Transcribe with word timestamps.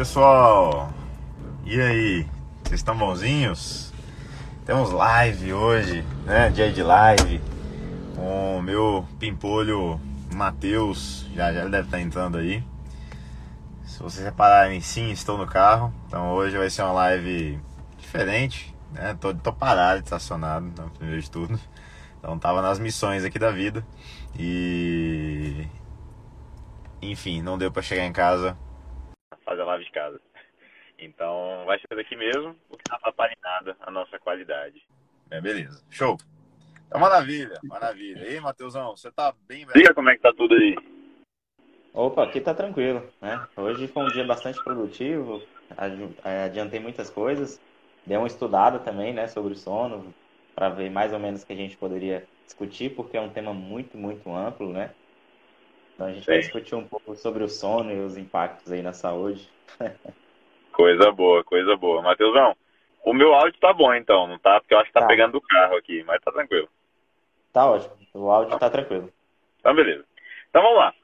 Pessoal. 0.00 0.90
E 1.62 1.78
aí, 1.78 2.26
vocês 2.64 2.80
estão 2.80 2.96
bonzinhos? 2.96 3.92
Temos 4.64 4.90
live 4.92 5.52
hoje, 5.52 6.02
né? 6.24 6.48
Dia 6.48 6.72
de 6.72 6.82
live 6.82 7.38
com 8.16 8.56
o 8.56 8.62
meu 8.62 9.06
pimpolho 9.18 10.00
Matheus. 10.34 11.26
Já 11.34 11.52
já 11.52 11.66
deve 11.66 11.86
estar 11.86 12.00
entrando 12.00 12.38
aí. 12.38 12.64
Se 13.84 14.02
vocês 14.02 14.24
repararem, 14.24 14.80
sim, 14.80 15.10
estou 15.10 15.36
no 15.36 15.46
carro. 15.46 15.92
Então 16.06 16.32
hoje 16.32 16.56
vai 16.56 16.70
ser 16.70 16.80
uma 16.80 16.92
live 16.92 17.60
diferente, 17.98 18.74
né? 18.92 19.14
Tô, 19.20 19.34
tô 19.34 19.52
parado, 19.52 20.02
estacionado, 20.02 20.64
no 20.82 20.90
primeiro 20.92 21.20
de 21.20 21.30
tudo. 21.30 21.60
Então 22.18 22.38
tava 22.38 22.62
nas 22.62 22.78
missões 22.78 23.22
aqui 23.22 23.38
da 23.38 23.50
vida 23.50 23.86
e 24.34 25.68
enfim, 27.02 27.42
não 27.42 27.58
deu 27.58 27.70
para 27.70 27.82
chegar 27.82 28.06
em 28.06 28.12
casa 28.14 28.56
fazer 29.50 29.62
a 29.62 29.64
live 29.64 29.84
de 29.84 29.90
casa. 29.90 30.20
Então 30.96 31.64
vai 31.66 31.78
ser 31.80 31.96
daqui 31.96 32.14
mesmo, 32.14 32.54
o 32.68 32.76
que 32.76 32.84
não 32.88 32.96
atrapalha 32.96 33.32
em 33.32 33.42
nada 33.42 33.76
a 33.80 33.90
nossa 33.90 34.18
qualidade. 34.18 34.80
É, 35.30 35.40
beleza. 35.40 35.82
Show. 35.90 36.16
Então, 36.86 37.00
maravilha, 37.00 37.58
maravilha. 37.64 38.24
E 38.24 38.28
aí, 38.34 38.40
Matheusão, 38.40 38.96
você 38.96 39.10
tá 39.10 39.34
bem, 39.48 39.64
velho? 39.64 39.78
Diga 39.78 39.94
como 39.94 40.10
é 40.10 40.14
que 40.14 40.22
tá 40.22 40.32
tudo 40.32 40.54
aí. 40.54 40.76
Opa, 41.92 42.22
aqui 42.22 42.40
tá 42.40 42.54
tranquilo, 42.54 43.08
né? 43.20 43.44
Hoje 43.56 43.88
foi 43.88 44.04
um 44.04 44.08
dia 44.08 44.24
bastante 44.24 44.62
produtivo, 44.62 45.42
é, 46.24 46.44
adiantei 46.44 46.78
muitas 46.78 47.10
coisas, 47.10 47.60
dei 48.06 48.16
uma 48.16 48.28
estudada 48.28 48.78
também, 48.78 49.12
né, 49.12 49.26
sobre 49.26 49.54
o 49.54 49.56
sono, 49.56 50.14
para 50.54 50.68
ver 50.68 50.90
mais 50.90 51.12
ou 51.12 51.18
menos 51.18 51.42
o 51.42 51.46
que 51.46 51.52
a 51.52 51.56
gente 51.56 51.76
poderia 51.76 52.24
discutir, 52.44 52.94
porque 52.94 53.16
é 53.16 53.20
um 53.20 53.30
tema 53.30 53.52
muito, 53.52 53.96
muito 53.96 54.32
amplo, 54.32 54.72
né? 54.72 54.94
Então 56.00 56.08
a 56.08 56.12
gente 56.14 56.24
Sim. 56.24 56.30
vai 56.30 56.40
discutir 56.40 56.74
um 56.74 56.88
pouco 56.88 57.14
sobre 57.14 57.44
o 57.44 57.48
sono 57.48 57.92
e 57.92 58.00
os 58.00 58.16
impactos 58.16 58.72
aí 58.72 58.80
na 58.80 58.94
saúde. 58.94 59.46
coisa 60.72 61.12
boa, 61.12 61.44
coisa 61.44 61.76
boa. 61.76 62.00
Matheusão, 62.00 62.56
o 63.04 63.12
meu 63.12 63.34
áudio 63.34 63.60
tá 63.60 63.70
bom 63.74 63.92
então, 63.92 64.26
não 64.26 64.38
tá? 64.38 64.58
Porque 64.60 64.72
eu 64.72 64.78
acho 64.78 64.86
que 64.86 64.94
tá, 64.94 65.00
tá. 65.02 65.06
pegando 65.06 65.32
do 65.32 65.42
carro 65.42 65.76
aqui, 65.76 66.02
mas 66.04 66.22
tá 66.22 66.32
tranquilo. 66.32 66.70
Tá 67.52 67.70
ótimo, 67.70 67.94
o 68.14 68.30
áudio 68.30 68.52
tá, 68.52 68.60
tá 68.60 68.70
tranquilo. 68.70 69.12
Então 69.58 69.74
beleza. 69.74 70.02
Então 70.48 70.62
vamos 70.62 70.78
lá. 70.78 70.94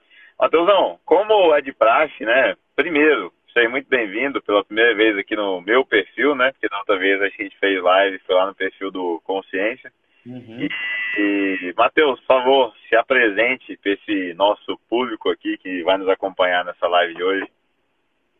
Matheusão, 0.40 0.98
como 1.04 1.54
é 1.54 1.60
de 1.60 1.74
praxe, 1.74 2.24
né? 2.24 2.56
Primeiro, 2.74 3.30
seja 3.52 3.68
muito 3.68 3.90
bem-vindo 3.90 4.40
pela 4.40 4.64
primeira 4.64 4.94
vez 4.94 5.18
aqui 5.18 5.36
no 5.36 5.60
meu 5.60 5.84
perfil, 5.84 6.34
né? 6.34 6.52
Porque 6.52 6.70
da 6.70 6.78
outra 6.78 6.96
vez 6.96 7.20
a 7.20 7.28
gente 7.28 7.54
fez 7.58 7.82
live, 7.82 8.18
foi 8.20 8.34
lá 8.34 8.46
no 8.46 8.54
perfil 8.54 8.90
do 8.90 9.20
Consciência. 9.26 9.92
Uhum. 10.26 10.58
E, 10.60 11.68
e 11.68 11.74
Matheus, 11.76 12.18
por 12.20 12.26
favor, 12.26 12.74
se 12.88 12.96
apresente 12.96 13.76
para 13.76 13.92
esse 13.92 14.34
nosso 14.34 14.78
público 14.88 15.30
aqui 15.30 15.56
que 15.58 15.82
vai 15.84 15.96
nos 15.96 16.08
acompanhar 16.08 16.64
nessa 16.64 16.88
live 16.88 17.14
de 17.14 17.22
hoje. 17.22 17.46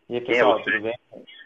E 0.09 0.15
aí, 0.15 0.21
é 0.21 0.25
pessoal, 0.25 0.59
é 0.59 0.63
tudo 0.65 0.81
bem? 0.83 0.99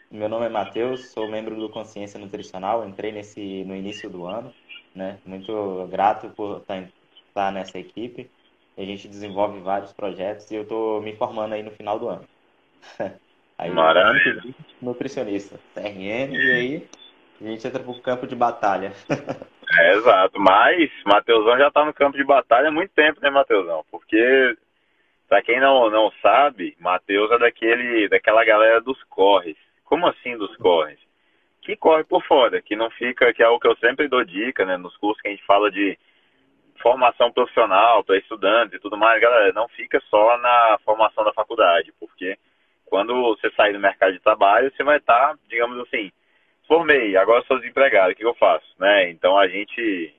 Meu 0.09 0.27
nome 0.27 0.47
é 0.47 0.49
Matheus, 0.49 1.11
sou 1.11 1.29
membro 1.29 1.55
do 1.55 1.69
Consciência 1.69 2.19
Nutricional, 2.19 2.85
entrei 2.85 3.11
nesse 3.11 3.63
no 3.63 3.75
início 3.75 4.09
do 4.09 4.25
ano, 4.25 4.53
né? 4.95 5.19
Muito 5.25 5.87
grato 5.89 6.29
por 6.31 6.57
estar, 6.57 6.83
estar 7.27 7.51
nessa 7.51 7.79
equipe. 7.79 8.29
A 8.77 8.81
gente 8.81 9.07
desenvolve 9.07 9.59
vários 9.59 9.93
projetos 9.93 10.49
e 10.49 10.55
eu 10.55 10.63
estou 10.63 11.01
me 11.01 11.15
formando 11.15 11.53
aí 11.53 11.63
no 11.63 11.71
final 11.71 11.99
do 11.99 12.09
ano. 12.09 12.27
aí, 13.57 13.69
Maravilha. 13.69 14.43
Nutricionista, 14.81 15.59
TRN, 15.75 16.33
e 16.33 16.51
aí 16.51 16.87
a 17.41 17.49
gente 17.49 17.67
entra 17.67 17.83
pro 17.83 18.01
campo 18.01 18.27
de 18.27 18.35
batalha. 18.35 18.93
É, 19.73 19.93
exato, 19.93 20.37
mas 20.37 20.91
Mateusão 21.05 21.57
já 21.57 21.71
tá 21.71 21.85
no 21.85 21.93
campo 21.93 22.17
de 22.17 22.25
batalha 22.25 22.67
há 22.67 22.71
muito 22.71 22.91
tempo, 22.93 23.21
né, 23.21 23.29
Mateusão? 23.29 23.85
Porque, 23.89 24.57
pra 25.29 25.41
quem 25.41 25.61
não, 25.61 25.89
não 25.89 26.11
sabe, 26.21 26.75
Mateus 26.77 27.31
é 27.31 27.39
daquele, 27.39 28.09
daquela 28.09 28.43
galera 28.43 28.81
dos 28.81 29.01
corres. 29.05 29.55
Como 29.85 30.05
assim 30.07 30.35
dos 30.35 30.53
corres? 30.57 30.99
Que 31.61 31.77
corre 31.77 32.03
por 32.03 32.21
fora, 32.25 32.61
que 32.61 32.75
não 32.75 32.89
fica, 32.91 33.33
que 33.33 33.41
é 33.41 33.47
o 33.47 33.61
que 33.61 33.67
eu 33.69 33.77
sempre 33.77 34.09
dou 34.09 34.25
dica, 34.25 34.65
né, 34.65 34.75
nos 34.75 34.97
cursos 34.97 35.21
que 35.21 35.29
a 35.29 35.31
gente 35.31 35.45
fala 35.45 35.71
de 35.71 35.97
formação 36.81 37.31
profissional 37.31 38.03
para 38.03 38.17
estudantes 38.17 38.73
e 38.73 38.81
tudo 38.81 38.97
mais, 38.97 39.21
galera, 39.21 39.53
não 39.53 39.69
fica 39.69 40.01
só 40.09 40.37
na 40.37 40.79
formação 40.83 41.23
da 41.23 41.31
faculdade, 41.31 41.93
porque 41.97 42.37
quando 42.87 43.21
você 43.21 43.49
sair 43.51 43.71
do 43.71 43.79
mercado 43.79 44.11
de 44.11 44.19
trabalho, 44.19 44.69
você 44.75 44.83
vai 44.83 44.97
estar, 44.97 45.29
tá, 45.29 45.39
digamos 45.47 45.79
assim, 45.79 46.11
formei, 46.71 47.17
agora 47.17 47.43
sou 47.47 47.59
desempregado, 47.59 48.13
o 48.13 48.15
que 48.15 48.25
eu 48.25 48.33
faço? 48.35 48.65
Né? 48.79 49.09
Então 49.09 49.37
a 49.37 49.45
gente, 49.45 50.15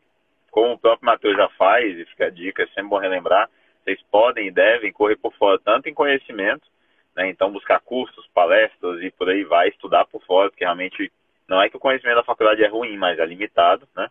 como 0.51 0.75
o 0.75 0.79
próprio 0.79 1.07
Matheus 1.07 1.35
já 1.35 1.49
faz, 1.57 1.99
e 1.99 2.05
fica 2.05 2.27
a 2.27 2.31
dica, 2.31 2.63
é 2.63 2.67
sempre 2.67 2.91
bom 2.91 2.99
relembrar, 2.99 3.49
vocês 3.83 3.99
podem 4.11 4.49
e 4.49 4.51
devem 4.51 4.93
correr 4.93 5.17
por 5.17 5.33
fora, 5.33 5.59
tanto 5.65 5.89
em 5.89 5.95
conhecimento, 5.95 6.69
né? 7.17 7.31
então 7.31 7.51
buscar 7.51 7.81
cursos, 7.81 8.27
palestras 8.35 9.03
e 9.03 9.11
por 9.13 9.31
aí 9.31 9.45
vai, 9.45 9.69
estudar 9.69 10.05
por 10.05 10.23
fora, 10.27 10.51
porque 10.51 10.63
realmente 10.63 11.11
não 11.49 11.63
é 11.63 11.71
que 11.71 11.77
o 11.79 11.81
conhecimento 11.81 12.17
da 12.17 12.23
faculdade 12.23 12.63
é 12.63 12.69
ruim, 12.69 12.99
mas 12.99 13.19
é 13.19 13.25
limitado, 13.25 13.89
né? 13.97 14.09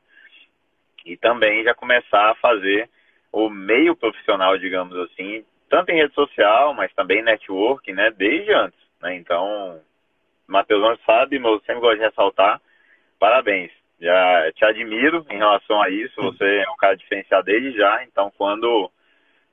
E 1.06 1.16
também 1.18 1.64
já 1.64 1.76
começar 1.76 2.32
a 2.32 2.36
fazer 2.36 2.90
o 3.32 3.50
meio 3.50 3.96
profissional, 3.96 4.58
digamos 4.58 4.96
assim, 4.98 5.44
tanto 5.70 5.90
em 5.92 5.96
rede 5.96 6.14
social, 6.14 6.74
mas 6.74 6.94
também 6.94 7.24
networking, 7.24 7.94
né? 7.94 8.12
Desde 8.12 8.52
antes, 8.52 8.80
né? 9.02 9.16
Então, 9.16 9.80
Matheus 10.52 11.00
sabe, 11.06 11.40
mas 11.40 11.54
eu 11.54 11.60
sempre 11.62 11.82
gosto 11.82 11.98
de 11.98 12.04
ressaltar. 12.04 12.62
Parabéns. 13.18 13.72
Já 14.00 14.52
te 14.54 14.66
admiro 14.66 15.26
em 15.30 15.38
relação 15.38 15.82
a 15.82 15.90
isso. 15.90 16.20
Você 16.22 16.44
é 16.44 16.70
um 16.70 16.76
cara 16.76 16.98
diferenciado 16.98 17.46
desde 17.46 17.72
já. 17.78 18.04
Então, 18.04 18.32
quando 18.38 18.92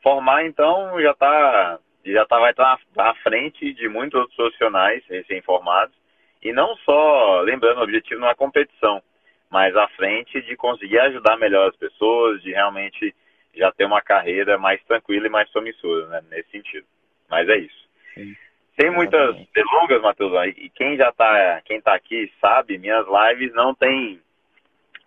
formar, 0.03 0.45
então, 0.45 1.01
já 1.01 1.15
tá, 1.15 1.79
já 2.05 2.27
tá, 2.27 2.39
vai 2.39 2.51
estar 2.51 2.79
à 2.97 3.15
frente 3.17 3.73
de 3.75 3.89
muitos 3.89 4.19
outros 4.19 4.37
profissionais 4.37 5.05
recém-formados. 5.07 5.95
E 6.43 6.53
não 6.53 6.77
só, 6.79 7.41
lembrando, 7.43 7.79
o 7.79 7.85
objetivo 7.85 8.21
não 8.21 8.29
é 8.29 8.35
competição, 8.35 9.03
mas 9.51 9.77
à 9.77 9.87
frente 9.89 10.41
de 10.43 10.57
conseguir 10.57 10.99
ajudar 11.01 11.37
melhor 11.37 11.69
as 11.69 11.77
pessoas, 11.77 12.43
de 12.43 12.53
realmente 12.53 13.15
já 13.55 13.71
ter 13.73 13.85
uma 13.85 14.01
carreira 14.01 14.57
mais 14.57 14.83
tranquila 14.85 15.27
e 15.27 15.31
mais 15.31 15.51
promissora, 15.51 16.07
né, 16.07 16.23
nesse 16.31 16.51
sentido. 16.51 16.87
Mas 17.29 17.49
é 17.49 17.59
isso. 17.59 17.89
Sim. 18.15 18.35
Sem 18.81 18.91
muitas 18.91 19.34
delongas, 19.53 20.00
Matheus, 20.00 20.33
e 20.56 20.71
quem 20.71 20.97
já 20.97 21.11
tá, 21.11 21.61
quem 21.65 21.81
tá 21.81 21.94
aqui 21.94 22.31
sabe, 22.41 22.78
minhas 22.78 23.05
lives 23.06 23.53
não 23.53 23.75
tem 23.75 24.21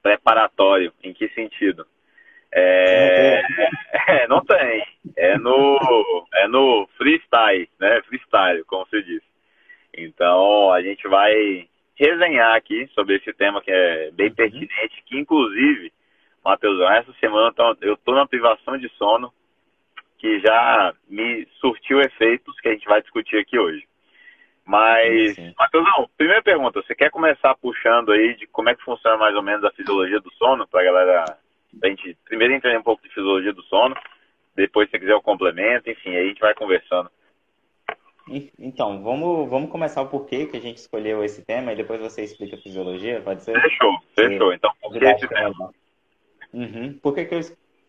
preparatório. 0.03 0.91
Em 1.01 1.13
que 1.13 1.29
sentido? 1.29 1.85
É, 2.51 3.41
é, 4.09 4.27
não 4.27 4.43
tem. 4.43 4.85
É 5.15 5.37
no, 5.37 5.79
é 6.33 6.47
no 6.49 6.87
freestyle, 6.97 7.69
né? 7.79 8.01
Freestyle, 8.03 8.63
como 8.65 8.85
se 8.87 9.01
diz. 9.03 9.21
Então, 9.95 10.73
a 10.73 10.81
gente 10.81 11.07
vai 11.07 11.67
resenhar 11.95 12.55
aqui 12.55 12.87
sobre 12.93 13.17
esse 13.17 13.31
tema 13.33 13.61
que 13.61 13.71
é 13.71 14.11
bem 14.11 14.27
uhum. 14.27 14.35
pertinente, 14.35 15.03
que 15.05 15.17
inclusive, 15.17 15.93
Matheus, 16.43 16.81
essa 16.91 17.13
semana 17.19 17.53
eu 17.81 17.95
tô 17.95 18.13
na 18.13 18.27
privação 18.27 18.77
de 18.77 18.89
sono 18.97 19.31
que 20.21 20.39
já 20.39 20.93
me 21.09 21.47
surtiu 21.59 21.99
efeitos 21.99 22.57
que 22.59 22.69
a 22.69 22.73
gente 22.73 22.85
vai 22.85 23.01
discutir 23.01 23.37
aqui 23.37 23.57
hoje. 23.57 23.83
Mas, 24.63 25.35
Matheusão, 25.57 26.07
primeira 26.15 26.43
pergunta, 26.43 26.79
você 26.79 26.93
quer 26.93 27.09
começar 27.09 27.55
puxando 27.55 28.11
aí 28.11 28.35
de 28.35 28.45
como 28.45 28.69
é 28.69 28.75
que 28.75 28.83
funciona 28.83 29.17
mais 29.17 29.35
ou 29.35 29.41
menos 29.41 29.63
a 29.65 29.71
fisiologia 29.71 30.19
do 30.19 30.31
sono, 30.33 30.67
para 30.67 30.81
a 30.81 30.83
galera, 30.83 31.37
a 31.83 31.87
gente 31.87 32.15
primeiro 32.25 32.53
entender 32.53 32.77
um 32.77 32.83
pouco 32.83 33.01
de 33.01 33.09
fisiologia 33.09 33.51
do 33.51 33.63
sono, 33.63 33.95
depois 34.55 34.87
se 34.87 34.91
você 34.91 34.99
quiser 34.99 35.15
o 35.15 35.23
complemento, 35.23 35.89
enfim, 35.89 36.11
aí 36.11 36.25
a 36.25 36.27
gente 36.27 36.39
vai 36.39 36.53
conversando. 36.53 37.09
Então, 38.59 39.01
vamos, 39.01 39.49
vamos 39.49 39.72
começar 39.72 40.03
o 40.03 40.07
porquê 40.07 40.46
que 40.46 40.55
a 40.55 40.61
gente 40.61 40.78
escolheu 40.78 41.23
esse 41.23 41.43
tema 41.43 41.73
e 41.73 41.75
depois 41.75 41.99
você 41.99 42.23
explica 42.23 42.55
a 42.55 42.59
fisiologia, 42.59 43.19
pode 43.22 43.43
ser? 43.43 43.59
Fechou, 43.59 43.97
fechou. 44.16 44.53
Então, 44.53 44.72
por 44.79 44.93
que 44.93 45.03
esse 45.03 45.28
tema? 45.28 45.73
Uhum. 46.53 46.99
Por 47.01 47.16
que, 47.16 47.25
que 47.25 47.34
eu 47.34 47.40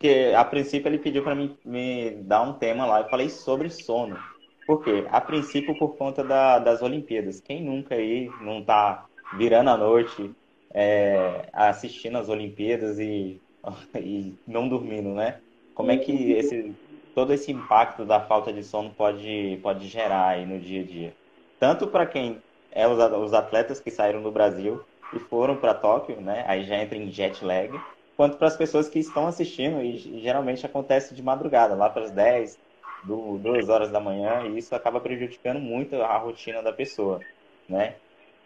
porque 0.02 0.34
a 0.34 0.44
princípio 0.44 0.88
ele 0.88 0.98
pediu 0.98 1.22
para 1.22 1.32
mim 1.32 1.56
me 1.64 2.10
dar 2.10 2.42
um 2.42 2.54
tema 2.54 2.84
lá. 2.84 3.02
Eu 3.02 3.08
falei 3.08 3.28
sobre 3.28 3.70
sono. 3.70 4.18
Por 4.66 4.82
quê? 4.82 5.06
A 5.12 5.20
princípio 5.20 5.78
por 5.78 5.96
conta 5.96 6.24
da, 6.24 6.58
das 6.58 6.82
Olimpíadas. 6.82 7.40
Quem 7.40 7.62
nunca 7.62 7.94
aí 7.94 8.28
não 8.40 8.64
tá 8.64 9.06
virando 9.36 9.70
a 9.70 9.76
noite 9.76 10.34
é, 10.74 11.46
assistindo 11.52 12.18
as 12.18 12.28
Olimpíadas 12.28 12.98
e, 12.98 13.40
e 13.94 14.34
não 14.44 14.68
dormindo, 14.68 15.10
né? 15.10 15.38
Como 15.72 15.92
é 15.92 15.96
que 15.96 16.32
esse, 16.32 16.74
todo 17.14 17.32
esse 17.32 17.52
impacto 17.52 18.04
da 18.04 18.18
falta 18.18 18.52
de 18.52 18.64
sono 18.64 18.90
pode, 18.90 19.60
pode 19.62 19.86
gerar 19.86 20.30
aí 20.30 20.44
no 20.44 20.58
dia 20.58 20.80
a 20.80 20.84
dia? 20.84 21.14
Tanto 21.60 21.86
para 21.86 22.06
quem 22.06 22.42
é 22.72 22.88
os 22.88 23.32
atletas 23.32 23.78
que 23.78 23.90
saíram 23.90 24.20
do 24.20 24.32
Brasil 24.32 24.82
e 25.14 25.20
foram 25.20 25.56
para 25.56 25.74
Tóquio, 25.74 26.20
né? 26.20 26.44
Aí 26.48 26.64
já 26.64 26.76
entra 26.76 26.98
em 26.98 27.08
jet 27.08 27.44
lag 27.44 27.70
quanto 28.16 28.36
para 28.36 28.48
as 28.48 28.56
pessoas 28.56 28.88
que 28.88 28.98
estão 28.98 29.26
assistindo, 29.26 29.80
e 29.82 30.20
geralmente 30.20 30.64
acontece 30.66 31.14
de 31.14 31.22
madrugada, 31.22 31.74
lá 31.74 31.88
para 31.88 32.04
as 32.04 32.10
10, 32.10 32.58
2 33.04 33.68
horas 33.68 33.90
da 33.90 34.00
manhã, 34.00 34.42
e 34.46 34.58
isso 34.58 34.74
acaba 34.74 35.00
prejudicando 35.00 35.58
muito 35.58 36.00
a 36.00 36.16
rotina 36.18 36.62
da 36.62 36.72
pessoa, 36.72 37.20
né? 37.68 37.96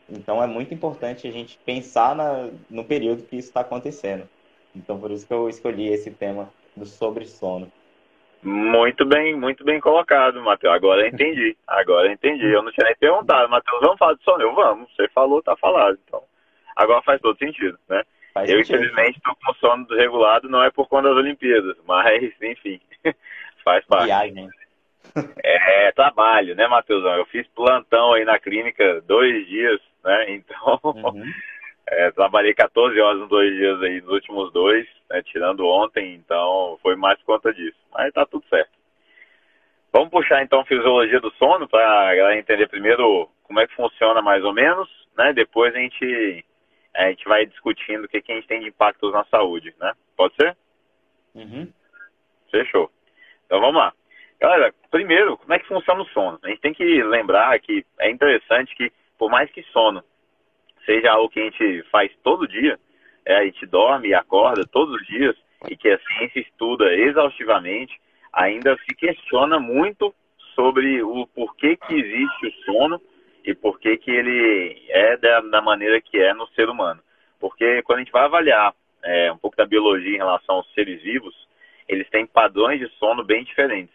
Então 0.09 0.43
é 0.43 0.47
muito 0.47 0.73
importante 0.73 1.27
a 1.27 1.33
gente 1.33 1.59
pensar 1.65 2.15
na, 2.15 2.49
no 2.71 2.85
período 2.85 3.25
que 3.25 3.37
isso 3.37 3.49
está 3.49 3.61
acontecendo. 3.61 4.29
Então 4.75 4.99
por 4.99 5.11
isso 5.11 5.27
que 5.27 5.35
eu 5.35 5.49
escolhi 5.49 5.89
esse 5.89 6.11
tema 6.11 6.49
do 6.77 6.87
sobre 6.87 7.27
sono. 7.27 7.71
Muito 8.43 9.05
bem, 9.05 9.35
muito 9.35 9.65
bem 9.65 9.81
colocado, 9.81 10.41
Matheus. 10.41 10.75
Agora 10.75 11.03
eu 11.03 11.09
entendi. 11.09 11.57
Agora 11.67 12.07
eu 12.07 12.13
entendi. 12.13 12.47
Eu 12.47 12.63
não 12.63 12.71
tinha 12.71 12.87
nem 12.87 12.97
perguntado, 12.97 13.49
Matheus, 13.49 13.81
vamos 13.81 13.99
falar 13.99 14.15
de 14.15 14.23
sono? 14.23 14.43
Eu, 14.43 14.55
vamos. 14.55 14.95
Você 14.95 15.09
falou, 15.09 15.43
tá 15.43 15.57
falado. 15.57 15.99
Então, 16.07 16.23
agora 16.77 17.03
faz 17.03 17.21
todo 17.21 17.37
sentido, 17.39 17.77
né? 17.89 18.03
Faz 18.37 18.51
eu, 18.51 18.59
sentido. 18.59 18.77
infelizmente, 18.77 19.17
estou 19.17 19.37
com 19.37 19.55
sono 19.55 19.87
desregulado, 19.87 20.49
não 20.49 20.63
é 20.63 20.71
por 20.71 20.89
conta 20.89 21.09
das 21.09 21.17
Olimpíadas, 21.17 21.77
mas, 21.87 22.33
enfim, 22.43 22.81
faz 23.65 23.85
parte. 23.87 24.07
Viagem. 24.07 24.49
É, 25.43 25.93
trabalho, 25.93 26.55
né, 26.55 26.67
Matheusão? 26.67 27.15
Eu 27.15 27.25
fiz 27.27 27.47
plantão 27.55 28.13
aí 28.13 28.25
na 28.25 28.39
clínica 28.39 29.01
dois 29.03 29.47
dias, 29.47 29.81
né? 30.05 30.27
Então, 30.29 30.79
uhum. 30.83 31.25
é, 31.87 32.11
trabalhei 32.11 32.53
14 32.53 33.01
horas 33.01 33.21
nos 33.21 33.29
dois 33.29 33.51
dias 33.55 33.81
aí, 33.83 34.01
nos 34.03 34.11
últimos 34.11 34.53
dois 34.53 34.87
né, 35.11 35.23
tirando 35.23 35.67
ontem, 35.67 36.15
então 36.15 36.79
foi 36.83 36.97
mais 36.97 37.19
por 37.21 37.39
conta 37.39 37.53
disso. 37.53 37.79
Mas 37.93 38.13
tá 38.13 38.27
tudo 38.27 38.45
certo. 38.49 38.71
Vamos 39.93 40.11
puxar 40.11 40.43
então 40.43 40.61
a 40.61 40.67
fisiologia 40.67 41.21
do 41.21 41.31
sono 41.33 41.67
para 41.69 42.11
a 42.11 42.15
galera 42.15 42.39
entender 42.39 42.69
primeiro 42.69 43.29
como 43.45 43.61
é 43.61 43.67
que 43.67 43.75
funciona 43.75 44.21
mais 44.21 44.45
ou 44.45 44.53
menos, 44.53 44.89
né? 45.17 45.33
Depois 45.33 45.75
a 45.75 45.79
gente, 45.79 46.45
a 46.97 47.09
gente 47.11 47.25
vai 47.25 47.47
discutindo 47.47 48.05
o 48.05 48.09
que, 48.09 48.23
que 48.23 48.33
a 48.33 48.35
gente 48.35 48.47
tem 48.47 48.61
de 48.61 48.69
impactos 48.69 49.13
na 49.13 49.25
saúde, 49.27 49.75
né? 49.79 49.93
Pode 50.17 50.35
ser? 50.35 50.57
Uhum. 51.35 51.71
Fechou. 52.51 52.91
Então 53.45 53.61
vamos 53.61 53.77
lá. 53.77 53.93
Galera, 54.41 54.75
primeiro, 54.91 55.37
como 55.37 55.53
é 55.53 55.59
que 55.59 55.69
funciona 55.69 56.03
o 56.03 56.09
sono? 56.09 56.39
A 56.43 56.49
gente 56.49 56.61
tem 56.61 56.75
que 56.75 57.03
lembrar 57.03 57.59
que 57.61 57.85
é 58.01 58.11
interessante 58.11 58.75
que, 58.75 58.93
por 59.19 59.31
mais 59.31 59.51
que 59.51 59.63
sono 59.65 60.03
seja 60.85 61.11
algo 61.11 61.29
que 61.29 61.41
a 61.41 61.45
gente 61.45 61.83
faz 61.91 62.13
todo 62.23 62.47
dia, 62.47 62.79
é, 63.25 63.37
a 63.37 63.45
gente 63.45 63.67
dorme 63.67 64.09
e 64.09 64.15
acorda 64.15 64.67
todos 64.67 64.95
os 64.95 65.07
dias 65.07 65.37
e 65.69 65.77
que 65.77 65.89
a 65.89 65.99
ciência 65.99 66.41
estuda 66.41 66.95
exaustivamente, 66.95 67.99
ainda 68.33 68.77
se 68.79 68.95
questiona 68.95 69.59
muito 69.59 70.15
sobre 70.55 71.03
o 71.03 71.27
porquê 71.27 71.77
que 71.77 71.95
existe 71.95 72.47
o 72.47 72.53
sono 72.65 73.01
e 73.47 73.55
porquê 73.55 73.97
que 73.97 74.11
ele 74.11 74.85
é 74.89 75.17
da, 75.17 75.41
da 75.41 75.63
maneira 75.63 76.01
que 76.01 76.19
é 76.19 76.35
no 76.35 76.49
ser 76.49 76.69
humano. 76.69 77.01
Porque 77.39 77.81
quando 77.83 77.99
a 77.99 78.03
gente 78.03 78.13
vai 78.13 78.25
avaliar 78.25 78.75
é, 79.05 79.31
um 79.31 79.39
pouco 79.39 79.57
da 79.57 79.65
biologia 79.65 80.15
em 80.15 80.19
relação 80.19 80.57
aos 80.57 80.75
seres 80.75 81.01
vivos, 81.01 81.35
eles 81.89 82.11
têm 82.11 82.27
padrões 82.27 82.81
de 82.81 82.89
sono 82.99 83.23
bem 83.23 83.45
diferentes. 83.45 83.95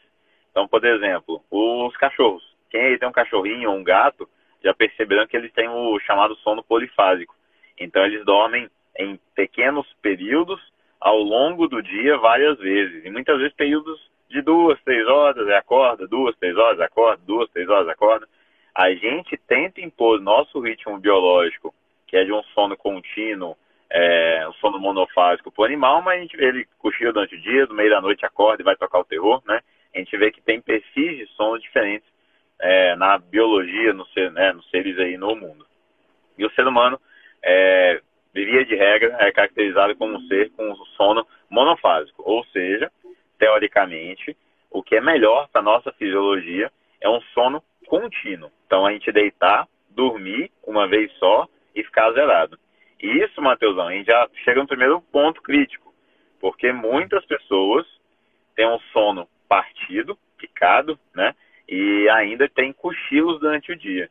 Então, 0.50 0.68
por 0.70 0.84
exemplo, 0.86 1.44
os 1.52 1.96
cachorros. 1.98 2.44
Quem 2.70 2.82
aí 2.82 2.98
tem 2.98 3.10
um 3.10 3.12
cachorrinho 3.12 3.70
ou 3.70 3.76
um 3.76 3.84
gato, 3.84 4.28
já 4.64 4.74
perceberam 4.74 5.28
que 5.28 5.36
eles 5.36 5.52
têm 5.52 5.68
o 5.68 6.00
chamado 6.00 6.34
sono 6.38 6.64
polifásico. 6.64 7.36
Então, 7.78 8.06
eles 8.06 8.24
dormem 8.24 8.70
em 8.98 9.20
pequenos 9.36 9.86
períodos 10.02 10.62
ao 11.00 11.18
longo 11.18 11.68
do 11.68 11.82
dia 11.82 12.18
várias 12.18 12.58
vezes. 12.58 13.04
E 13.04 13.10
muitas 13.10 13.38
vezes 13.38 13.54
períodos 13.54 14.00
de 14.30 14.42
duas, 14.42 14.82
três 14.84 15.06
horas, 15.08 15.46
acorda, 15.50 16.08
duas, 16.08 16.38
três 16.38 16.56
horas, 16.56 16.80
acorda, 16.80 17.22
duas, 17.26 17.50
três 17.50 17.68
horas, 17.68 17.90
acorda. 17.90 18.26
A 18.74 18.94
gente 18.94 19.38
tenta 19.48 19.82
impor 19.82 20.22
nosso 20.22 20.60
ritmo 20.60 20.98
biológico, 20.98 21.74
que 22.08 22.16
é 22.16 22.24
de 22.24 22.32
um 22.32 22.44
sono 22.54 22.78
contínuo, 22.78 23.58
é, 23.90 24.48
um 24.48 24.54
sono 24.54 24.80
monofásico 24.80 25.52
para 25.52 25.62
o 25.62 25.66
animal, 25.66 26.02
mas 26.02 26.22
gente 26.22 26.42
ele 26.42 26.66
cochila 26.80 27.12
durante 27.12 27.36
o 27.36 27.42
dia, 27.42 27.66
no 27.66 27.76
meio 27.76 27.90
da 27.90 28.02
noite 28.02 28.26
acorda 28.26 28.62
e 28.62 28.66
vai 28.66 28.76
tocar 28.76 29.00
o 29.00 29.06
terror, 29.06 29.42
né? 29.46 29.62
A 29.94 29.98
gente 29.98 30.16
vê 30.18 30.32
que 30.32 30.42
tem 30.42 30.62
perfis 30.62 31.18
de 31.18 31.28
sono 31.36 31.60
diferentes 31.60 32.08
é, 32.60 32.96
na 32.96 33.18
biologia, 33.18 33.94
no 33.94 34.06
ser, 34.08 34.32
né, 34.32 34.54
nos 34.54 34.70
seres 34.70 34.98
aí 34.98 35.18
no 35.18 35.36
mundo. 35.36 35.66
E 36.38 36.46
o 36.46 36.52
ser 36.52 36.66
humano 36.66 37.00
é, 37.44 38.02
via 38.34 38.64
de 38.64 38.76
regra, 38.76 39.18
é 39.20 39.32
caracterizado 39.32 39.96
como 39.96 40.18
um 40.18 40.28
ser 40.28 40.50
com 40.52 40.74
sono 40.96 41.28
monofásico, 41.50 42.24
ou 42.26 42.46
seja, 42.46 42.90
teoricamente, 43.38 44.38
o 44.70 44.82
que 44.82 44.96
é 44.96 45.02
melhor 45.02 45.50
para 45.50 45.62
nossa 45.62 45.92
fisiologia 45.94 46.72
é 47.02 47.10
um 47.10 47.20
sono 47.34 47.62
contínuo. 47.92 48.50
Então, 48.66 48.86
a 48.86 48.94
gente 48.94 49.12
deitar, 49.12 49.68
dormir 49.90 50.50
uma 50.66 50.88
vez 50.88 51.12
só 51.20 51.46
e 51.76 51.84
ficar 51.84 52.10
zerado. 52.14 52.58
E 53.02 53.06
isso, 53.22 53.42
Matheusão, 53.42 53.90
a 53.90 53.92
gente 53.92 54.08
já 54.08 54.30
chega 54.46 54.62
no 54.62 54.68
primeiro 54.68 55.02
ponto 55.12 55.42
crítico, 55.42 55.94
porque 56.40 56.72
muitas 56.72 57.26
pessoas 57.26 57.86
têm 58.56 58.66
um 58.66 58.80
sono 58.94 59.28
partido, 59.50 60.18
picado, 60.38 60.98
né? 61.14 61.36
E 61.68 62.08
ainda 62.12 62.48
tem 62.48 62.72
cochilos 62.72 63.42
durante 63.42 63.74
o 63.74 63.78
dia. 63.78 64.10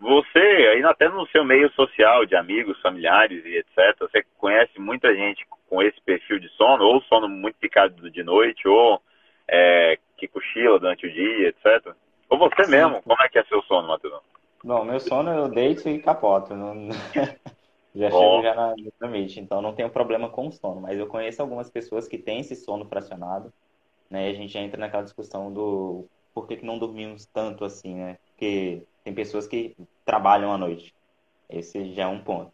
Você, 0.00 0.38
aí 0.38 0.82
até 0.84 1.06
no 1.06 1.26
seu 1.26 1.44
meio 1.44 1.70
social, 1.72 2.24
de 2.24 2.34
amigos, 2.34 2.80
familiares 2.80 3.44
e 3.44 3.56
etc., 3.58 3.98
você 3.98 4.24
conhece 4.38 4.80
muita 4.80 5.14
gente 5.14 5.44
com 5.68 5.82
esse 5.82 6.00
perfil 6.00 6.38
de 6.38 6.48
sono, 6.50 6.84
ou 6.84 7.02
sono 7.02 7.28
muito 7.28 7.58
picado 7.58 8.10
de 8.10 8.22
noite, 8.22 8.66
ou 8.66 9.02
é, 9.46 9.98
que 10.16 10.26
cochila 10.26 10.78
durante 10.78 11.06
o 11.06 11.12
dia, 11.12 11.48
etc. 11.48 11.94
Você 12.54 12.64
Sim. 12.64 12.70
mesmo, 12.70 13.02
como 13.02 13.22
é 13.22 13.28
que 13.28 13.38
é 13.38 13.44
seu 13.44 13.62
sono, 13.62 13.88
Matheus? 13.88 14.22
Bom, 14.62 14.84
meu 14.84 15.00
sono 15.00 15.30
eu 15.30 15.48
deito 15.48 15.88
e 15.88 15.98
capoto. 15.98 16.54
Não... 16.54 16.88
já 17.94 18.10
Bom. 18.10 18.18
chego 18.18 18.42
já 18.42 18.54
na, 18.54 18.74
na 19.00 19.08
mente, 19.08 19.40
então 19.40 19.60
não 19.60 19.74
tenho 19.74 19.90
problema 19.90 20.28
com 20.28 20.48
o 20.48 20.52
sono. 20.52 20.80
Mas 20.80 20.98
eu 20.98 21.06
conheço 21.06 21.42
algumas 21.42 21.70
pessoas 21.70 22.08
que 22.08 22.16
têm 22.16 22.40
esse 22.40 22.54
sono 22.56 22.86
fracionado, 22.86 23.52
né? 24.08 24.28
E 24.28 24.30
a 24.30 24.34
gente 24.34 24.56
entra 24.56 24.78
naquela 24.78 25.02
discussão 25.02 25.52
do 25.52 26.06
por 26.32 26.46
que, 26.46 26.56
que 26.56 26.66
não 26.66 26.78
dormimos 26.78 27.26
tanto 27.26 27.64
assim, 27.64 27.94
né? 27.94 28.18
Porque 28.26 28.82
tem 29.04 29.14
pessoas 29.14 29.46
que 29.46 29.76
trabalham 30.04 30.52
à 30.52 30.58
noite. 30.58 30.94
Esse 31.48 31.92
já 31.92 32.04
é 32.04 32.06
um 32.06 32.22
ponto. 32.22 32.52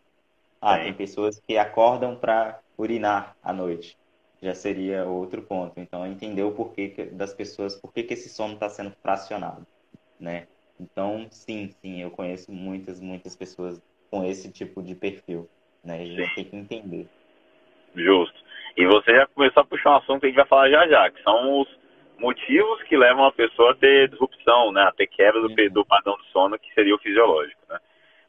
Ah, 0.60 0.78
tem 0.78 0.92
pessoas 0.92 1.40
que 1.40 1.56
acordam 1.56 2.16
para 2.16 2.60
urinar 2.76 3.34
à 3.42 3.52
noite. 3.52 3.96
Já 4.42 4.54
seria 4.54 5.06
outro 5.06 5.42
ponto. 5.42 5.78
Então, 5.78 6.06
entender 6.06 6.42
o 6.42 6.52
porquê 6.52 7.08
das 7.12 7.32
pessoas, 7.32 7.76
por 7.76 7.92
que 7.92 8.00
esse 8.10 8.28
sono 8.28 8.54
está 8.54 8.68
sendo 8.68 8.92
fracionado, 9.02 9.66
né? 10.20 10.46
Então, 10.78 11.26
sim, 11.30 11.70
sim, 11.70 12.02
eu 12.02 12.10
conheço 12.10 12.52
muitas, 12.52 13.00
muitas 13.00 13.36
pessoas 13.36 13.82
com 14.10 14.24
esse 14.24 14.52
tipo 14.52 14.82
de 14.82 14.94
perfil, 14.94 15.48
né? 15.84 15.94
A 15.94 16.04
gente 16.04 16.34
tem 16.34 16.44
que 16.44 16.56
entender. 16.56 17.08
Justo. 17.94 18.38
E 18.76 18.86
você 18.86 19.14
já 19.14 19.26
começou 19.26 19.62
a 19.62 19.66
puxar 19.66 19.90
um 19.90 19.96
assunto 19.96 20.20
que 20.20 20.26
a 20.26 20.28
gente 20.28 20.38
vai 20.38 20.46
falar 20.46 20.70
já 20.70 20.88
já, 20.88 21.10
que 21.10 21.22
são 21.22 21.60
os 21.60 21.68
motivos 22.18 22.82
que 22.84 22.96
levam 22.96 23.24
a 23.24 23.32
pessoa 23.32 23.72
a 23.72 23.74
ter 23.74 24.08
disrupção, 24.08 24.72
né, 24.72 24.82
a 24.82 24.92
ter 24.92 25.06
quebra 25.06 25.40
do, 25.40 25.48
uhum. 25.48 25.70
do 25.70 25.84
padrão 25.84 26.16
do 26.16 26.24
sono, 26.26 26.58
que 26.58 26.72
seria 26.74 26.94
o 26.94 26.98
fisiológico, 26.98 27.60
né. 27.68 27.78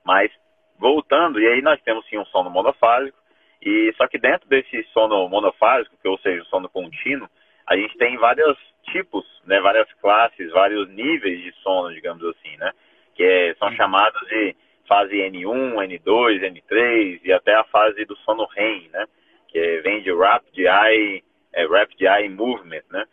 Mas, 0.03 0.31
voltando, 0.79 1.39
e 1.39 1.47
aí 1.47 1.61
nós 1.61 1.81
temos 1.83 2.07
sim 2.07 2.17
um 2.17 2.25
sono 2.25 2.49
monofásico, 2.49 3.17
e 3.61 3.93
só 3.95 4.07
que 4.07 4.17
dentro 4.17 4.47
desse 4.49 4.83
sono 4.91 5.27
monofásico, 5.29 5.95
que 6.01 6.07
ou 6.07 6.17
seja, 6.19 6.41
o 6.41 6.45
sono 6.45 6.67
contínuo, 6.69 7.29
a 7.67 7.75
gente 7.75 7.95
tem 7.97 8.17
vários 8.17 8.57
tipos, 8.83 9.25
né, 9.45 9.59
várias 9.59 9.91
classes, 10.01 10.51
vários 10.51 10.89
níveis 10.89 11.41
de 11.41 11.51
sono, 11.61 11.93
digamos 11.93 12.23
assim, 12.23 12.57
né, 12.57 12.71
que 13.15 13.23
é, 13.23 13.53
são 13.55 13.71
chamados 13.73 14.21
de 14.27 14.55
fase 14.87 15.15
N1, 15.15 15.73
N2, 15.73 16.41
N3 16.41 17.21
e 17.23 17.33
até 17.33 17.55
a 17.55 17.63
fase 17.65 18.03
do 18.05 18.15
sono 18.17 18.45
REM, 18.45 18.89
né, 18.91 19.05
que 19.47 19.57
é, 19.57 19.81
vem 19.81 20.01
de 20.01 20.13
Rapid 20.13 20.59
Eye, 20.59 21.23
é, 21.53 21.65
Rapid 21.65 22.01
Eye 22.01 22.29
Movement, 22.29 22.83
né, 22.91 23.05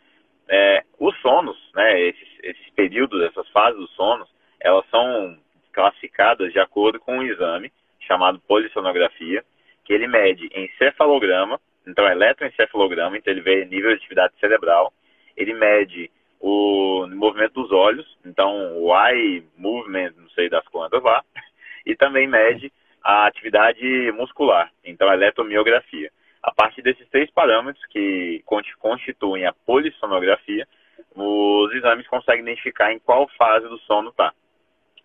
é, 0.47 0.83
os 0.99 1.15
sonos, 1.21 1.57
né, 1.75 2.01
esses, 2.01 2.27
esses 2.43 2.69
períodos, 2.71 3.21
essas 3.23 3.47
fases 3.49 3.79
dos 3.79 3.91
sonos, 3.95 4.27
elas 4.59 4.85
são 4.89 5.37
classificadas 5.71 6.51
de 6.51 6.59
acordo 6.59 6.99
com 6.99 7.17
um 7.17 7.23
exame 7.23 7.71
chamado 7.99 8.39
polissonografia, 8.47 9.43
que 9.85 9.93
ele 9.93 10.07
mede 10.07 10.49
encefalograma, 10.53 11.59
então 11.87 12.07
eletroencefalograma, 12.07 13.17
então 13.17 13.31
ele 13.31 13.41
vê 13.41 13.65
nível 13.65 13.89
de 13.91 13.97
atividade 13.97 14.33
cerebral, 14.39 14.91
ele 15.39 15.53
mede 15.53 16.11
o 16.39 17.07
movimento 17.07 17.53
dos 17.53 17.71
olhos, 17.71 18.05
então 18.25 18.77
o 18.77 18.95
eye 18.95 19.43
movement, 19.57 20.11
não 20.17 20.29
sei 20.29 20.49
das 20.49 20.65
quantas 20.67 21.01
lá, 21.01 21.23
e 21.85 21.95
também 21.95 22.27
mede 22.27 22.71
a 23.03 23.25
atividade 23.25 24.11
muscular, 24.11 24.71
então 24.83 25.09
a 25.09 25.15
eletromiografia. 25.15 26.11
A 26.43 26.53
partir 26.53 26.81
desses 26.81 27.07
três 27.09 27.29
parâmetros 27.31 27.85
que 27.87 28.43
constituem 28.79 29.45
a 29.45 29.53
polissonografia, 29.65 30.67
os 31.15 31.73
exames 31.73 32.07
conseguem 32.07 32.41
identificar 32.41 32.93
em 32.93 32.99
qual 32.99 33.27
fase 33.37 33.67
do 33.67 33.77
sono 33.79 34.09
está. 34.09 34.33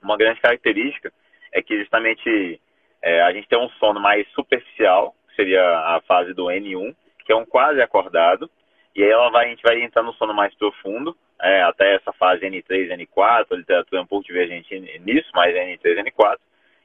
Uma 0.03 0.17
grande 0.17 0.41
característica 0.41 1.13
é 1.53 1.63
que 1.63 1.79
justamente 1.79 2.61
é, 3.03 3.23
a 3.23 3.33
gente 3.33 3.49
tem 3.49 3.59
um 3.59 3.69
sono 3.71 4.01
mais 4.01 4.29
superficial, 4.33 5.15
que 5.29 5.37
seria 5.37 5.63
a 5.63 6.01
fase 6.07 6.33
do 6.35 6.45
N1, 6.47 6.95
que 7.25 7.33
é 7.33 7.37
um 7.37 7.45
quase 7.45 7.81
acordado, 7.81 8.51
e 8.95 9.03
aí 9.03 9.11
ela 9.11 9.31
vai, 9.31 9.47
a 9.47 9.49
gente 9.49 9.63
vai 9.63 9.83
entrar 9.83 10.03
no 10.03 10.13
sono 10.15 10.33
mais 10.33 10.55
profundo, 10.55 11.17
é, 11.41 11.63
até 11.63 11.97
essa 11.97 12.13
fase 12.13 12.47
N3, 12.47 12.91
N4, 12.97 13.47
a 13.51 13.57
literatura 13.57 14.01
é 14.01 14.05
um 14.05 14.07
pouco 14.07 14.27
divergente 14.27 14.79
nisso, 15.01 15.31
mas 15.35 15.55
N3, 15.55 16.05
N4, 16.05 16.39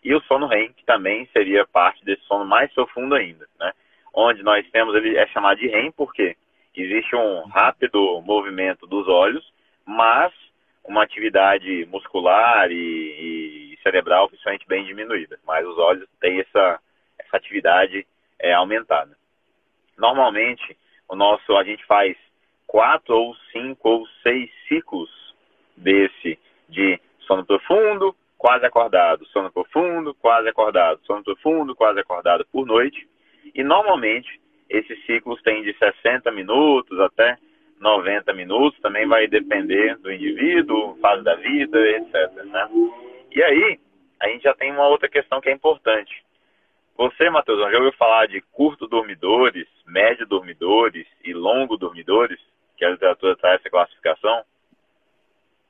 e 0.04 0.13
o 0.16 0.22
sono 0.22 0.48
REM, 0.48 0.72
que 0.74 0.86
também 0.86 1.28
seria 1.34 1.68
parte 1.68 2.04
desse 2.04 2.24
sono 2.24 2.46
mais 2.46 2.72
profundo 2.74 3.16
ainda, 3.16 3.46
né? 3.60 3.72
onde 4.13 4.42
nós 4.44 4.68
temos, 4.72 4.96
ele 4.96 5.18
é 5.18 5.28
chamado 5.28 5.60
de 5.60 5.68
REM, 5.68 5.92
porque 5.92 6.36
existe 6.75 7.16
um 7.16 7.44
rápido 7.48 8.22
movimento 8.22 8.88
dos 8.88 9.08
olhos, 9.08 9.46
mas 9.86 10.34
uma 10.84 11.04
atividade 11.04 11.86
muscular 11.92 12.72
e, 12.72 13.74
e 13.74 13.80
cerebral 13.84 14.28
principalmente 14.28 14.68
bem 14.68 14.86
diminuída. 14.86 15.38
Mas 15.46 15.66
os 15.66 15.78
olhos 15.78 16.08
têm 16.20 16.39
essa, 16.39 16.80
essa 17.20 17.38
atividade 17.38 18.06
é, 18.39 18.54
aumentada. 18.54 19.16
Normalmente, 19.98 20.78
o 21.10 21.16
nosso, 21.16 21.58
a 21.58 21.63
gente 21.63 21.84
faz 21.86 22.16
quatro 22.68 23.16
ou 23.16 23.36
cinco 23.51 23.89
ou 23.89 24.08
seis 24.22 24.50
ciclos 24.68 25.10
desse 25.75 26.38
de 26.70 27.00
sono 27.22 27.44
profundo, 27.44 28.16
quase 28.38 28.66
acordado, 28.66 29.25
sono 29.28 29.51
profundo, 29.51 30.13
quase 30.16 30.48
acordado, 30.48 31.00
sono 31.06 31.24
profundo, 31.24 31.75
quase 31.75 32.00
acordado 32.00 32.46
por 32.51 32.66
noite. 32.66 33.08
E 33.56 33.63
normalmente 33.63 34.39
esses 34.70 35.04
ciclos 35.06 35.42
têm 35.42 35.63
de 35.63 35.75
60 35.78 36.32
minutos 36.32 37.00
até 37.00 37.38
90 37.80 38.34
minutos, 38.34 38.80
também 38.82 39.08
vai 39.08 39.28
depender 39.28 39.98
do 39.98 40.12
indivíduo, 40.12 40.98
fase 41.01 41.24
da 41.24 41.36
vida, 41.36 41.80
etc. 41.92 42.44
Né? 42.46 42.70
E 43.32 43.42
aí, 43.42 43.80
a 44.20 44.28
gente 44.28 44.44
já 44.44 44.54
tem 44.54 44.72
uma 44.72 44.88
outra 44.88 45.08
questão 45.08 45.39
que 45.39 45.50
é 45.50 45.54
importante. 45.54 46.24
Você, 47.00 47.29
Matheus, 47.29 47.58
já 47.60 47.77
ouviu 47.77 47.94
falar 47.94 48.27
de 48.27 48.41
curto 48.51 48.86
dormidores, 48.86 49.65
médio 49.86 50.27
dormidores 50.27 51.08
e 51.24 51.34
longo 51.34 51.77
dormidores? 51.77 52.38
Que 52.75 52.84
a 52.84 52.89
literatura 52.89 53.38
traz 53.38 53.58
essa 53.62 53.70
classificação? 53.70 54.44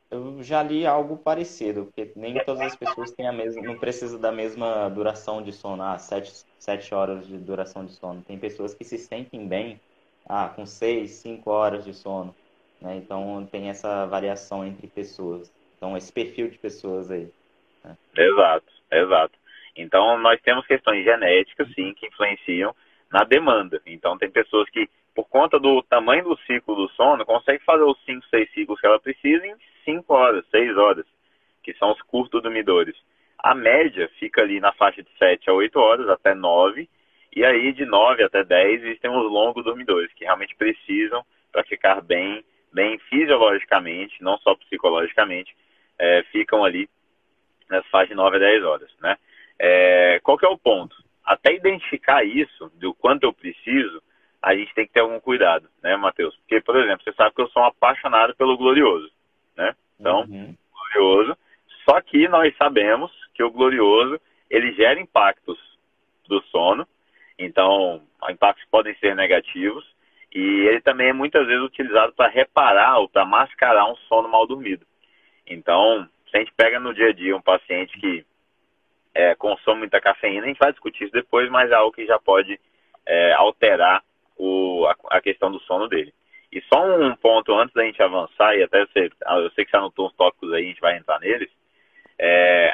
Eu 0.09 0.41
já 0.41 0.63
li 0.63 0.87
algo 0.87 1.19
parecido, 1.19 1.85
porque 1.85 2.11
nem 2.15 2.43
todas 2.43 2.61
as 2.61 2.75
pessoas 2.75 3.11
têm 3.11 3.27
a 3.27 3.31
mesma, 3.31 3.61
não 3.61 3.77
precisa 3.77 4.17
da 4.17 4.31
mesma 4.31 4.89
duração 4.89 5.43
de 5.43 5.53
sono, 5.53 5.83
ah, 5.83 5.99
sete, 5.99 6.33
sete 6.57 6.95
horas 6.95 7.27
de 7.27 7.37
duração 7.37 7.85
de 7.85 7.91
sono. 7.91 8.23
Tem 8.23 8.39
pessoas 8.39 8.73
que 8.73 8.83
se 8.83 8.97
sentem 8.97 9.47
bem, 9.47 9.79
ah, 10.27 10.49
com 10.49 10.65
seis, 10.65 11.11
cinco 11.11 11.51
horas 11.51 11.85
de 11.85 11.93
sono, 11.93 12.33
né? 12.81 12.95
Então 12.95 13.47
tem 13.51 13.69
essa 13.69 14.07
variação 14.07 14.65
entre 14.65 14.87
pessoas. 14.87 15.53
Então 15.77 15.95
esse 15.95 16.11
perfil 16.11 16.49
de 16.49 16.57
pessoas 16.57 17.11
aí. 17.11 17.31
Né? 17.83 17.95
Exato, 18.17 18.73
exato. 18.91 19.38
Então 19.99 20.17
nós 20.17 20.39
temos 20.41 20.65
questões 20.65 21.03
genéticas, 21.03 21.67
sim, 21.73 21.93
que 21.93 22.07
influenciam 22.07 22.73
na 23.11 23.25
demanda. 23.25 23.81
Então 23.85 24.17
tem 24.17 24.31
pessoas 24.31 24.69
que 24.69 24.89
por 25.13 25.27
conta 25.27 25.59
do 25.59 25.83
tamanho 25.83 26.23
do 26.23 26.37
ciclo 26.43 26.73
do 26.73 26.87
sono, 26.91 27.25
consegue 27.25 27.61
fazer 27.65 27.83
os 27.83 28.01
5, 28.05 28.25
6 28.29 28.51
ciclos 28.53 28.79
que 28.79 28.87
ela 28.87 28.97
precisa 28.97 29.45
em 29.45 29.53
5 29.83 30.13
horas, 30.13 30.45
6 30.51 30.77
horas, 30.77 31.05
que 31.61 31.73
são 31.73 31.91
os 31.91 32.01
curtos 32.03 32.41
dormidores. 32.41 32.95
A 33.39 33.53
média 33.53 34.09
fica 34.17 34.41
ali 34.41 34.61
na 34.61 34.71
faixa 34.71 35.03
de 35.03 35.09
7 35.17 35.49
a 35.49 35.53
8 35.53 35.77
horas, 35.77 36.07
até 36.07 36.33
9, 36.33 36.87
e 37.35 37.43
aí 37.43 37.73
de 37.73 37.83
9 37.83 38.23
até 38.23 38.41
10 38.41 38.81
existem 38.83 39.11
os 39.11 39.29
longos 39.29 39.65
dormidores, 39.65 40.13
que 40.13 40.23
realmente 40.23 40.55
precisam 40.55 41.25
para 41.51 41.65
ficar 41.65 41.99
bem, 41.99 42.41
bem 42.71 42.97
fisiologicamente, 43.09 44.23
não 44.23 44.37
só 44.37 44.55
psicologicamente, 44.55 45.53
é, 45.97 46.23
ficam 46.31 46.63
ali 46.63 46.87
nas 47.69 47.85
faixas 47.87 48.09
de 48.09 48.15
9 48.15 48.37
a 48.37 48.39
10 48.39 48.63
horas, 48.63 48.89
né? 49.01 49.17
É, 49.59 50.19
qual 50.23 50.37
que 50.37 50.45
é 50.45 50.49
o 50.49 50.57
ponto? 50.57 50.95
Até 51.25 51.53
identificar 51.53 52.23
isso, 52.23 52.71
do 52.75 52.93
quanto 52.93 53.23
eu 53.23 53.33
preciso, 53.33 54.01
a 54.41 54.55
gente 54.55 54.73
tem 54.73 54.87
que 54.87 54.93
ter 54.93 55.01
algum 55.01 55.19
cuidado, 55.19 55.67
né, 55.83 55.95
Matheus? 55.97 56.35
Porque, 56.37 56.61
por 56.61 56.77
exemplo, 56.77 57.03
você 57.03 57.11
sabe 57.13 57.35
que 57.35 57.41
eu 57.41 57.49
sou 57.49 57.61
um 57.61 57.65
apaixonado 57.65 58.35
pelo 58.35 58.57
glorioso, 58.57 59.11
né? 59.55 59.75
Então, 59.99 60.21
uhum. 60.21 60.55
glorioso. 60.73 61.37
Só 61.83 61.99
que 62.01 62.27
nós 62.27 62.55
sabemos 62.55 63.11
que 63.33 63.43
o 63.43 63.51
glorioso, 63.51 64.19
ele 64.49 64.73
gera 64.73 64.99
impactos 64.99 65.59
do 66.27 66.41
sono. 66.43 66.87
Então, 67.37 68.01
impactos 68.29 68.65
podem 68.71 68.95
ser 68.95 69.15
negativos. 69.15 69.85
E 70.33 70.39
ele 70.39 70.81
também 70.81 71.09
é 71.09 71.13
muitas 71.13 71.45
vezes 71.47 71.63
utilizado 71.63 72.13
para 72.13 72.29
reparar 72.29 72.99
ou 72.99 73.09
para 73.09 73.25
mascarar 73.25 73.91
um 73.91 73.95
sono 74.07 74.29
mal 74.29 74.45
dormido. 74.45 74.85
Então, 75.45 76.07
se 76.29 76.37
a 76.37 76.39
gente 76.39 76.53
pega 76.55 76.79
no 76.79 76.93
dia 76.93 77.09
a 77.09 77.13
dia 77.13 77.35
um 77.35 77.41
paciente 77.41 77.99
que 77.99 78.23
é, 79.19 79.35
consome 79.35 79.79
muita 79.79 79.99
cafeína, 79.99 80.45
a 80.45 80.47
gente 80.47 80.59
vai 80.59 80.71
discutir 80.71 81.03
isso 81.03 81.13
depois, 81.13 81.49
mas 81.49 81.69
é 81.69 81.73
algo 81.73 81.91
que 81.91 82.05
já 82.05 82.17
pode 82.17 82.57
é, 83.05 83.33
alterar 83.33 84.01
o, 84.37 84.87
a, 84.87 85.17
a, 85.17 85.21
questão 85.21 85.51
do 85.51 85.59
sono 85.61 85.89
dele. 85.89 86.13
E 86.49 86.61
só 86.73 86.85
um 86.85 87.13
ponto 87.17 87.53
antes 87.53 87.73
da 87.73 87.83
gente 87.83 88.01
avançar, 88.01 88.55
e 88.55 88.63
até 88.63 88.85
você, 88.85 89.09
eu 89.27 89.51
sei 89.51 89.65
que 89.65 89.71
você 89.71 89.77
anotou 89.77 90.07
uns 90.07 90.15
tópicos 90.15 90.53
aí, 90.53 90.63
a 90.63 90.67
gente 90.67 90.79
vai 90.79 90.97
entrar 90.97 91.19
neles. 91.19 91.49
É, 92.17 92.73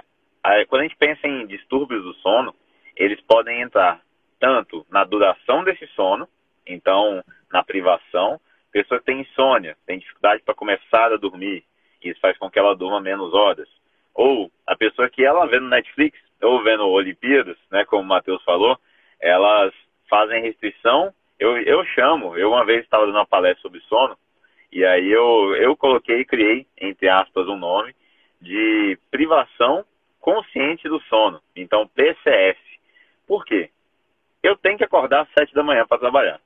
quando 0.67 0.81
a 0.81 0.83
gente 0.83 0.97
pensa 0.97 1.27
em 1.27 1.47
distúrbios 1.47 2.03
do 2.03 2.13
sono, 2.15 2.53
eles 2.95 3.19
podem 3.21 3.61
entrar 3.61 3.99
tanto 4.39 4.85
na 4.91 5.03
duração 5.03 5.63
desse 5.63 5.87
sono, 5.87 6.27
então 6.65 7.23
na 7.51 7.63
privação, 7.63 8.39
pessoa 8.71 8.99
que 8.99 9.05
tem 9.07 9.21
insônia, 9.21 9.75
tem 9.87 9.97
dificuldade 9.97 10.43
para 10.43 10.53
começar 10.53 11.11
a 11.11 11.17
dormir, 11.17 11.63
isso 12.03 12.19
faz 12.19 12.37
com 12.37 12.51
que 12.51 12.59
ela 12.59 12.75
durma 12.75 13.01
menos 13.01 13.33
horas. 13.33 13.67
Ou 14.13 14.51
a 14.65 14.75
pessoa 14.77 15.09
que 15.09 15.25
ela 15.25 15.47
vendo 15.47 15.67
Netflix 15.67 16.17
ou 16.42 16.63
vendo 16.63 16.88
Olimpíadas, 16.88 17.58
né, 17.72 17.86
como 17.86 18.04
o 18.04 18.06
Matheus 18.06 18.44
falou, 18.44 18.77
elas 19.20 19.74
fazem 20.10 20.42
restrição 20.42 21.13
eu, 21.39 21.58
eu 21.58 21.86
chamo, 21.88 22.38
eu 22.38 22.50
uma 22.50 22.65
vez 22.65 22.84
estava 22.84 23.06
dando 23.06 23.15
uma 23.15 23.25
palestra 23.25 23.62
sobre 23.62 23.82
sono, 23.82 24.18
e 24.72 24.86
aí 24.86 25.12
eu, 25.12 25.56
eu 25.56 25.75
coloquei 25.75 26.22
e 26.22 26.25
criei, 26.25 26.65
entre 26.80 27.10
aspas, 27.10 27.48
um 27.48 27.58
nome 27.58 27.94
de 28.42 28.98
privação 29.12 29.86
consciente 30.20 30.88
do 30.88 31.00
sono. 31.04 31.42
Então, 31.56 31.88
PCS. 31.88 32.58
Por 33.27 33.46
quê? 33.46 33.70
Eu 34.42 34.56
tenho 34.58 34.77
que 34.77 34.84
acordar 34.84 35.22
às 35.22 35.30
sete 35.38 35.54
da 35.54 35.63
manhã 35.63 35.86
para 35.88 36.00
trabalhar. 36.00 36.39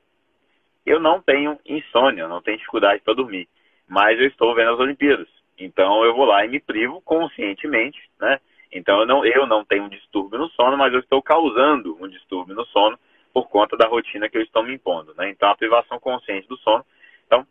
Eu 0.86 1.00
não 1.00 1.22
tenho 1.22 1.60
insônia, 1.66 2.28
não 2.28 2.42
tenho 2.42 2.58
dificuldade 2.58 3.02
para 3.04 3.14
dormir, 3.14 3.48
mas 3.88 4.20
eu 4.20 4.28
estou 4.28 4.56
vendo 4.56 4.72
as 4.72 4.80
Olimpíadas. 4.80 5.28
Então 5.58 6.04
eu 6.04 6.16
vou 6.16 6.26
lá 6.26 6.46
e 6.46 6.50
me 6.50 6.60
privo 6.60 7.02
conscientemente, 7.02 8.00
né? 8.20 8.40
Então 8.72 9.00
eu 9.02 9.06
não, 9.06 9.26
eu 9.26 9.48
não 9.48 9.66
tenho 9.66 9.84
um 9.84 9.90
distúrbio 9.90 10.40
no 10.40 10.50
sono, 10.50 10.78
mas 10.78 10.94
eu 10.94 11.00
estou 11.00 11.22
causando 11.22 11.98
um 12.00 12.08
distúrbio 12.08 12.56
no 12.56 12.66
sono 12.68 13.00
por 13.34 13.48
conta 13.48 13.78
da 13.78 13.88
rotina 13.88 14.30
que 14.30 14.38
eu 14.38 14.42
estou 14.42 14.64
me 14.64 14.74
impondo. 14.74 15.14
Né? 15.16 15.30
Então, 15.30 15.50
a 15.50 15.56
privação 15.56 16.00
consciente 16.00 16.48
do 16.48 16.58
sono. 16.58 16.86
Então, 17.26 17.46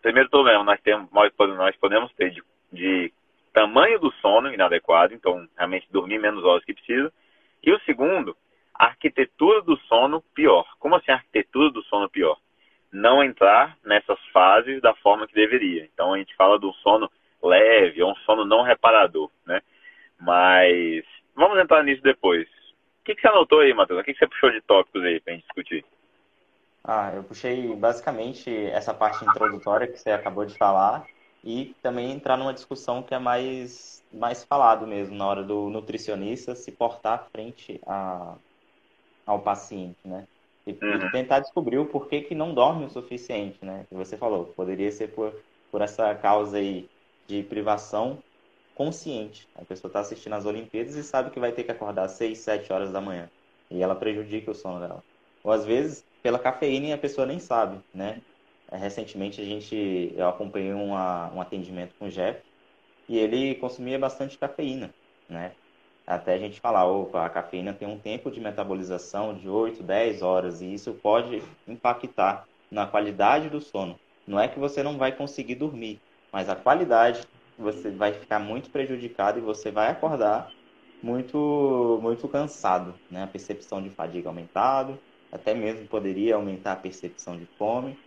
primeiro 0.00 0.30
problema 0.30 0.62
nós, 0.64 0.80
temos, 0.80 1.08
nós 1.12 1.76
podemos 1.76 2.12
ter 2.14 2.30
de, 2.30 2.42
de 2.72 3.12
tamanho 3.52 3.98
do 3.98 4.12
sono 4.14 4.52
inadequado, 4.52 5.12
então 5.12 5.46
realmente 5.56 5.88
dormir 5.90 6.18
menos 6.18 6.44
horas 6.44 6.64
que 6.64 6.74
precisa. 6.74 7.12
E 7.62 7.72
o 7.72 7.80
segundo, 7.80 8.36
a 8.74 8.86
arquitetura 8.86 9.60
do 9.62 9.76
sono 9.80 10.22
pior. 10.34 10.64
Como 10.78 10.94
assim 10.94 11.10
a 11.10 11.16
arquitetura 11.16 11.70
do 11.70 11.82
sono 11.84 12.08
pior? 12.08 12.38
Não 12.92 13.22
entrar 13.22 13.76
nessas 13.84 14.18
fases 14.32 14.80
da 14.80 14.94
forma 14.94 15.26
que 15.26 15.34
deveria. 15.34 15.84
Então 15.92 16.14
a 16.14 16.18
gente 16.18 16.34
fala 16.36 16.58
do 16.58 16.72
sono 16.74 17.10
leve, 17.42 18.02
ou 18.02 18.12
um 18.12 18.16
sono 18.16 18.44
não 18.44 18.62
reparador, 18.62 19.30
né? 19.46 19.60
Mas 20.20 21.04
vamos 21.34 21.58
entrar 21.58 21.82
nisso 21.82 22.02
depois 22.02 22.48
que, 23.08 23.14
que 23.14 23.22
você 23.22 23.28
anotou 23.28 23.60
aí, 23.60 23.72
Matheus? 23.72 24.00
O 24.00 24.04
que, 24.04 24.12
que 24.12 24.18
você 24.18 24.28
puxou 24.28 24.50
de 24.50 24.60
tópicos 24.60 25.02
aí 25.02 25.18
para 25.20 25.32
a 25.32 25.36
gente 25.36 25.46
discutir? 25.46 25.84
Ah, 26.84 27.12
eu 27.14 27.24
puxei 27.24 27.74
basicamente 27.74 28.54
essa 28.66 28.92
parte 28.92 29.24
introdutória 29.24 29.86
que 29.86 29.98
você 29.98 30.10
acabou 30.10 30.44
de 30.44 30.56
falar 30.56 31.06
e 31.42 31.74
também 31.82 32.12
entrar 32.12 32.36
numa 32.36 32.52
discussão 32.52 33.02
que 33.02 33.14
é 33.14 33.18
mais, 33.18 34.04
mais 34.12 34.44
falado 34.44 34.86
mesmo 34.86 35.16
na 35.16 35.26
hora 35.26 35.42
do 35.42 35.70
nutricionista 35.70 36.54
se 36.54 36.70
portar 36.72 37.28
frente 37.32 37.80
a, 37.86 38.36
ao 39.24 39.40
paciente, 39.40 39.98
né? 40.04 40.26
E, 40.66 40.72
uhum. 40.72 41.06
e, 41.06 41.10
tentar 41.10 41.40
descobrir 41.40 41.78
o 41.78 41.86
porquê 41.86 42.20
que 42.20 42.34
não 42.34 42.52
dorme 42.52 42.84
o 42.84 42.90
suficiente, 42.90 43.64
né? 43.64 43.86
Que 43.88 43.94
você 43.94 44.18
falou, 44.18 44.52
poderia 44.54 44.92
ser 44.92 45.08
por, 45.08 45.34
por 45.70 45.80
essa 45.80 46.14
causa 46.14 46.58
aí 46.58 46.88
de 47.26 47.42
privação 47.42 48.22
consciente. 48.78 49.48
A 49.56 49.64
pessoa 49.64 49.88
está 49.88 49.98
assistindo 49.98 50.34
as 50.34 50.46
Olimpíadas 50.46 50.94
e 50.94 51.02
sabe 51.02 51.30
que 51.30 51.40
vai 51.40 51.50
ter 51.50 51.64
que 51.64 51.72
acordar 51.72 52.04
às 52.04 52.12
6, 52.12 52.38
7 52.38 52.72
horas 52.72 52.92
da 52.92 53.00
manhã. 53.00 53.28
E 53.68 53.82
ela 53.82 53.96
prejudica 53.96 54.52
o 54.52 54.54
sono 54.54 54.78
dela. 54.78 55.02
Ou 55.42 55.50
às 55.50 55.66
vezes, 55.66 56.04
pela 56.22 56.38
cafeína 56.38 56.94
a 56.94 56.98
pessoa 56.98 57.26
nem 57.26 57.40
sabe, 57.40 57.80
né? 57.92 58.22
É, 58.70 58.76
recentemente 58.76 59.40
a 59.40 59.44
gente, 59.44 60.14
eu 60.16 60.28
acompanhei 60.28 60.72
uma, 60.72 61.28
um 61.34 61.40
atendimento 61.40 61.94
com 61.98 62.06
o 62.06 62.10
Jeff 62.10 62.40
e 63.08 63.18
ele 63.18 63.56
consumia 63.56 63.98
bastante 63.98 64.38
cafeína, 64.38 64.94
né? 65.28 65.52
Até 66.06 66.34
a 66.34 66.38
gente 66.38 66.60
falar, 66.60 66.86
opa, 66.86 67.26
a 67.26 67.28
cafeína 67.28 67.72
tem 67.72 67.88
um 67.88 67.98
tempo 67.98 68.30
de 68.30 68.40
metabolização 68.40 69.34
de 69.34 69.48
8, 69.48 69.82
10 69.82 70.22
horas 70.22 70.62
e 70.62 70.72
isso 70.72 70.92
pode 70.94 71.42
impactar 71.66 72.46
na 72.70 72.86
qualidade 72.86 73.50
do 73.50 73.60
sono. 73.60 73.98
Não 74.26 74.38
é 74.38 74.46
que 74.46 74.58
você 74.58 74.82
não 74.82 74.96
vai 74.96 75.10
conseguir 75.12 75.56
dormir, 75.56 76.00
mas 76.32 76.48
a 76.48 76.54
qualidade 76.54 77.26
você 77.62 77.90
vai 77.92 78.12
ficar 78.14 78.38
muito 78.38 78.70
prejudicado 78.70 79.38
e 79.38 79.42
você 79.42 79.70
vai 79.70 79.88
acordar 79.90 80.52
muito 81.02 81.98
muito 82.02 82.28
cansado, 82.28 83.00
né? 83.10 83.24
A 83.24 83.28
percepção 83.28 83.82
de 83.82 83.90
fadiga 83.90 84.28
aumentado, 84.28 85.02
até 85.32 85.54
mesmo 85.54 85.88
poderia 85.88 86.34
aumentar 86.36 86.72
a 86.72 86.76
percepção 86.76 87.38
de 87.38 87.46
fome. 87.58 87.98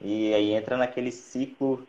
E 0.00 0.32
aí 0.34 0.52
entra 0.52 0.76
naquele 0.76 1.12
ciclo 1.12 1.88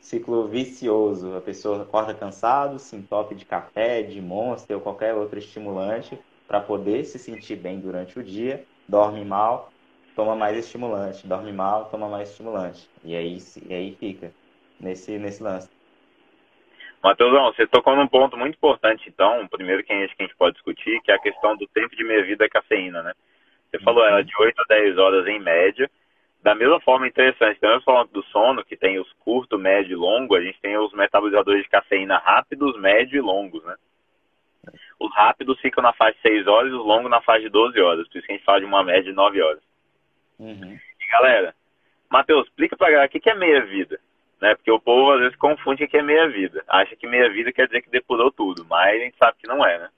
ciclo 0.00 0.48
vicioso. 0.48 1.34
A 1.36 1.40
pessoa 1.42 1.82
acorda 1.82 2.14
cansado, 2.14 2.78
se 2.78 2.96
entope 2.96 3.34
de 3.34 3.44
café, 3.46 4.02
de 4.02 4.20
monster 4.20 4.76
ou 4.76 4.82
qualquer 4.82 5.14
outro 5.14 5.38
estimulante 5.38 6.20
para 6.46 6.60
poder 6.60 7.04
se 7.04 7.18
sentir 7.18 7.56
bem 7.56 7.80
durante 7.80 8.18
o 8.18 8.24
dia, 8.24 8.66
dorme 8.88 9.24
mal, 9.24 9.72
toma 10.14 10.34
mais 10.34 10.56
estimulante, 10.58 11.26
dorme 11.26 11.52
mal, 11.52 11.88
toma 11.90 12.08
mais 12.08 12.30
estimulante. 12.30 12.90
E 13.02 13.14
aí, 13.14 13.38
e 13.62 13.72
aí 13.74 13.96
fica 13.98 14.34
nesse, 14.78 15.18
nesse 15.18 15.42
lance. 15.42 15.68
Matheusão, 17.02 17.52
você 17.52 17.66
tocou 17.66 17.96
num 17.96 18.06
ponto 18.06 18.36
muito 18.36 18.56
importante, 18.56 19.08
então, 19.08 19.48
primeiro 19.48 19.82
que 19.82 19.92
a 19.92 19.96
gente, 19.96 20.14
que 20.14 20.22
a 20.22 20.26
gente 20.26 20.36
pode 20.36 20.54
discutir, 20.54 21.00
que 21.02 21.10
é 21.10 21.14
a 21.14 21.20
questão 21.20 21.56
do 21.56 21.66
tempo 21.68 21.96
de 21.96 22.04
meia-vida 22.04 22.44
da 22.44 22.50
cafeína, 22.50 23.02
né? 23.02 23.12
Você 23.70 23.78
falou 23.78 24.04
ela 24.04 24.22
de 24.22 24.32
8 24.38 24.60
a 24.60 24.64
10 24.64 24.98
horas 24.98 25.26
em 25.26 25.38
média, 25.40 25.90
da 26.42 26.54
mesma 26.54 26.80
forma 26.80 27.06
interessante, 27.06 27.60
da 27.60 27.68
mesma 27.68 27.82
forma 27.82 28.06
do 28.12 28.22
sono, 28.24 28.64
que 28.64 28.76
tem 28.76 28.98
os 28.98 29.10
curto, 29.20 29.58
médio 29.58 29.92
e 29.92 29.96
longo, 29.96 30.34
a 30.34 30.40
gente 30.40 30.60
tem 30.60 30.76
os 30.76 30.92
metabolizadores 30.92 31.62
de 31.62 31.68
cafeína 31.68 32.18
rápidos, 32.18 32.78
médio 32.78 33.16
e 33.16 33.20
longos, 33.20 33.64
né? 33.64 33.76
Os 34.98 35.14
rápidos 35.14 35.58
ficam 35.60 35.82
na 35.82 35.92
faixa 35.94 36.16
de 36.16 36.22
6 36.22 36.46
horas 36.46 36.70
e 36.70 36.74
os 36.74 36.84
longos 36.84 37.10
na 37.10 37.22
faixa 37.22 37.42
de 37.42 37.48
12 37.48 37.80
horas. 37.80 38.08
Por 38.08 38.18
isso 38.18 38.26
que 38.26 38.32
a 38.32 38.36
gente 38.36 38.44
fala 38.44 38.60
de 38.60 38.66
uma 38.66 38.82
média 38.82 39.04
de 39.04 39.12
9 39.12 39.42
horas. 39.42 39.62
Uhum. 40.38 40.78
E 41.00 41.10
galera, 41.10 41.54
Matheus, 42.10 42.46
explica 42.46 42.76
pra 42.76 42.90
galera 42.90 43.06
o 43.06 43.10
que 43.10 43.30
é 43.30 43.34
meia-vida. 43.34 43.98
Né? 44.40 44.54
Porque 44.54 44.70
o 44.70 44.80
povo 44.80 45.12
às 45.12 45.20
vezes 45.20 45.36
confunde 45.36 45.84
o 45.84 45.88
que 45.88 45.96
é 45.96 46.02
meia-vida. 46.02 46.64
Acha 46.66 46.96
que 46.96 47.06
meia-vida 47.06 47.52
quer 47.52 47.66
dizer 47.66 47.82
que 47.82 47.90
depurou 47.90 48.32
tudo, 48.32 48.64
mas 48.68 48.96
a 48.96 49.04
gente 49.04 49.16
sabe 49.18 49.36
que 49.38 49.46
não 49.46 49.64
é, 49.64 49.78
né? 49.78 49.88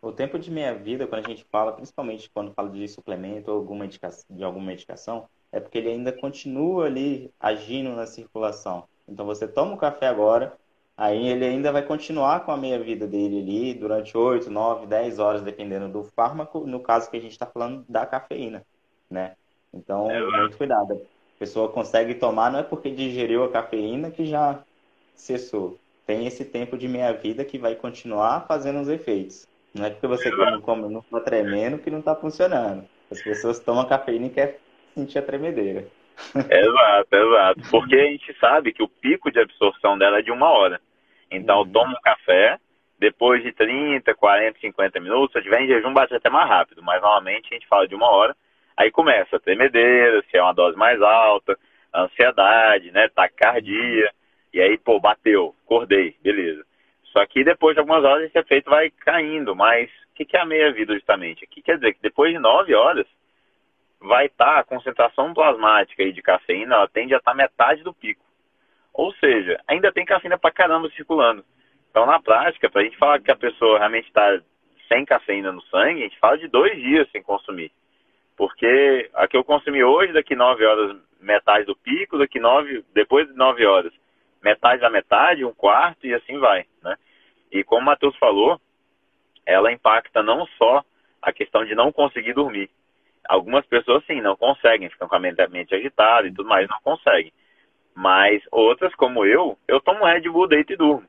O 0.00 0.12
tempo 0.12 0.38
de 0.38 0.50
meia-vida, 0.50 1.06
quando 1.06 1.24
a 1.26 1.28
gente 1.28 1.44
fala, 1.50 1.72
principalmente 1.72 2.30
quando 2.30 2.52
fala 2.52 2.70
de 2.70 2.86
suplemento 2.86 3.50
ou 3.50 3.56
alguma 3.56 3.86
de 3.88 4.44
alguma 4.44 4.66
medicação, 4.66 5.28
é 5.50 5.58
porque 5.58 5.78
ele 5.78 5.88
ainda 5.88 6.12
continua 6.12 6.86
ali 6.86 7.32
agindo 7.40 7.90
na 7.96 8.06
circulação. 8.06 8.86
Então 9.08 9.26
você 9.26 9.48
toma 9.48 9.74
o 9.74 9.78
café 9.78 10.06
agora, 10.06 10.56
Aí 10.98 11.28
ele 11.28 11.44
ainda 11.44 11.70
vai 11.70 11.82
continuar 11.82 12.44
com 12.44 12.50
a 12.50 12.56
meia-vida 12.56 13.06
dele 13.06 13.38
ali 13.38 13.72
durante 13.72 14.18
8, 14.18 14.50
9, 14.50 14.84
10 14.88 15.20
horas, 15.20 15.42
dependendo 15.42 15.88
do 15.88 16.02
fármaco, 16.02 16.66
no 16.66 16.80
caso 16.80 17.08
que 17.08 17.16
a 17.16 17.20
gente 17.20 17.30
está 17.30 17.46
falando 17.46 17.84
da 17.88 18.04
cafeína, 18.04 18.66
né? 19.08 19.36
Então, 19.72 20.10
é 20.10 20.20
muito 20.20 20.58
cuidado. 20.58 21.00
A 21.38 21.44
pessoa 21.46 21.68
consegue 21.68 22.16
tomar, 22.16 22.50
não 22.50 22.58
é 22.58 22.62
porque 22.64 22.90
digeriu 22.90 23.44
a 23.44 23.48
cafeína 23.48 24.10
que 24.10 24.26
já 24.26 24.60
cessou. 25.14 25.78
Tem 26.04 26.26
esse 26.26 26.44
tempo 26.44 26.76
de 26.76 26.88
meia-vida 26.88 27.44
que 27.44 27.56
vai 27.56 27.76
continuar 27.76 28.44
fazendo 28.48 28.80
os 28.80 28.88
efeitos. 28.88 29.46
Não 29.72 29.86
é 29.86 29.90
porque 29.90 30.08
você 30.08 30.32
come, 30.32 30.60
come 30.62 30.92
não 30.92 30.98
está 30.98 31.20
tremendo 31.20 31.78
que 31.78 31.90
não 31.90 32.00
está 32.00 32.16
funcionando. 32.16 32.84
As 33.08 33.22
pessoas 33.22 33.60
tomam 33.60 33.86
cafeína 33.86 34.26
e 34.26 34.30
querem 34.30 34.56
sentir 34.96 35.18
a 35.18 35.22
tremedeira. 35.22 35.86
Exato, 36.34 37.14
exato. 37.14 37.60
Porque 37.70 37.94
a 37.94 38.06
gente 38.06 38.36
sabe 38.40 38.72
que 38.72 38.82
o 38.82 38.88
pico 38.88 39.30
de 39.30 39.38
absorção 39.38 39.96
dela 39.96 40.18
é 40.18 40.22
de 40.22 40.32
uma 40.32 40.50
hora. 40.50 40.80
Então, 41.30 41.60
uhum. 41.60 41.70
toma 41.70 41.92
um 41.92 42.02
café, 42.02 42.58
depois 42.98 43.40
de 43.44 43.52
30, 43.52 44.12
40, 44.12 44.58
50 44.58 44.98
minutos, 44.98 45.32
se 45.32 45.42
tiver 45.42 45.62
em 45.62 45.68
jejum, 45.68 45.94
bate 45.94 46.12
até 46.12 46.28
mais 46.28 46.48
rápido, 46.48 46.82
mas 46.82 47.00
normalmente 47.00 47.46
a 47.50 47.54
gente 47.54 47.68
fala 47.68 47.86
de 47.86 47.94
uma 47.94 48.10
hora. 48.10 48.36
Aí 48.78 48.92
começa 48.92 49.34
a 49.34 49.40
tremedeira, 49.40 50.22
se 50.30 50.36
é 50.36 50.40
uma 50.40 50.54
dose 50.54 50.76
mais 50.76 51.02
alta, 51.02 51.58
ansiedade, 51.92 52.92
né, 52.92 53.08
taquicardia, 53.08 54.08
e 54.54 54.60
aí, 54.60 54.78
pô, 54.78 55.00
bateu, 55.00 55.52
acordei, 55.64 56.14
beleza. 56.22 56.64
Só 57.06 57.26
que 57.26 57.42
depois 57.42 57.74
de 57.74 57.80
algumas 57.80 58.04
horas 58.04 58.26
esse 58.26 58.38
efeito 58.38 58.70
vai 58.70 58.88
caindo, 58.90 59.56
mas 59.56 59.90
o 60.12 60.14
que, 60.14 60.24
que 60.24 60.36
é 60.36 60.40
a 60.40 60.46
meia-vida 60.46 60.94
justamente? 60.94 61.42
Aqui 61.42 61.60
quer 61.60 61.74
dizer 61.74 61.94
que 61.94 62.00
depois 62.00 62.32
de 62.32 62.38
9 62.38 62.72
horas 62.72 63.04
vai 64.00 64.26
estar 64.26 64.44
tá 64.54 64.60
a 64.60 64.64
concentração 64.64 65.34
plasmática 65.34 66.04
aí 66.04 66.12
de 66.12 66.22
cafeína, 66.22 66.76
ela 66.76 66.88
tende 66.88 67.12
a 67.12 67.18
estar 67.18 67.32
tá 67.32 67.36
metade 67.36 67.82
do 67.82 67.92
pico. 67.92 68.24
Ou 68.94 69.12
seja, 69.14 69.60
ainda 69.66 69.90
tem 69.90 70.04
cafeína 70.04 70.38
pra 70.38 70.52
caramba 70.52 70.88
circulando. 70.90 71.44
Então, 71.90 72.06
na 72.06 72.22
prática, 72.22 72.70
para 72.70 72.82
a 72.82 72.84
gente 72.84 72.96
falar 72.96 73.20
que 73.20 73.32
a 73.32 73.36
pessoa 73.36 73.78
realmente 73.78 74.06
está 74.06 74.40
sem 74.86 75.04
cafeína 75.04 75.50
no 75.50 75.62
sangue, 75.62 76.02
a 76.02 76.04
gente 76.04 76.18
fala 76.20 76.38
de 76.38 76.46
dois 76.46 76.76
dias 76.76 77.10
sem 77.10 77.20
consumir. 77.20 77.72
Porque 78.38 79.10
a 79.14 79.26
que 79.26 79.36
eu 79.36 79.42
consumi 79.42 79.82
hoje, 79.82 80.12
daqui 80.12 80.36
nove 80.36 80.64
horas, 80.64 80.96
metade 81.20 81.66
do 81.66 81.74
pico, 81.74 82.16
daqui 82.16 82.38
nove, 82.38 82.84
depois 82.94 83.26
de 83.26 83.34
nove 83.34 83.66
horas, 83.66 83.92
metade 84.40 84.80
da 84.80 84.88
metade, 84.88 85.44
um 85.44 85.52
quarto 85.52 86.06
e 86.06 86.14
assim 86.14 86.38
vai, 86.38 86.64
né? 86.80 86.96
E 87.50 87.64
como 87.64 87.82
o 87.82 87.84
Matheus 87.84 88.16
falou, 88.16 88.60
ela 89.44 89.72
impacta 89.72 90.22
não 90.22 90.46
só 90.56 90.84
a 91.20 91.32
questão 91.32 91.64
de 91.64 91.74
não 91.74 91.90
conseguir 91.90 92.32
dormir. 92.32 92.70
Algumas 93.28 93.66
pessoas, 93.66 94.06
sim, 94.06 94.20
não 94.20 94.36
conseguem, 94.36 94.88
ficam 94.88 95.08
com 95.08 95.16
a 95.16 95.18
mente 95.18 95.74
agitada 95.74 96.28
e 96.28 96.32
tudo 96.32 96.48
mais, 96.48 96.68
não 96.68 96.78
conseguem. 96.84 97.32
Mas 97.92 98.40
outras, 98.52 98.94
como 98.94 99.26
eu, 99.26 99.58
eu 99.66 99.80
tomo 99.80 100.04
Red 100.04 100.28
Bull, 100.30 100.46
deito 100.46 100.72
e 100.72 100.76
durmo. 100.76 101.08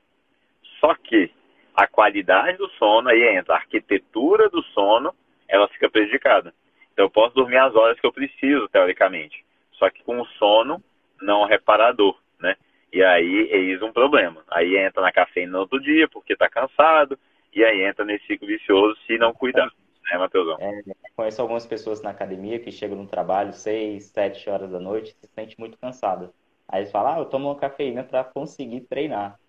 Só 0.79 0.95
que 0.95 1.31
a 1.75 1.85
qualidade 1.85 2.57
do 2.57 2.67
sono, 2.71 3.09
aí 3.09 3.37
entra 3.37 3.53
a 3.53 3.57
arquitetura 3.57 4.49
do 4.49 4.63
sono, 4.63 5.13
ela 5.47 5.67
fica 5.67 5.87
prejudicada. 5.87 6.51
Então 6.99 7.05
eu 7.05 7.11
posso 7.11 7.33
dormir 7.33 7.55
as 7.55 7.73
horas 7.73 7.97
que 7.97 8.05
eu 8.05 8.11
preciso, 8.11 8.67
teoricamente. 8.67 9.45
Só 9.71 9.89
que 9.89 10.03
com 10.03 10.19
o 10.19 10.25
sono 10.37 10.83
não 11.21 11.45
reparador, 11.45 12.19
né? 12.37 12.57
E 12.91 13.01
aí 13.01 13.47
eis 13.49 13.81
um 13.81 13.93
problema. 13.93 14.43
Aí 14.51 14.75
entra 14.75 15.01
na 15.01 15.09
cafeína 15.09 15.53
no 15.53 15.59
outro 15.59 15.79
dia, 15.79 16.09
porque 16.09 16.33
está 16.33 16.49
cansado, 16.49 17.17
e 17.55 17.63
aí 17.63 17.83
entra 17.83 18.03
nesse 18.03 18.27
ciclo 18.27 18.45
vicioso 18.45 18.99
se 19.07 19.17
não 19.17 19.33
cuidar, 19.33 19.71
né, 20.11 20.17
Matheusão? 20.17 20.57
É, 20.59 20.81
conheço 21.15 21.41
algumas 21.41 21.65
pessoas 21.65 22.01
na 22.01 22.09
academia 22.09 22.59
que 22.59 22.69
chegam 22.69 22.97
no 22.97 23.07
trabalho 23.07 23.53
6, 23.53 24.03
7 24.03 24.49
horas 24.49 24.69
da 24.69 24.79
noite 24.81 25.11
e 25.11 25.25
se 25.25 25.33
sente 25.33 25.57
muito 25.57 25.77
cansada. 25.77 26.33
Aí 26.67 26.81
eles 26.81 26.91
falam, 26.91 27.13
ah, 27.13 27.19
eu 27.19 27.25
tomo 27.27 27.55
cafeína 27.55 28.03
para 28.03 28.25
conseguir 28.25 28.81
treinar. 28.81 29.39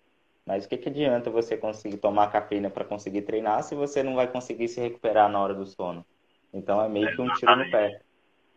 Mas 0.45 0.63
o 0.63 0.69
que, 0.69 0.77
que 0.77 0.87
adianta 0.87 1.29
você 1.29 1.57
conseguir 1.57 1.97
tomar 1.97 2.31
cafeína 2.31 2.69
para 2.69 2.85
conseguir 2.85 3.23
treinar 3.23 3.61
se 3.61 3.75
você 3.75 4.01
não 4.01 4.15
vai 4.15 4.27
conseguir 4.27 4.69
se 4.69 4.79
recuperar 4.79 5.27
na 5.27 5.41
hora 5.41 5.53
do 5.53 5.65
sono? 5.65 6.05
Então 6.53 6.83
é 6.83 6.89
meio 6.89 7.15
que 7.15 7.21
um 7.21 7.31
tiro 7.33 7.55
no 7.55 7.69
pé. 7.71 8.01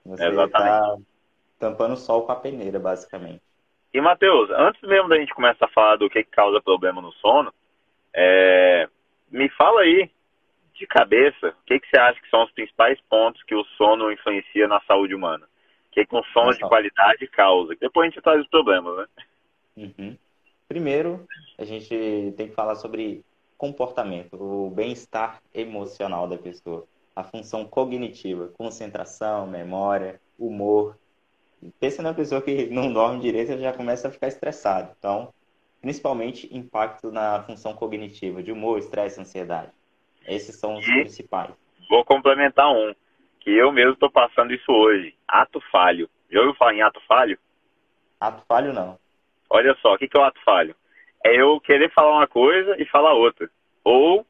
Você 0.04 0.28
está 0.28 0.96
tampando 1.58 1.92
o 1.92 1.96
sol 1.96 2.26
com 2.26 2.32
a 2.32 2.36
peneira, 2.36 2.78
basicamente. 2.78 3.40
E, 3.92 4.00
Matheus, 4.00 4.50
antes 4.50 4.82
mesmo 4.82 5.08
da 5.08 5.16
gente 5.16 5.32
começar 5.32 5.66
a 5.66 5.70
falar 5.70 5.96
do 5.96 6.10
que, 6.10 6.24
que 6.24 6.30
causa 6.30 6.60
problema 6.60 7.00
no 7.00 7.12
sono, 7.12 7.54
é... 8.12 8.88
me 9.30 9.48
fala 9.50 9.82
aí, 9.82 10.10
de 10.74 10.86
cabeça, 10.86 11.48
o 11.48 11.64
que, 11.64 11.78
que 11.78 11.88
você 11.88 11.98
acha 11.98 12.20
que 12.20 12.28
são 12.28 12.42
os 12.42 12.50
principais 12.50 13.00
pontos 13.08 13.42
que 13.44 13.54
o 13.54 13.64
sono 13.76 14.10
influencia 14.10 14.66
na 14.66 14.80
saúde 14.80 15.14
humana? 15.14 15.46
que 15.94 16.04
com 16.04 16.22
sons 16.24 16.58
de 16.58 16.62
qualidade 16.66 17.26
causa. 17.28 17.76
Depois 17.80 18.08
a 18.08 18.10
gente 18.10 18.22
traz 18.22 18.40
os 18.40 18.48
problemas, 18.48 18.96
né? 18.96 19.06
Uhum. 19.76 20.18
Primeiro, 20.66 21.24
a 21.56 21.64
gente 21.64 22.34
tem 22.36 22.48
que 22.48 22.54
falar 22.54 22.74
sobre 22.74 23.24
comportamento, 23.56 24.34
o 24.34 24.70
bem-estar 24.70 25.40
emocional 25.54 26.26
da 26.26 26.36
pessoa, 26.36 26.84
a 27.14 27.22
função 27.22 27.64
cognitiva, 27.64 28.48
concentração, 28.56 29.46
memória, 29.46 30.20
humor. 30.38 30.98
Pensa 31.80 32.02
na 32.02 32.12
pessoa 32.12 32.42
que 32.42 32.66
não 32.66 32.92
dorme 32.92 33.20
direito, 33.20 33.58
já 33.58 33.72
começa 33.72 34.08
a 34.08 34.10
ficar 34.10 34.28
estressado. 34.28 34.94
Então, 34.98 35.32
principalmente 35.80 36.48
impacto 36.54 37.10
na 37.10 37.42
função 37.42 37.74
cognitiva, 37.74 38.42
de 38.42 38.50
humor, 38.50 38.78
estresse, 38.78 39.20
ansiedade. 39.20 39.70
Esses 40.26 40.56
são 40.56 40.76
os 40.76 40.86
e 40.86 41.00
principais. 41.00 41.54
Vou 41.88 42.04
complementar 42.04 42.70
um 42.70 42.94
que 43.40 43.50
eu 43.50 43.70
mesmo 43.70 43.92
estou 43.92 44.10
passando 44.10 44.52
isso 44.52 44.72
hoje. 44.72 45.14
Ato 45.28 45.60
falho. 45.70 46.08
Já 46.30 46.40
ouviu 46.40 46.54
falar 46.54 46.74
em 46.74 46.82
ato 46.82 47.00
falho? 47.06 47.38
Ato 48.18 48.42
falho 48.48 48.72
não. 48.72 48.98
Olha 49.50 49.76
só, 49.80 49.94
o 49.94 49.98
que, 49.98 50.08
que 50.08 50.16
é 50.16 50.20
o 50.20 50.24
ato 50.24 50.40
falho? 50.44 50.74
É 51.24 51.40
eu 51.40 51.60
querer 51.60 51.92
falar 51.92 52.16
uma 52.16 52.26
coisa 52.26 52.74
e 52.80 52.86
falar 52.86 53.12
outra. 53.12 53.50
Ou 53.84 54.26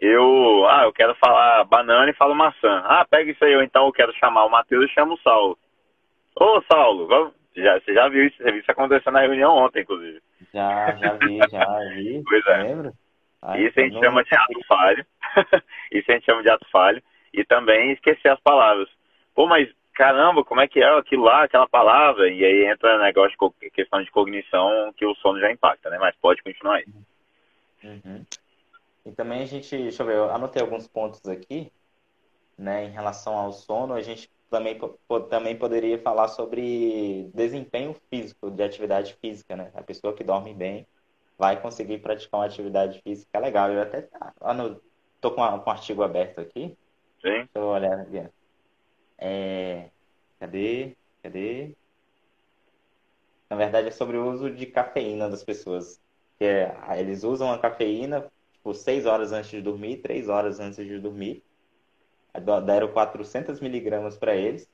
eu, 0.00 0.66
ah, 0.68 0.82
eu 0.84 0.92
quero 0.92 1.14
falar 1.16 1.64
banana 1.64 2.10
e 2.10 2.14
falo 2.14 2.34
maçã. 2.34 2.82
Ah, 2.84 3.04
pega 3.08 3.30
isso 3.30 3.44
aí, 3.44 3.54
ou 3.56 3.62
então 3.62 3.86
eu 3.86 3.92
quero 3.92 4.12
chamar 4.14 4.44
o 4.44 4.50
Matheus 4.50 4.84
e 4.84 4.94
chamo 4.94 5.14
o 5.14 5.20
Saulo. 5.20 5.58
Ô, 6.36 6.62
Saulo, 6.70 7.06
vamos... 7.06 7.32
já, 7.56 7.80
você 7.80 7.92
já 7.92 8.08
viu 8.08 8.26
isso? 8.26 8.36
Você 8.36 8.50
viu 8.50 8.60
isso 8.60 8.70
acontecendo 8.70 9.14
na 9.14 9.20
reunião 9.20 9.56
ontem, 9.56 9.82
inclusive. 9.82 10.20
Já, 10.54 10.94
já 10.96 11.12
vi, 11.14 11.38
já 11.50 11.78
vi. 11.94 12.22
Pois 12.28 12.46
é. 12.46 12.92
Ai, 13.42 13.66
isso 13.66 13.78
a 13.78 13.82
gente 13.82 13.98
chama 13.98 14.24
de 14.24 14.34
ato 14.34 14.60
falho. 14.66 15.06
isso 15.92 16.10
a 16.10 16.14
gente 16.14 16.24
chama 16.26 16.42
de 16.42 16.50
ato 16.50 16.66
falho 16.70 17.02
e 17.32 17.44
também 17.44 17.92
esquecer 17.92 18.28
as 18.28 18.40
palavras. 18.40 18.88
Pô, 19.34 19.46
mas 19.46 19.68
caramba, 19.94 20.44
como 20.44 20.60
é 20.60 20.68
que 20.68 20.80
é 20.80 20.96
aquilo 20.96 21.24
lá, 21.24 21.42
aquela 21.42 21.68
palavra? 21.68 22.28
E 22.30 22.44
aí 22.44 22.66
entra 22.66 23.02
negócio 23.02 23.36
de 23.60 23.70
questão 23.70 24.00
de 24.00 24.10
cognição 24.12 24.92
que 24.96 25.04
o 25.04 25.14
sono 25.16 25.40
já 25.40 25.50
impacta, 25.50 25.90
né? 25.90 25.98
Mas 25.98 26.14
pode 26.16 26.40
continuar 26.42 26.76
aí. 26.76 26.84
Uhum. 27.82 28.24
E 29.08 29.12
também 29.12 29.40
a 29.40 29.46
gente, 29.46 29.74
deixa 29.74 30.02
eu 30.02 30.06
ver, 30.06 30.16
eu 30.16 30.30
anotei 30.30 30.60
alguns 30.60 30.86
pontos 30.86 31.24
aqui, 31.26 31.72
né, 32.58 32.84
em 32.84 32.90
relação 32.90 33.34
ao 33.34 33.52
sono, 33.52 33.94
a 33.94 34.02
gente 34.02 34.30
também, 34.50 34.78
também 35.30 35.56
poderia 35.56 35.98
falar 35.98 36.28
sobre 36.28 37.30
desempenho 37.34 37.96
físico, 38.10 38.50
de 38.50 38.62
atividade 38.62 39.14
física, 39.14 39.56
né? 39.56 39.70
A 39.74 39.82
pessoa 39.82 40.14
que 40.14 40.24
dorme 40.24 40.52
bem 40.54 40.86
vai 41.38 41.60
conseguir 41.60 41.98
praticar 41.98 42.40
uma 42.40 42.46
atividade 42.46 43.00
física 43.02 43.38
legal. 43.38 43.70
Eu 43.70 43.82
até 43.82 44.08
ah, 44.40 44.54
no, 44.54 44.80
tô 45.20 45.30
com, 45.30 45.42
um 45.42 45.70
artigo 45.70 46.02
aberto 46.02 46.40
aqui, 46.40 46.76
Sim. 47.20 47.30
Deixa 47.30 47.50
eu 47.54 47.64
olhar 47.64 47.98
aqui. 47.98 48.28
É... 49.18 49.90
Cadê? 50.38 50.96
Cadê? 51.22 51.74
Na 53.50 53.56
verdade, 53.56 53.88
é 53.88 53.90
sobre 53.90 54.16
o 54.16 54.30
uso 54.30 54.50
de 54.50 54.66
cafeína 54.66 55.28
das 55.28 55.42
pessoas. 55.42 56.00
É, 56.38 56.70
eles 56.98 57.24
usam 57.24 57.52
a 57.52 57.58
cafeína 57.58 58.30
tipo, 58.68 58.74
6 58.74 59.06
horas 59.06 59.32
antes 59.32 59.50
de 59.50 59.60
dormir, 59.60 59.98
3 59.98 60.28
horas 60.28 60.60
antes 60.60 60.84
de 60.84 60.98
dormir. 60.98 61.42
Deram 62.66 62.88
400 62.88 63.60
miligramas 63.60 64.16
para 64.16 64.36
eles. 64.36 64.68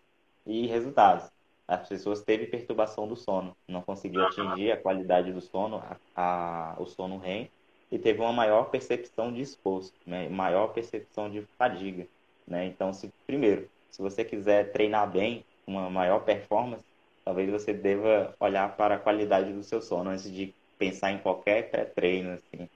E 0.47 0.67
resultados. 0.67 1.31
As 1.67 1.89
pessoas 1.89 2.23
teve 2.23 2.47
perturbação 2.47 3.09
do 3.09 3.17
sono. 3.17 3.57
Não 3.67 3.81
conseguiu 3.81 4.27
atingir 4.27 4.73
a 4.73 4.77
qualidade 4.77 5.33
do 5.33 5.41
sono, 5.41 5.77
a, 5.77 5.97
a, 6.15 6.77
o 6.79 6.85
sono 6.85 7.17
REM. 7.19 7.49
E 7.91 7.99
teve 7.99 8.21
uma 8.21 8.33
maior 8.33 8.65
percepção 8.65 9.33
de 9.33 9.41
esforço, 9.41 9.93
né? 10.07 10.29
maior 10.29 10.69
percepção 10.69 11.31
de 11.31 11.43
fadiga. 11.57 12.07
Né? 12.47 12.67
Então, 12.67 12.93
se, 12.93 13.11
primeiro, 13.27 13.71
se 13.91 14.03
você 14.03 14.25
quiser 14.25 14.73
treinar 14.73 15.11
bem, 15.11 15.45
uma 15.67 15.89
maior 15.89 16.21
performance, 16.21 16.85
talvez 17.25 17.51
você 17.51 17.73
deva 17.73 18.35
olhar 18.39 18.77
para 18.77 18.97
a 18.97 18.99
qualidade 18.99 19.53
do 19.53 19.63
seu 19.63 19.81
sono 19.81 20.11
antes 20.11 20.31
de 20.31 20.53
pensar 20.79 21.13
em 21.13 21.19
qualquer 21.19 21.71
pré-treino, 21.71 22.33
assim. 22.33 22.69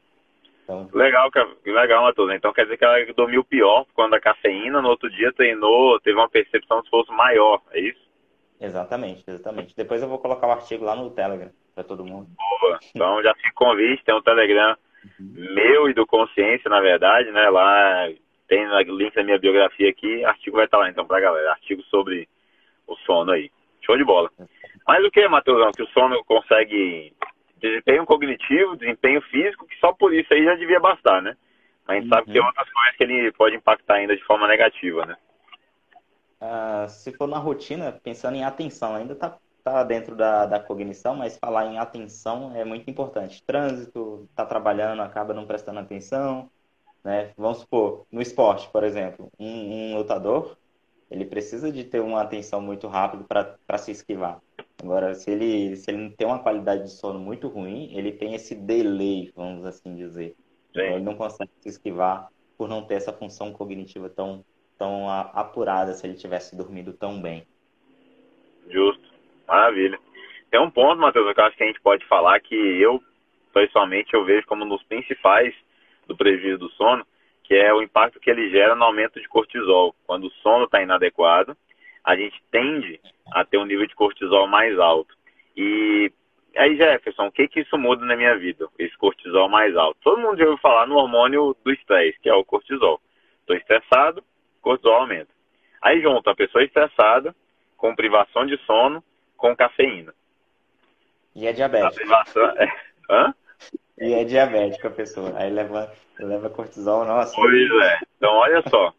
Então... 0.69 0.87
Legal, 0.93 1.31
legal, 1.65 2.03
Matheus. 2.03 2.31
Então 2.35 2.53
quer 2.53 2.65
dizer 2.65 2.77
que 2.77 2.85
ela 2.85 3.03
dormiu 3.15 3.43
pior 3.43 3.87
quando 3.95 4.13
a 4.13 4.21
cafeína, 4.21 4.83
no 4.83 4.89
outro 4.91 5.09
dia 5.11 5.33
treinou, 5.33 5.99
teve 6.01 6.19
uma 6.19 6.29
percepção 6.29 6.81
de 6.81 6.85
esforço 6.85 7.11
maior, 7.11 7.63
é 7.73 7.81
isso? 7.81 8.07
Exatamente, 8.61 9.25
exatamente. 9.27 9.75
Depois 9.75 10.03
eu 10.03 10.09
vou 10.09 10.19
colocar 10.19 10.47
o 10.47 10.53
artigo 10.53 10.85
lá 10.85 10.95
no 10.95 11.11
Telegram 11.11 11.51
para 11.75 11.85
todo 11.85 12.05
mundo. 12.05 12.29
Boa. 12.61 12.79
Então 12.95 13.23
já 13.23 13.35
fica 13.35 13.51
convite, 13.55 14.05
tem 14.05 14.15
um 14.15 14.21
Telegram 14.21 14.77
uhum. 15.19 15.55
meu 15.55 15.89
e 15.89 15.95
do 15.95 16.07
Consciência, 16.07 16.69
na 16.69 16.81
verdade, 16.81 17.31
né? 17.31 17.49
Lá 17.49 18.07
tem 18.47 18.67
o 18.67 18.97
link 18.97 19.17
na 19.17 19.23
minha 19.23 19.39
biografia 19.39 19.89
aqui, 19.89 20.23
artigo 20.25 20.57
vai 20.57 20.67
estar 20.67 20.79
lá 20.79 20.91
então 20.91 21.07
pra 21.07 21.21
galera. 21.21 21.53
Artigo 21.53 21.83
sobre 21.85 22.29
o 22.87 22.95
sono 23.07 23.33
aí. 23.33 23.51
Show 23.81 23.97
de 23.97 24.05
bola. 24.05 24.31
Mas 24.87 25.03
o 25.03 25.11
que, 25.11 25.27
Matheusão, 25.29 25.71
que 25.73 25.83
o 25.83 25.89
sono 25.89 26.23
consegue 26.25 27.15
desempenho 27.61 28.07
cognitivo, 28.07 28.77
desempenho 28.77 29.21
físico, 29.23 29.67
que 29.67 29.77
só 29.79 29.93
por 29.93 30.15
isso 30.15 30.33
aí 30.33 30.45
já 30.45 30.55
devia 30.55 30.81
bastar, 30.81 31.23
né? 31.23 31.37
Mas 31.87 31.97
a 31.97 32.01
gente 32.01 32.05
uhum. 32.05 32.15
sabe 32.15 32.27
que 32.27 32.33
tem 32.33 32.43
outras 32.45 32.71
coisas 32.71 32.97
que 32.97 33.03
ele 33.05 33.33
pode 33.33 33.57
impactar 33.57 33.95
ainda 33.95 34.17
de 34.17 34.25
forma 34.25 34.47
negativa, 34.47 35.07
né? 35.07 35.17
Uh, 36.41 36.89
se 36.89 37.13
for 37.13 37.27
na 37.27 37.39
rotina, 37.39 37.93
pensando 37.93 38.37
em 38.37 38.45
atenção, 38.45 38.95
ainda 38.95 39.13
está 39.13 39.37
tá 39.65 39.83
dentro 39.83 40.15
da, 40.15 40.47
da 40.47 40.61
cognição, 40.61 41.17
mas 41.17 41.37
falar 41.37 41.67
em 41.67 41.79
atenção 41.79 42.55
é 42.55 42.65
muito 42.65 42.89
importante. 42.89 43.43
Trânsito, 43.45 44.27
está 44.31 44.47
trabalhando, 44.47 45.03
acaba 45.03 45.35
não 45.35 45.47
prestando 45.47 45.81
atenção, 45.81 46.51
né? 47.03 47.33
Vamos 47.37 47.59
supor, 47.59 48.07
no 48.13 48.21
esporte, 48.21 48.69
por 48.71 48.85
exemplo, 48.85 49.31
um, 49.39 49.93
um 49.93 49.97
lutador, 49.97 50.57
ele 51.11 51.25
precisa 51.25 51.73
de 51.73 51.85
ter 51.85 52.01
uma 52.01 52.21
atenção 52.21 52.61
muito 52.61 52.87
rápida 52.87 53.25
para 53.67 53.79
se 53.79 53.91
esquivar. 53.91 54.41
Agora, 54.83 55.15
se 55.15 55.31
ele, 55.31 55.77
se 55.77 55.91
ele 55.91 56.11
tem 56.11 56.27
uma 56.27 56.39
qualidade 56.39 56.85
de 56.85 56.91
sono 56.91 57.19
muito 57.19 57.49
ruim, 57.49 57.91
ele 57.97 58.13
tem 58.13 58.35
esse 58.35 58.55
delay, 58.55 59.33
vamos 59.35 59.65
assim 59.65 59.97
dizer. 59.97 60.37
Então, 60.71 60.85
ele 60.85 61.05
não 61.05 61.17
consegue 61.17 61.51
se 61.61 61.69
esquivar 61.69 62.29
por 62.57 62.69
não 62.69 62.83
ter 62.83 62.95
essa 62.95 63.13
função 63.13 63.53
cognitiva 63.53 64.09
tão, 64.09 64.45
tão 64.79 65.11
apurada 65.11 65.93
se 65.95 66.07
ele 66.07 66.15
tivesse 66.15 66.57
dormido 66.57 66.93
tão 66.93 67.21
bem. 67.21 67.45
Justo. 68.69 69.03
Maravilha. 69.47 69.99
Tem 70.51 70.61
um 70.61 70.71
ponto, 70.71 71.01
Matheus, 71.01 71.33
que 71.35 71.41
eu 71.41 71.45
acho 71.45 71.57
que 71.57 71.65
a 71.65 71.67
gente 71.67 71.81
pode 71.81 72.07
falar 72.07 72.39
que 72.41 72.55
eu, 72.55 73.03
pessoalmente, 73.53 74.15
eu 74.15 74.25
vejo 74.25 74.47
como 74.47 74.65
um 74.65 74.69
dos 74.69 74.83
principais 74.85 75.55
do 76.07 76.17
prejuízo 76.17 76.59
do 76.59 76.71
sono, 76.71 77.07
que 77.45 77.55
é 77.55 77.73
o 77.73 77.83
impacto 77.83 78.21
que 78.21 78.31
ele 78.31 78.51
gera 78.51 78.75
no 78.75 78.85
aumento 78.85 79.21
de 79.21 79.29
cortisol. 79.29 79.95
Quando 80.07 80.27
o 80.29 80.33
sono 80.43 80.65
está 80.65 80.83
inadequado, 80.83 81.57
a 82.05 82.17
gente 82.17 82.43
tende 82.51 83.01
a 83.33 83.45
ter 83.45 83.59
um 83.59 83.65
nível 83.65 83.87
de 83.87 83.95
cortisol 83.95 84.47
mais 84.47 84.79
alto. 84.79 85.15
E 85.57 86.11
aí, 86.57 86.77
Jefferson, 86.77 87.27
o 87.27 87.33
que 87.33 87.49
que 87.49 87.61
isso 87.61 87.77
muda 87.77 88.05
na 88.05 88.17
minha 88.17 88.37
vida? 88.37 88.69
Esse 88.79 88.97
cortisol 88.97 89.49
mais 89.49 89.77
alto. 89.77 89.99
Todo 90.03 90.21
mundo 90.21 90.39
já 90.39 90.45
ouviu 90.45 90.59
falar 90.59 90.87
no 90.87 90.97
hormônio 90.97 91.57
do 91.65 91.73
estresse, 91.73 92.19
que 92.21 92.29
é 92.29 92.35
o 92.35 92.45
cortisol. 92.45 93.01
Estou 93.41 93.57
estressado, 93.57 94.23
cortisol 94.61 94.95
aumenta. 94.95 95.31
Aí 95.83 96.01
junto 96.01 96.29
a 96.29 96.35
pessoa 96.35 96.65
estressada, 96.65 97.35
com 97.77 97.95
privação 97.95 98.47
de 98.47 98.57
sono, 98.65 99.03
com 99.37 99.55
cafeína. 99.55 100.13
E 101.35 101.47
é 101.47 101.53
diabético. 101.53 101.93
A 101.93 101.95
privação... 101.95 102.45
É... 102.57 102.69
Hã? 103.11 103.35
E 104.01 104.13
é 104.13 104.25
diabética 104.25 104.89
a 104.89 104.91
pessoa. 104.93 105.33
Aí 105.37 105.51
leva, 105.51 105.93
leva 106.19 106.51
cortisol, 106.51 107.05
nossa. 107.05 107.35
Pois 107.35 107.71
é. 107.83 107.99
Então, 108.17 108.33
olha 108.33 108.63
só. 108.69 108.93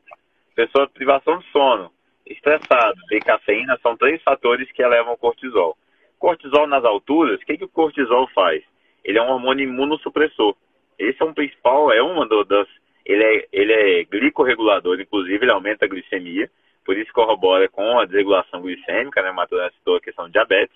Pessoa 0.55 0.89
privação 0.89 1.37
de 1.37 1.49
sono, 1.51 1.91
estressado 2.29 2.99
e 3.11 3.19
cafeína 3.19 3.77
são 3.81 3.97
três 3.97 4.21
fatores 4.21 4.71
que 4.71 4.81
elevam 4.81 5.13
o 5.13 5.17
cortisol. 5.17 5.77
Cortisol 6.17 6.67
nas 6.67 6.85
alturas, 6.85 7.41
o 7.41 7.45
que, 7.45 7.57
que 7.57 7.65
o 7.65 7.69
cortisol 7.69 8.27
faz? 8.33 8.63
Ele 9.03 9.17
é 9.17 9.21
um 9.21 9.29
hormônio 9.29 9.67
imunossupressor. 9.67 10.55
Esse 10.97 11.21
é 11.21 11.25
um 11.25 11.33
principal, 11.33 11.91
é 11.91 12.01
uma 12.01 12.27
das. 12.45 12.67
Ele 13.05 13.23
é, 13.23 13.47
ele 13.51 13.73
é 13.73 14.03
glicorregulador, 14.03 14.99
inclusive 14.99 15.43
ele 15.43 15.51
aumenta 15.51 15.85
a 15.85 15.87
glicemia, 15.87 16.49
por 16.85 16.95
isso 16.97 17.11
corrobora 17.13 17.67
com 17.67 17.97
a 17.97 18.05
desregulação 18.05 18.61
glicêmica, 18.61 19.21
né? 19.21 19.31
Matheus 19.31 19.73
citou 19.75 19.95
a 19.95 20.01
questão 20.01 20.25
de 20.25 20.33
diabetes, 20.33 20.75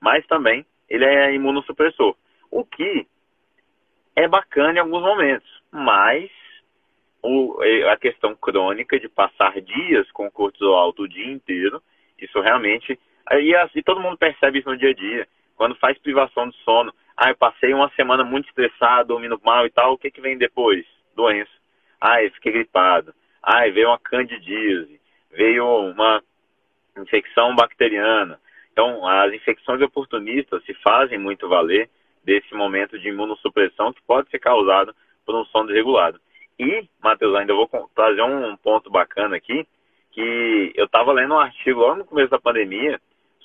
mas 0.00 0.26
também 0.26 0.64
ele 0.88 1.04
é 1.04 1.34
imunossupressor. 1.34 2.16
O 2.50 2.64
que 2.64 3.06
é 4.14 4.26
bacana 4.26 4.78
em 4.78 4.80
alguns 4.80 5.02
momentos, 5.02 5.62
mas 5.70 6.30
o, 7.26 7.62
é, 7.62 7.90
a 7.90 7.96
questão 7.96 8.34
crônica 8.36 8.98
de 9.00 9.08
passar 9.08 9.60
dias 9.60 10.10
com 10.12 10.30
cortisol 10.30 10.76
alto 10.76 11.02
o 11.02 11.08
dia 11.08 11.30
inteiro, 11.30 11.82
isso 12.20 12.40
realmente. 12.40 12.98
E, 13.32 13.54
assim, 13.56 13.82
todo 13.82 14.00
mundo 14.00 14.16
percebe 14.16 14.60
isso 14.60 14.68
no 14.68 14.76
dia 14.76 14.90
a 14.90 14.94
dia. 14.94 15.28
Quando 15.56 15.74
faz 15.74 15.98
privação 15.98 16.48
de 16.48 16.56
sono, 16.58 16.94
ah, 17.16 17.30
eu 17.30 17.36
passei 17.36 17.74
uma 17.74 17.90
semana 17.96 18.22
muito 18.22 18.46
estressado, 18.48 19.08
dormindo 19.08 19.40
mal 19.42 19.66
e 19.66 19.70
tal, 19.70 19.94
o 19.94 19.98
que, 19.98 20.10
que 20.10 20.20
vem 20.20 20.38
depois? 20.38 20.86
Doença. 21.16 21.50
Ah, 22.00 22.22
eu 22.22 22.30
fiquei 22.32 22.52
gripado. 22.52 23.12
Ah, 23.42 23.68
veio 23.68 23.88
uma 23.88 23.98
candidíase. 23.98 25.00
Veio 25.32 25.66
uma 25.66 26.22
infecção 26.96 27.54
bacteriana. 27.56 28.38
Então, 28.70 29.06
as 29.06 29.32
infecções 29.32 29.80
oportunistas 29.80 30.62
se 30.64 30.74
fazem 30.74 31.18
muito 31.18 31.48
valer 31.48 31.90
desse 32.22 32.54
momento 32.54 32.98
de 32.98 33.08
imunossupressão 33.08 33.92
que 33.92 34.02
pode 34.02 34.28
ser 34.30 34.38
causado 34.38 34.94
por 35.24 35.34
um 35.34 35.44
sono 35.46 35.68
desregulado. 35.68 36.20
E, 36.58 36.88
Matheus, 37.02 37.34
ainda 37.34 37.54
vou 37.54 37.68
trazer 37.94 38.22
um 38.22 38.56
ponto 38.56 38.90
bacana 38.90 39.36
aqui, 39.36 39.66
que 40.12 40.72
eu 40.74 40.86
estava 40.86 41.12
lendo 41.12 41.34
um 41.34 41.38
artigo 41.38 41.80
logo 41.80 41.96
no 41.96 42.04
começo 42.04 42.30
da 42.30 42.38
pandemia 42.38 43.00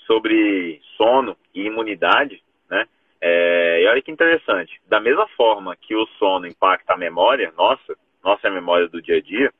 sobre 0.07 0.79
sono 0.95 1.35
e 1.53 1.63
imunidade, 1.63 2.41
né? 2.69 2.85
É, 3.19 3.83
e 3.83 3.87
olha 3.87 4.01
que 4.01 4.11
interessante, 4.11 4.81
da 4.87 4.99
mesma 4.99 5.27
forma 5.29 5.75
que 5.75 5.95
o 5.95 6.07
sono 6.17 6.47
impacta 6.47 6.93
a 6.93 6.97
memória, 6.97 7.53
nossa, 7.57 7.95
nossa 8.23 8.49
memória 8.49 8.87
do 8.87 9.01
dia 9.01 9.17
a 9.17 9.21
dia, 9.21 9.53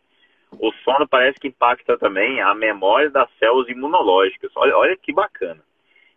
o 0.60 0.72
sono 0.84 1.08
parece 1.08 1.40
que 1.40 1.48
impacta 1.48 1.98
também 1.98 2.42
a 2.42 2.54
memória 2.54 3.10
das 3.10 3.30
células 3.38 3.70
imunológicas. 3.70 4.52
Olha, 4.56 4.76
olha 4.78 4.98
que 4.98 5.14
bacana. 5.14 5.62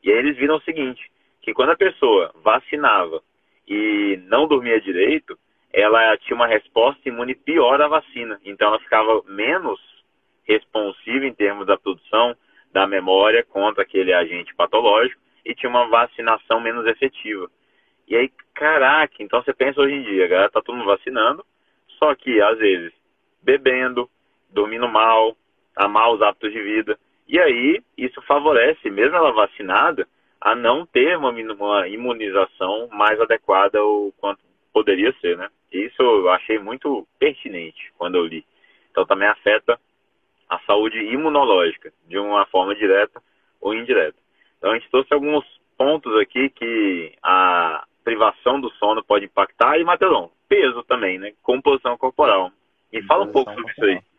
E 0.03 0.11
aí 0.11 0.19
eles 0.19 0.37
viram 0.37 0.57
o 0.57 0.63
seguinte, 0.63 1.11
que 1.43 1.53
quando 1.53 1.71
a 1.71 1.77
pessoa 1.77 2.33
vacinava 2.43 3.23
e 3.67 4.21
não 4.27 4.49
dormia 4.49 4.81
direito, 4.81 5.39
ela 5.75 6.17
tinha 6.19 6.37
uma 6.37 6.47
resposta 6.47 7.09
imune 7.09 7.35
pior 7.35 7.83
à 7.83 7.89
vacina. 7.89 8.39
Então 8.45 8.69
ela 8.69 8.79
ficava 8.79 9.21
menos 9.27 9.81
responsiva 10.45 11.27
em 11.27 11.35
termos 11.35 11.67
da 11.67 11.77
produção 11.77 12.37
da 12.73 12.87
memória 12.87 13.45
contra 13.45 13.83
aquele 13.83 14.13
agente 14.13 14.55
patológico 14.55 15.21
e 15.45 15.55
tinha 15.55 15.69
uma 15.69 15.89
vacinação 15.89 16.61
menos 16.61 16.87
efetiva. 16.87 17.51
E 18.07 18.15
aí, 18.15 18.31
caraca, 18.55 19.15
então 19.19 19.43
você 19.43 19.53
pensa 19.53 19.81
hoje 19.81 19.95
em 19.95 20.03
dia, 20.03 20.29
galera 20.29 20.51
tá 20.51 20.63
todo 20.63 20.77
mundo 20.77 20.87
vacinando, 20.87 21.45
só 21.99 22.15
que 22.15 22.41
às 22.41 22.59
vezes 22.59 22.93
bebendo, 23.43 24.09
dormindo 24.51 24.89
mal, 24.89 25.37
a 25.77 25.89
maus 25.89 26.23
hábitos 26.23 26.53
de 26.53 26.63
vida. 26.63 26.99
E 27.27 27.41
aí, 27.41 27.83
isso 27.99 28.23
favorece, 28.23 28.89
mesmo 28.91 29.17
ela 29.17 29.33
vacinada, 29.33 30.07
a 30.41 30.55
não 30.55 30.87
ter 30.87 31.17
uma, 31.17 31.31
uma 31.31 31.89
imunização 31.89 32.89
mais 32.93 33.21
adequada 33.21 33.83
ou 33.83 34.13
quanto 34.13 34.41
poderia 34.75 35.15
ser, 35.21 35.39
né? 35.39 35.49
Isso 35.73 36.03
eu 36.03 36.29
achei 36.31 36.59
muito 36.59 37.07
pertinente 37.19 37.93
quando 37.97 38.17
eu 38.17 38.27
li. 38.27 38.45
Então 38.91 39.07
também 39.07 39.29
afeta 39.29 39.81
a 40.51 40.59
saúde 40.67 40.99
imunológica, 40.99 41.93
de 42.07 42.19
uma 42.19 42.45
forma 42.47 42.75
direta 42.75 43.23
ou 43.61 43.73
indireta. 43.73 44.19
Então 44.59 44.73
a 44.73 44.75
gente 44.75 44.91
trouxe 44.91 45.15
alguns 45.15 45.45
pontos 45.79 46.15
aqui 46.21 46.51
que 46.51 47.15
a 47.23 47.87
privação 48.03 48.61
do 48.61 48.71
sono 48.73 49.03
pode 49.03 49.25
impactar 49.25 49.79
e, 49.79 49.85
Matheus, 49.85 50.31
peso 50.49 50.83
também, 50.83 51.19
né? 51.19 51.33
Composição 51.43 51.97
corporal. 51.97 52.51
E 52.93 53.01
fala 53.03 53.25
um 53.25 53.33
pouco 53.33 53.51
sobre 53.51 53.73
corporal. 53.75 53.91
isso 53.91 54.05
aí. 54.05 54.15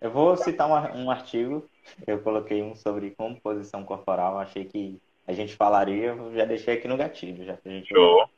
Eu 0.00 0.10
vou 0.10 0.36
citar 0.36 0.68
um, 0.68 1.04
um 1.04 1.10
artigo, 1.10 1.66
eu 2.06 2.18
coloquei 2.20 2.62
um 2.62 2.74
sobre 2.74 3.12
composição 3.12 3.82
corporal, 3.84 4.38
achei 4.38 4.66
que 4.66 5.00
a 5.26 5.32
gente 5.32 5.56
falaria, 5.56 6.14
já 6.34 6.44
deixei 6.44 6.74
aqui 6.74 6.86
no 6.86 6.96
gatilho, 6.96 7.44
já 7.44 7.56
que 7.56 7.68
a 7.68 7.72
gente. 7.72 7.88
Show. 7.88 8.28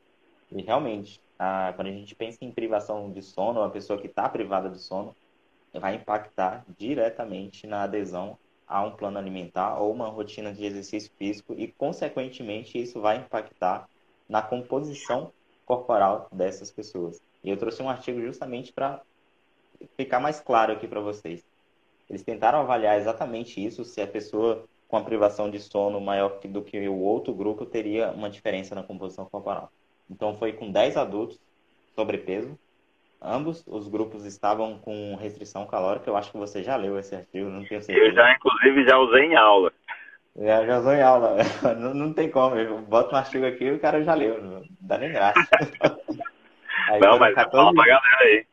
E 0.57 0.63
realmente, 0.63 1.21
a, 1.37 1.71
quando 1.75 1.89
a 1.89 1.91
gente 1.91 2.15
pensa 2.15 2.39
em 2.41 2.51
privação 2.51 3.11
de 3.11 3.21
sono, 3.21 3.61
a 3.61 3.69
pessoa 3.69 3.99
que 4.01 4.07
está 4.07 4.27
privada 4.27 4.69
de 4.69 4.79
sono 4.79 5.15
vai 5.71 5.95
impactar 5.95 6.65
diretamente 6.77 7.67
na 7.67 7.83
adesão 7.83 8.35
a 8.67 8.83
um 8.83 8.91
plano 8.91 9.19
alimentar 9.19 9.79
ou 9.79 9.91
uma 9.93 10.07
rotina 10.07 10.51
de 10.51 10.65
exercício 10.65 11.11
físico 11.15 11.53
e, 11.55 11.67
consequentemente, 11.67 12.81
isso 12.81 12.99
vai 12.99 13.17
impactar 13.17 13.87
na 14.27 14.41
composição 14.41 15.31
corporal 15.63 16.27
dessas 16.31 16.71
pessoas. 16.71 17.21
E 17.43 17.51
eu 17.51 17.57
trouxe 17.57 17.83
um 17.83 17.89
artigo 17.89 18.19
justamente 18.19 18.73
para 18.73 19.01
ficar 19.95 20.19
mais 20.19 20.39
claro 20.39 20.73
aqui 20.73 20.87
para 20.87 20.99
vocês. 20.99 21.45
Eles 22.09 22.23
tentaram 22.23 22.59
avaliar 22.59 22.97
exatamente 22.97 23.63
isso, 23.63 23.85
se 23.85 24.01
a 24.01 24.07
pessoa 24.07 24.65
com 24.87 24.97
a 24.97 25.03
privação 25.03 25.51
de 25.51 25.59
sono 25.59 26.01
maior 26.01 26.39
do 26.39 26.63
que 26.63 26.87
o 26.87 26.99
outro 26.99 27.33
grupo 27.33 27.63
teria 27.63 28.09
uma 28.09 28.29
diferença 28.29 28.73
na 28.73 28.81
composição 28.81 29.25
corporal. 29.25 29.71
Então 30.09 30.37
foi 30.37 30.53
com 30.53 30.71
10 30.71 30.97
adultos 30.97 31.39
sobrepeso 31.95 32.57
ambos 33.21 33.63
os 33.67 33.87
grupos 33.87 34.25
estavam 34.25 34.77
com 34.79 35.15
restrição 35.15 35.65
calórica. 35.65 36.09
Eu 36.09 36.17
acho 36.17 36.31
que 36.31 36.37
você 36.37 36.63
já 36.63 36.75
leu 36.75 36.97
esse 36.97 37.15
artigo, 37.15 37.49
não 37.49 37.65
tenho 37.65 37.81
certeza. 37.81 38.07
Eu 38.07 38.13
já, 38.13 38.33
inclusive, 38.33 38.87
já 38.87 38.97
usei 38.97 39.23
em 39.25 39.35
aula. 39.35 39.71
Já, 40.35 40.65
já 40.65 40.79
usou 40.79 40.93
em 40.93 41.01
aula. 41.01 41.37
Não, 41.79 41.95
não 41.95 42.13
tem 42.13 42.29
como. 42.29 42.55
Eu 42.55 42.77
boto 42.77 43.15
um 43.15 43.17
artigo 43.17 43.43
aqui 43.43 43.63
e 43.63 43.71
o 43.71 43.79
cara 43.79 44.03
já 44.03 44.13
leu. 44.13 44.39
Não 44.39 44.63
dá 44.79 44.97
nem 44.99 45.11
graça. 45.11 45.39
Aí, 46.89 47.01
não, 47.01 47.19
mas 47.19 47.35
14... 47.35 47.51
fala 47.51 47.73
pra 47.73 47.85
galera 47.85 48.17
aí. 48.21 48.45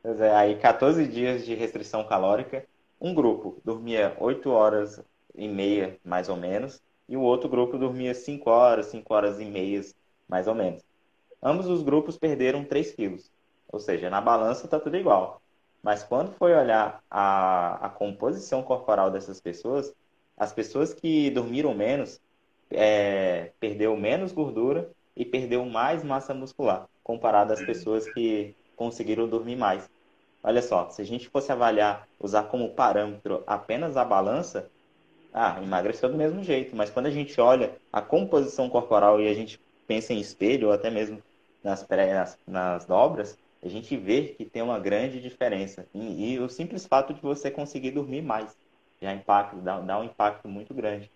Pois 0.00 0.20
é, 0.20 0.32
aí 0.32 0.54
14 0.58 1.08
dias 1.08 1.44
de 1.44 1.56
restrição 1.56 2.04
calórica. 2.04 2.64
Um 3.00 3.12
grupo 3.12 3.60
dormia 3.64 4.14
8 4.20 4.48
horas 4.48 5.04
e 5.34 5.48
meia, 5.48 5.96
mais 6.04 6.28
ou 6.28 6.36
menos, 6.36 6.80
e 7.08 7.16
o 7.16 7.20
outro 7.20 7.48
grupo 7.48 7.76
dormia 7.76 8.14
5 8.14 8.48
horas, 8.48 8.86
5 8.86 9.12
horas 9.12 9.40
e 9.40 9.44
meias, 9.44 9.92
mais 10.28 10.46
ou 10.46 10.54
menos. 10.54 10.82
Ambos 11.42 11.66
os 11.66 11.82
grupos 11.82 12.18
perderam 12.18 12.64
3 12.64 12.92
quilos. 12.92 13.30
Ou 13.70 13.78
seja, 13.80 14.10
na 14.10 14.20
balança 14.20 14.64
está 14.64 14.78
tudo 14.80 14.96
igual. 14.96 15.40
Mas 15.82 16.02
quando 16.02 16.32
foi 16.32 16.54
olhar 16.54 17.02
a, 17.10 17.86
a 17.86 17.88
composição 17.88 18.62
corporal 18.62 19.10
dessas 19.10 19.40
pessoas, 19.40 19.94
as 20.36 20.52
pessoas 20.52 20.92
que 20.92 21.30
dormiram 21.30 21.74
menos 21.74 22.20
é, 22.70 23.52
perdeu 23.58 23.96
menos 23.96 24.32
gordura 24.32 24.90
e 25.16 25.24
perdeu 25.24 25.64
mais 25.64 26.04
massa 26.04 26.34
muscular, 26.34 26.88
comparado 27.02 27.52
às 27.52 27.62
pessoas 27.62 28.08
que 28.08 28.54
conseguiram 28.76 29.28
dormir 29.28 29.56
mais. 29.56 29.88
Olha 30.42 30.62
só, 30.62 30.88
se 30.90 31.02
a 31.02 31.04
gente 31.04 31.28
fosse 31.28 31.50
avaliar, 31.50 32.06
usar 32.20 32.44
como 32.44 32.70
parâmetro 32.74 33.42
apenas 33.46 33.96
a 33.96 34.04
balança, 34.04 34.70
ah, 35.32 35.60
emagreceu 35.62 36.08
do 36.08 36.16
mesmo 36.16 36.42
jeito. 36.42 36.76
Mas 36.76 36.90
quando 36.90 37.06
a 37.06 37.10
gente 37.10 37.40
olha 37.40 37.76
a 37.92 38.00
composição 38.00 38.68
corporal 38.68 39.20
e 39.20 39.28
a 39.28 39.34
gente 39.34 39.60
pensa 39.88 40.12
em 40.12 40.20
espelho 40.20 40.68
ou 40.68 40.74
até 40.74 40.90
mesmo 40.90 41.20
nas, 41.64 41.88
nas, 41.88 42.38
nas 42.46 42.86
dobras, 42.86 43.42
a 43.62 43.68
gente 43.68 43.96
vê 43.96 44.34
que 44.36 44.44
tem 44.44 44.62
uma 44.62 44.78
grande 44.78 45.20
diferença. 45.20 45.88
E, 45.92 46.34
e, 46.34 46.38
o 46.38 46.48
simples 46.48 46.86
fato 46.86 47.12
de 47.12 47.20
você 47.20 47.50
conseguir 47.50 47.90
dormir 47.90 48.22
mais 48.22 48.56
já 49.00 49.12
impacta, 49.12 49.56
dá, 49.56 49.80
dá 49.80 49.98
um 49.98 50.04
impacto 50.04 50.46
muito 50.48 50.74
grande. 50.74 51.10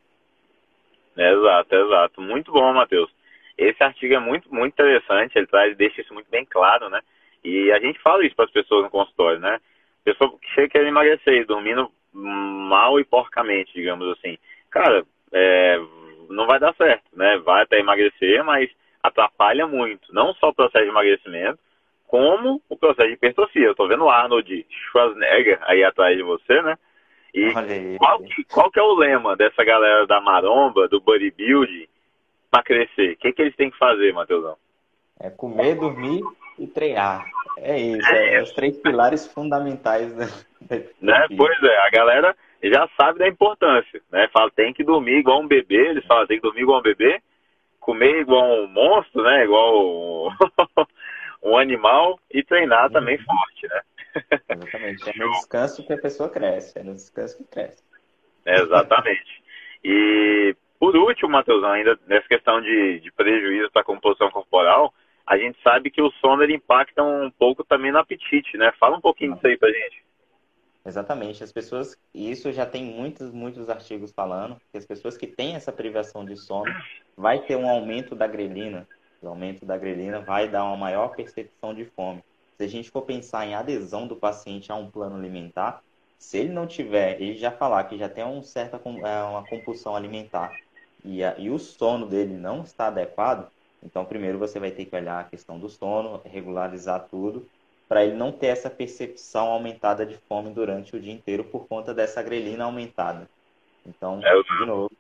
Exato, 1.17 1.75
exato. 1.75 2.21
Muito 2.21 2.51
bom, 2.51 2.73
Matheus. 2.73 3.11
Esse 3.57 3.83
artigo 3.83 4.15
é 4.15 4.19
muito, 4.19 4.53
muito 4.53 4.73
interessante, 4.73 5.37
ele 5.37 5.47
traz, 5.47 5.77
deixa 5.77 6.01
isso 6.01 6.15
muito 6.15 6.31
bem 6.31 6.45
claro, 6.45 6.89
né? 6.89 7.01
E 7.45 7.71
a 7.71 7.79
gente 7.79 8.01
fala 8.01 8.25
isso 8.25 8.35
para 8.35 8.47
as 8.47 8.51
pessoas 8.51 8.85
no 8.85 8.91
consultório, 8.91 9.39
né? 9.39 9.61
Pessoa 10.05 10.37
que 10.39 10.49
chega 10.55 10.69
querendo 10.69 10.89
emagrecer, 10.89 11.47
dormindo 11.47 11.91
mal 12.13 12.99
e 12.99 13.05
porcamente, 13.05 13.73
digamos 13.75 14.09
assim. 14.17 14.39
Cara, 14.71 15.05
é, 15.33 15.79
não 16.31 16.47
vai 16.47 16.59
dar 16.59 16.75
certo, 16.75 17.05
né? 17.15 17.39
Vai 17.39 17.63
até 17.63 17.79
emagrecer, 17.79 18.45
mas 18.45 18.71
atrapalha 19.03 19.67
muito. 19.67 20.13
Não 20.13 20.35
só 20.35 20.49
o 20.49 20.55
processo 20.55 20.85
de 20.85 20.91
emagrecimento, 20.91 21.59
como 22.07 22.63
o 22.69 22.77
processo 22.77 23.09
de 23.09 23.15
hipertrofia. 23.15 23.67
Eu 23.67 23.75
tô 23.75 23.89
vendo 23.89 24.05
o 24.05 24.11
Arnold 24.11 24.67
Schwarzenegger 24.69 25.59
aí 25.63 25.83
atrás 25.83 26.17
de 26.17 26.23
você, 26.23 26.61
né? 26.63 26.77
E 27.35 27.97
qual 27.99 28.19
que, 28.21 28.45
qual 28.45 28.71
que 28.71 28.79
é 28.79 28.83
o 28.83 28.95
lema 28.95 29.35
dessa 29.35 29.65
galera 29.65 30.07
da 30.07 30.21
maromba, 30.21 30.87
do 30.89 31.01
bodybuilding, 31.01 31.89
para 32.51 32.63
crescer? 32.63 33.13
O 33.13 33.17
que, 33.17 33.33
que 33.33 33.43
eles 33.43 33.57
têm 33.57 33.71
que 33.71 33.79
fazer, 33.79 34.13
Matheusão? 34.13 34.57
É 35.19 35.31
comer, 35.31 35.75
dormir 35.77 36.21
e 36.59 36.67
treinar. 36.67 37.25
É 37.57 37.79
isso, 37.79 38.07
é, 38.07 38.35
é 38.35 38.43
os 38.43 38.53
três 38.53 38.77
pilares 38.77 39.27
fundamentais 39.27 40.15
da, 40.15 40.27
né? 41.01 41.27
Pois 41.37 41.63
é, 41.63 41.79
a 41.79 41.91
galera 41.91 42.37
já 42.71 42.89
sabe 42.97 43.19
da 43.19 43.29
importância, 43.29 44.01
né? 44.11 44.29
Fala, 44.33 44.51
tem 44.51 44.73
que 44.73 44.85
dormir 44.85 45.19
igual 45.19 45.41
um 45.41 45.49
bebê, 45.49 45.89
eles 45.89 46.05
falam, 46.07 46.27
tem 46.27 46.37
que 46.37 46.43
dormir 46.43 46.63
igual 46.63 46.81
um 46.81 46.83
bebê, 46.83 47.21
comer 47.81 48.21
igual 48.21 48.65
um 48.65 48.69
monstro, 48.69 49.23
né? 49.23 49.45
Igual 49.45 49.85
um, 49.85 50.29
um 51.51 51.57
animal 51.57 52.19
e 52.31 52.43
treinar 52.45 52.87
uhum. 52.87 52.93
também 52.93 53.19
forte, 53.19 53.69
né? 53.69 53.81
Exatamente. 54.51 55.11
É 55.11 55.19
no 55.19 55.31
descanso 55.33 55.87
que 55.87 55.93
a 55.93 55.99
pessoa 55.99 56.29
cresce, 56.29 56.79
é 56.79 56.83
no 56.83 56.95
descanso 56.95 57.37
que 57.39 57.45
cresce. 57.45 57.83
exatamente. 58.47 59.43
E 59.85 60.55
por 60.79 60.97
último, 60.97 61.31
Matheusão, 61.31 61.71
ainda 61.71 61.99
nessa 62.07 62.27
questão 62.29 62.61
de, 62.61 63.01
de 63.01 63.13
prejuízo 63.13 63.71
para 63.71 63.83
a 63.83 63.85
composição 63.85 64.31
corporal, 64.31 64.93
a 65.27 65.39
gente 65.39 65.57
sabe 65.63 65.91
que 65.91 66.03
o 66.03 66.11
sono 66.21 66.43
ele 66.43 66.55
impacta 66.55 67.03
um 67.03 67.31
pouco 67.31 67.65
também 67.65 67.93
no 67.93 67.99
apetite, 67.99 68.57
né? 68.57 68.73
Fala 68.79 68.97
um 68.97 69.01
pouquinho 69.01 69.35
disso 69.35 69.47
aí 69.47 69.57
pra 69.57 69.71
gente. 69.71 70.05
Exatamente. 70.85 71.45
As 71.45 71.53
pessoas, 71.53 71.97
e 72.13 72.31
isso 72.31 72.53
já 72.53 72.67
tem 72.67 72.85
muitos, 72.85 73.31
muitos 73.31 73.69
artigos 73.69 74.13
falando, 74.13 74.61
que 74.71 74.79
as 74.79 74.87
pessoas 74.87 75.17
que 75.17 75.27
têm 75.27 75.55
essa 75.55 75.73
privação 75.73 76.25
de 76.25 76.37
sono 76.37 76.73
vai 77.17 77.41
ter 77.41 77.57
um 77.57 77.69
aumento 77.69 78.15
da 78.15 78.27
grelina. 78.27 78.87
O 79.21 79.29
aumento 79.29 79.65
da 79.65 79.79
grelina 79.79 80.21
vai 80.21 80.49
dar 80.49 80.65
uma 80.65 80.77
maior 80.77 81.15
percepção 81.15 81.73
de 81.73 81.85
fome. 81.85 82.23
Se 82.57 82.65
a 82.65 82.69
gente 82.69 82.91
for 82.91 83.03
pensar 83.03 83.47
em 83.47 83.55
adesão 83.55 84.07
do 84.07 84.17
paciente 84.17 84.73
a 84.73 84.75
um 84.75 84.91
plano 84.91 85.17
alimentar, 85.17 85.83
se 86.19 86.39
ele 86.39 86.53
não 86.53 86.67
tiver, 86.67 87.21
ele 87.21 87.37
já 87.37 87.51
falar 87.51 87.85
que 87.85 87.99
já 87.99 88.09
tem 88.09 88.25
uma 88.25 88.43
certa 88.43 88.77
é, 88.77 89.23
uma 89.23 89.45
compulsão 89.47 89.97
alimentar 89.97 90.53
e, 91.05 91.23
a, 91.23 91.37
e 91.39 91.51
o 91.51 91.59
sono 91.59 92.07
dele 92.07 92.35
não 92.35 92.63
está 92.63 92.87
adequado, 92.87 93.51
então 93.83 94.05
primeiro 94.05 94.39
você 94.39 94.61
vai 94.61 94.71
ter 94.71 94.85
que 94.85 94.95
olhar 94.95 95.21
a 95.21 95.25
questão 95.25 95.59
do 95.59 95.69
sono, 95.69 96.21
regularizar 96.25 97.09
tudo 97.11 97.49
para 97.93 98.05
ele 98.05 98.15
não 98.15 98.33
ter 98.33 98.47
essa 98.47 98.71
percepção 98.71 99.49
aumentada 99.49 100.07
de 100.07 100.17
fome 100.17 100.49
durante 100.49 100.97
o 100.97 100.99
dia 100.99 101.13
inteiro 101.13 101.45
por 101.45 101.69
conta 101.69 101.93
dessa 101.93 102.23
grelina 102.23 102.65
aumentada. 102.65 103.29
Então, 103.85 104.19
é, 104.25 104.33
de 104.61 104.65
novo, 104.65 104.91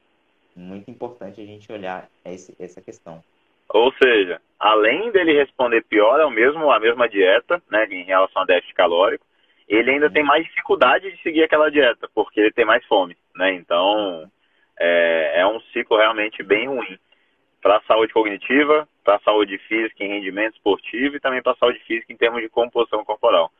muito 0.54 0.90
importante 0.90 1.40
a 1.40 1.46
gente 1.46 1.72
olhar 1.72 2.06
esse, 2.22 2.54
essa 2.60 2.82
questão. 2.82 3.24
Ou 3.70 3.90
seja, 3.94 4.42
além 4.60 5.10
dele 5.10 5.32
responder 5.32 5.82
pior 5.84 6.20
ao 6.20 6.30
mesmo 6.30 6.70
a 6.70 6.78
mesma 6.78 7.08
dieta, 7.08 7.62
né, 7.70 7.86
em 7.86 8.04
relação 8.04 8.42
ao 8.42 8.46
déficit 8.46 8.74
calórico, 8.74 9.24
ele 9.66 9.90
ainda 9.90 10.08
uhum. 10.08 10.12
tem 10.12 10.22
mais 10.22 10.44
dificuldade 10.44 11.10
de 11.10 11.22
seguir 11.22 11.44
aquela 11.44 11.70
dieta, 11.70 12.10
porque 12.14 12.40
ele 12.40 12.52
tem 12.52 12.66
mais 12.66 12.84
fome, 12.84 13.16
né? 13.34 13.54
Então, 13.54 14.30
é, 14.78 15.40
é 15.40 15.46
um 15.46 15.58
ciclo 15.72 15.96
realmente 15.96 16.42
bem 16.42 16.68
ruim 16.68 16.98
para 17.62 17.76
a 17.76 17.82
saúde 17.82 18.12
cognitiva, 18.12 18.88
para 19.04 19.16
a 19.16 19.20
saúde 19.20 19.56
física 19.58 20.04
em 20.04 20.08
rendimento 20.08 20.54
esportivo 20.54 21.16
e 21.16 21.20
também 21.20 21.40
para 21.40 21.52
a 21.52 21.56
saúde 21.56 21.78
física 21.86 22.12
em 22.12 22.16
termos 22.16 22.42
de 22.42 22.48
composição 22.48 23.04
corporal. 23.04 23.50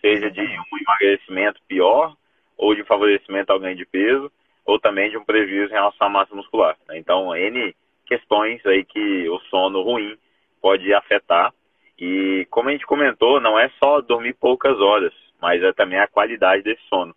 Seja 0.00 0.28
de 0.30 0.40
um 0.40 0.78
emagrecimento 0.78 1.60
pior, 1.66 2.14
ou 2.58 2.74
de 2.74 2.84
favorecimento 2.84 3.52
ao 3.52 3.60
ganho 3.60 3.76
de 3.76 3.86
peso, 3.86 4.30
ou 4.66 4.78
também 4.78 5.08
de 5.08 5.16
um 5.16 5.24
prejuízo 5.24 5.70
em 5.70 5.76
relação 5.76 6.08
à 6.08 6.10
massa 6.10 6.34
muscular. 6.34 6.76
Né? 6.88 6.98
Então, 6.98 7.34
N 7.34 7.74
questões 8.06 8.64
aí 8.66 8.84
que 8.84 9.28
o 9.28 9.38
sono 9.50 9.82
ruim 9.82 10.16
pode 10.60 10.92
afetar. 10.92 11.52
E 11.98 12.46
como 12.50 12.68
a 12.68 12.72
gente 12.72 12.86
comentou, 12.86 13.40
não 13.40 13.58
é 13.58 13.70
só 13.82 14.00
dormir 14.00 14.34
poucas 14.34 14.78
horas, 14.80 15.12
mas 15.40 15.62
é 15.62 15.72
também 15.72 15.98
a 15.98 16.08
qualidade 16.08 16.62
desse 16.62 16.82
sono. 16.88 17.14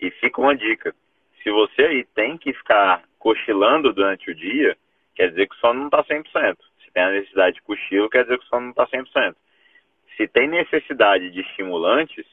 E 0.00 0.10
fica 0.12 0.40
uma 0.40 0.56
dica: 0.56 0.94
se 1.42 1.50
você 1.50 1.82
aí 1.82 2.04
tem 2.14 2.38
que 2.38 2.52
ficar 2.52 3.02
cochilando 3.18 3.92
durante 3.92 4.30
o 4.30 4.34
dia, 4.34 4.76
quer 5.14 5.30
dizer 5.30 5.48
que 5.48 5.54
o 5.54 5.58
sono 5.58 5.80
não 5.80 5.86
está 5.86 6.04
100%. 6.04 6.56
Se 6.84 6.90
tem 6.92 7.02
a 7.02 7.10
necessidade 7.10 7.56
de 7.56 7.62
cochilo, 7.62 8.10
quer 8.10 8.22
dizer 8.22 8.38
que 8.38 8.44
o 8.44 8.48
sono 8.48 8.62
não 8.62 8.70
está 8.70 8.86
100%. 8.86 9.34
Se 10.16 10.28
tem 10.28 10.48
necessidade 10.48 11.30
de 11.30 11.40
estimulantes, 11.40 12.26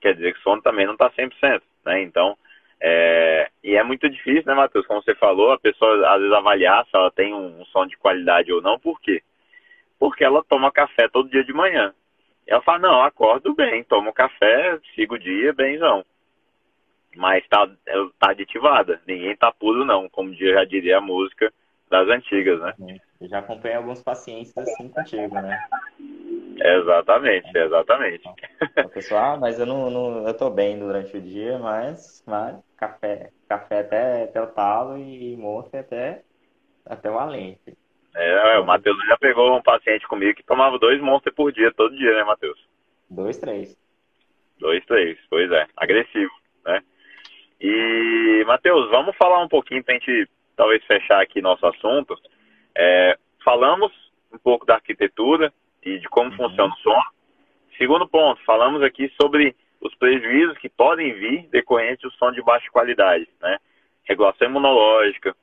quer 0.00 0.14
dizer 0.14 0.32
que 0.32 0.40
o 0.40 0.42
sono 0.42 0.62
também 0.62 0.86
não 0.86 0.94
está 0.94 1.10
100%. 1.10 1.62
Né? 1.84 2.02
Então, 2.02 2.36
é... 2.80 3.50
e 3.62 3.76
é 3.76 3.82
muito 3.82 4.08
difícil, 4.08 4.44
né, 4.46 4.54
Matheus? 4.54 4.86
Como 4.86 5.02
você 5.02 5.14
falou, 5.14 5.52
a 5.52 5.58
pessoa 5.58 6.08
às 6.14 6.20
vezes 6.20 6.34
avaliar 6.34 6.84
se 6.86 6.96
ela 6.96 7.10
tem 7.10 7.34
um, 7.34 7.60
um 7.60 7.64
sono 7.66 7.88
de 7.88 7.96
qualidade 7.98 8.52
ou 8.52 8.62
não. 8.62 8.78
Por 8.78 9.00
quê? 9.00 9.22
Porque 9.98 10.24
ela 10.24 10.42
toma 10.44 10.72
café 10.72 11.08
todo 11.08 11.30
dia 11.30 11.44
de 11.44 11.52
manhã. 11.52 11.94
Ela 12.46 12.62
fala, 12.62 12.78
não, 12.80 13.02
acordo 13.02 13.54
bem, 13.54 13.84
tomo 13.84 14.12
café, 14.12 14.78
sigo 14.94 15.14
o 15.14 15.18
dia, 15.18 15.52
benzão. 15.52 16.04
Mas 17.16 17.46
tá, 17.48 17.68
tá 18.18 18.30
aditivada, 18.30 19.00
ninguém 19.06 19.36
tá 19.36 19.52
puro 19.52 19.84
não, 19.84 20.08
como 20.08 20.34
já 20.34 20.64
diria 20.64 20.98
a 20.98 21.00
música, 21.00 21.52
das 21.90 22.08
antigas, 22.08 22.60
né? 22.60 22.72
Eu 23.20 23.28
já 23.28 23.40
acompanhei 23.40 23.76
alguns 23.76 24.02
pacientes 24.02 24.56
assim 24.56 24.88
contigo, 24.88 25.34
né? 25.34 25.58
Exatamente, 26.62 27.50
exatamente. 27.56 28.22
Então, 28.62 28.88
pessoal, 28.90 29.34
ah, 29.34 29.36
mas 29.36 29.58
eu 29.58 29.66
não, 29.66 29.90
não, 29.90 30.26
eu 30.26 30.34
tô 30.34 30.48
bem 30.48 30.78
durante 30.78 31.16
o 31.16 31.20
dia, 31.20 31.58
mas, 31.58 32.22
mas 32.26 32.56
café, 32.76 33.30
café 33.48 33.80
até, 33.80 34.24
até 34.24 34.40
o 34.40 34.46
talo 34.46 34.96
e 34.98 35.36
monte 35.36 35.76
até, 35.76 36.22
até 36.86 37.10
o 37.10 37.18
além. 37.18 37.58
É, 38.14 38.58
o 38.58 38.66
Matheus 38.66 38.96
já 39.06 39.16
pegou 39.16 39.56
um 39.56 39.62
paciente 39.62 40.06
comigo 40.06 40.34
que 40.34 40.44
tomava 40.44 40.78
dois 40.78 41.00
monstros 41.00 41.34
por 41.34 41.52
dia, 41.52 41.72
todo 41.72 41.96
dia, 41.96 42.14
né, 42.14 42.24
Matheus? 42.24 42.58
Dois, 43.08 43.38
três. 43.38 43.76
Dois, 44.58 44.84
três, 44.84 45.18
pois 45.28 45.50
é, 45.50 45.66
agressivo, 45.76 46.32
né? 46.64 46.82
E, 47.60 48.44
Matheus, 48.46 48.90
vamos 48.90 49.16
falar 49.16 49.42
um 49.42 49.48
pouquinho 49.48 49.82
pra 49.82 49.94
gente 49.94 50.28
talvez 50.60 50.84
fechar 50.84 51.22
aqui 51.22 51.40
nosso 51.40 51.66
assunto, 51.66 52.14
é, 52.76 53.16
falamos 53.42 53.90
um 54.30 54.36
pouco 54.36 54.66
da 54.66 54.74
arquitetura 54.74 55.50
e 55.82 55.98
de 55.98 56.06
como 56.10 56.30
uhum. 56.30 56.36
funciona 56.36 56.74
o 56.74 56.76
som. 56.82 57.00
Segundo 57.78 58.06
ponto, 58.06 58.44
falamos 58.44 58.82
aqui 58.82 59.10
sobre 59.18 59.56
os 59.80 59.94
prejuízos 59.94 60.58
que 60.58 60.68
podem 60.68 61.14
vir 61.14 61.48
decorrentes 61.48 62.02
do 62.02 62.12
som 62.18 62.30
de 62.30 62.42
baixa 62.42 62.70
qualidade, 62.70 63.26
né? 63.40 63.56
Regulação 64.04 64.48
imunológica, 64.48 65.34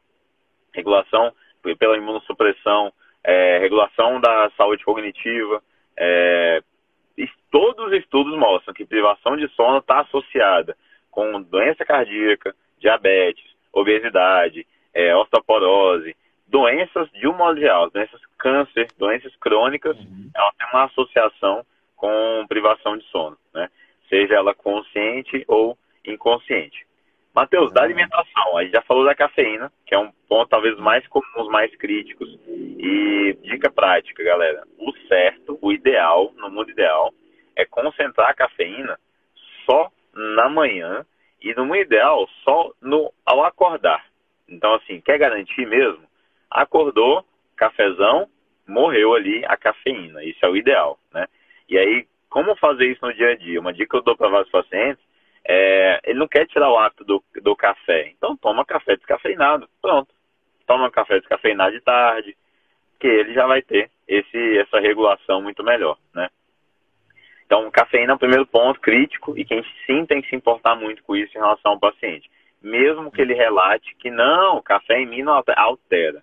regulação 0.71 1.33
pela 1.79 1.97
imunossupressão, 1.97 2.93
é, 3.23 3.57
regulação 3.57 4.21
da 4.21 4.51
saúde 4.55 4.85
cognitiva, 4.85 5.63
é, 5.97 6.61
todos 7.49 7.87
os 7.87 7.93
estudos 7.93 8.37
mostram 8.37 8.71
que 8.71 8.85
privação 8.85 9.35
de 9.35 9.47
sono 9.55 9.79
está 9.79 10.01
associada 10.01 10.77
com 11.09 11.41
doença 11.41 11.83
cardíaca, 11.83 12.53
diabetes, 12.79 13.43
obesidade, 13.73 14.67
é, 14.97 15.15
osteoporose, 15.15 16.15
doenças 16.47 17.07
de 17.11 17.27
um 17.27 17.33
modo 17.33 17.59
geral, 17.59 17.87
doenças 17.91 18.19
câncer, 18.39 18.87
doenças 18.97 19.35
crônicas, 19.35 19.95
uhum. 19.95 20.31
ela 20.35 20.51
tem 20.57 20.67
uma 20.73 20.85
associação 20.85 21.63
com 21.95 22.45
privação 22.49 22.97
de 22.97 23.05
sono, 23.05 23.37
né? 23.53 23.69
Seja 24.09 24.33
ela 24.33 24.55
consciente 24.55 25.43
ou 25.47 25.77
inconsciente. 26.03 26.87
Matheus, 27.35 27.71
da 27.71 27.83
alimentação, 27.83 28.57
a 28.57 28.63
gente 28.63 28.73
já 28.73 28.81
falou 28.81 29.05
da 29.05 29.13
cafeína, 29.13 29.71
que 29.85 29.93
é 29.93 29.99
um 29.99 30.11
ponto 30.27 30.49
talvez 30.49 30.75
mais 30.79 31.05
comum, 31.07 31.25
os 31.37 31.47
mais 31.49 31.75
críticos. 31.75 32.27
E 32.47 33.37
dica 33.43 33.69
prática, 33.69 34.23
galera: 34.23 34.63
o 34.79 34.91
certo, 35.07 35.59
o 35.61 35.71
ideal, 35.71 36.31
no 36.37 36.49
mundo 36.49 36.71
ideal, 36.71 37.13
é 37.55 37.65
concentrar 37.65 38.31
a 38.31 38.33
cafeína 38.33 38.97
só 39.63 39.91
na 40.15 40.49
manhã 40.49 41.05
e 41.39 41.53
no 41.53 41.65
mundo 41.65 41.77
ideal 41.77 42.27
só 42.43 42.71
no 42.81 43.13
ao 43.23 43.43
acordar. 43.43 44.06
Então, 44.47 44.73
assim, 44.75 45.01
quer 45.01 45.17
garantir 45.17 45.65
mesmo? 45.65 46.03
Acordou, 46.49 47.25
cafezão, 47.55 48.29
morreu 48.67 49.13
ali 49.13 49.43
a 49.45 49.57
cafeína. 49.57 50.23
Isso 50.23 50.45
é 50.45 50.49
o 50.49 50.55
ideal, 50.55 50.97
né? 51.13 51.27
E 51.69 51.77
aí, 51.77 52.07
como 52.29 52.55
fazer 52.55 52.85
isso 52.85 53.05
no 53.05 53.13
dia 53.13 53.31
a 53.31 53.35
dia? 53.35 53.59
Uma 53.59 53.73
dica 53.73 53.89
que 53.89 53.95
eu 53.97 54.03
dou 54.03 54.15
para 54.15 54.29
vários 54.29 54.49
pacientes 54.49 55.07
é, 55.47 56.01
ele 56.03 56.19
não 56.19 56.27
quer 56.27 56.45
tirar 56.45 56.69
o 56.69 56.77
hábito 56.77 57.05
do, 57.05 57.23
do 57.41 57.55
café. 57.55 58.09
Então 58.09 58.35
toma 58.35 58.65
café 58.65 58.97
descafeinado. 58.97 59.69
Pronto. 59.81 60.13
Toma 60.65 60.91
café 60.91 61.19
descafeinado 61.19 61.71
de 61.71 61.79
tarde, 61.79 62.35
que 62.99 63.07
ele 63.07 63.33
já 63.33 63.47
vai 63.47 63.61
ter 63.61 63.89
esse, 64.05 64.57
essa 64.57 64.79
regulação 64.79 65.41
muito 65.41 65.63
melhor, 65.63 65.97
né? 66.13 66.29
Então, 67.45 67.71
cafeína 67.71 68.11
é 68.11 68.15
o 68.15 68.19
primeiro 68.19 68.45
ponto 68.45 68.77
crítico 68.81 69.37
e 69.37 69.45
quem 69.45 69.63
sim 69.85 70.05
tem 70.05 70.21
que 70.21 70.27
se 70.27 70.35
importar 70.35 70.75
muito 70.75 71.01
com 71.03 71.15
isso 71.15 71.31
em 71.37 71.39
relação 71.39 71.71
ao 71.71 71.79
paciente. 71.79 72.29
Mesmo 72.67 73.09
que 73.09 73.21
ele 73.21 73.33
relate 73.33 73.95
que 73.95 74.11
não, 74.11 74.61
café 74.61 74.99
em 74.99 75.05
mim 75.05 75.23
não 75.23 75.41
altera. 75.55 76.21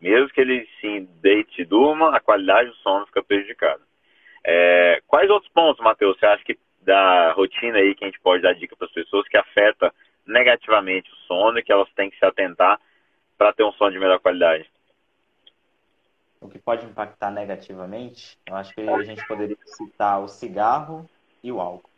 Mesmo 0.00 0.28
que 0.30 0.40
ele 0.40 0.68
sim 0.80 1.08
deite 1.22 1.62
e 1.62 1.64
durma, 1.64 2.16
a 2.16 2.20
qualidade 2.20 2.68
do 2.68 2.74
sono 2.76 3.06
fica 3.06 3.22
prejudicada. 3.22 3.80
É, 4.44 5.00
quais 5.06 5.30
outros 5.30 5.50
pontos, 5.52 5.82
Matheus, 5.82 6.18
você 6.18 6.26
acha 6.26 6.44
que 6.44 6.58
da 6.82 7.32
rotina 7.32 7.78
aí 7.78 7.94
que 7.94 8.04
a 8.04 8.08
gente 8.08 8.20
pode 8.20 8.42
dar 8.42 8.54
dica 8.54 8.76
para 8.76 8.88
as 8.88 8.92
pessoas 8.92 9.26
que 9.28 9.36
afeta 9.36 9.94
negativamente 10.26 11.10
o 11.10 11.16
sono 11.28 11.58
e 11.58 11.62
que 11.62 11.72
elas 11.72 11.88
têm 11.94 12.10
que 12.10 12.18
se 12.18 12.24
atentar 12.26 12.78
para 13.38 13.52
ter 13.52 13.64
um 13.64 13.72
sono 13.72 13.92
de 13.92 14.00
melhor 14.00 14.18
qualidade? 14.18 14.68
O 16.40 16.48
que 16.48 16.58
pode 16.58 16.84
impactar 16.84 17.30
negativamente, 17.30 18.36
eu 18.46 18.56
acho 18.56 18.74
que 18.74 18.82
a 18.82 19.02
gente 19.04 19.26
poderia 19.26 19.56
citar 19.64 20.20
o 20.20 20.28
cigarro 20.28 21.08
e 21.42 21.52
o 21.52 21.60
álcool. 21.60 21.93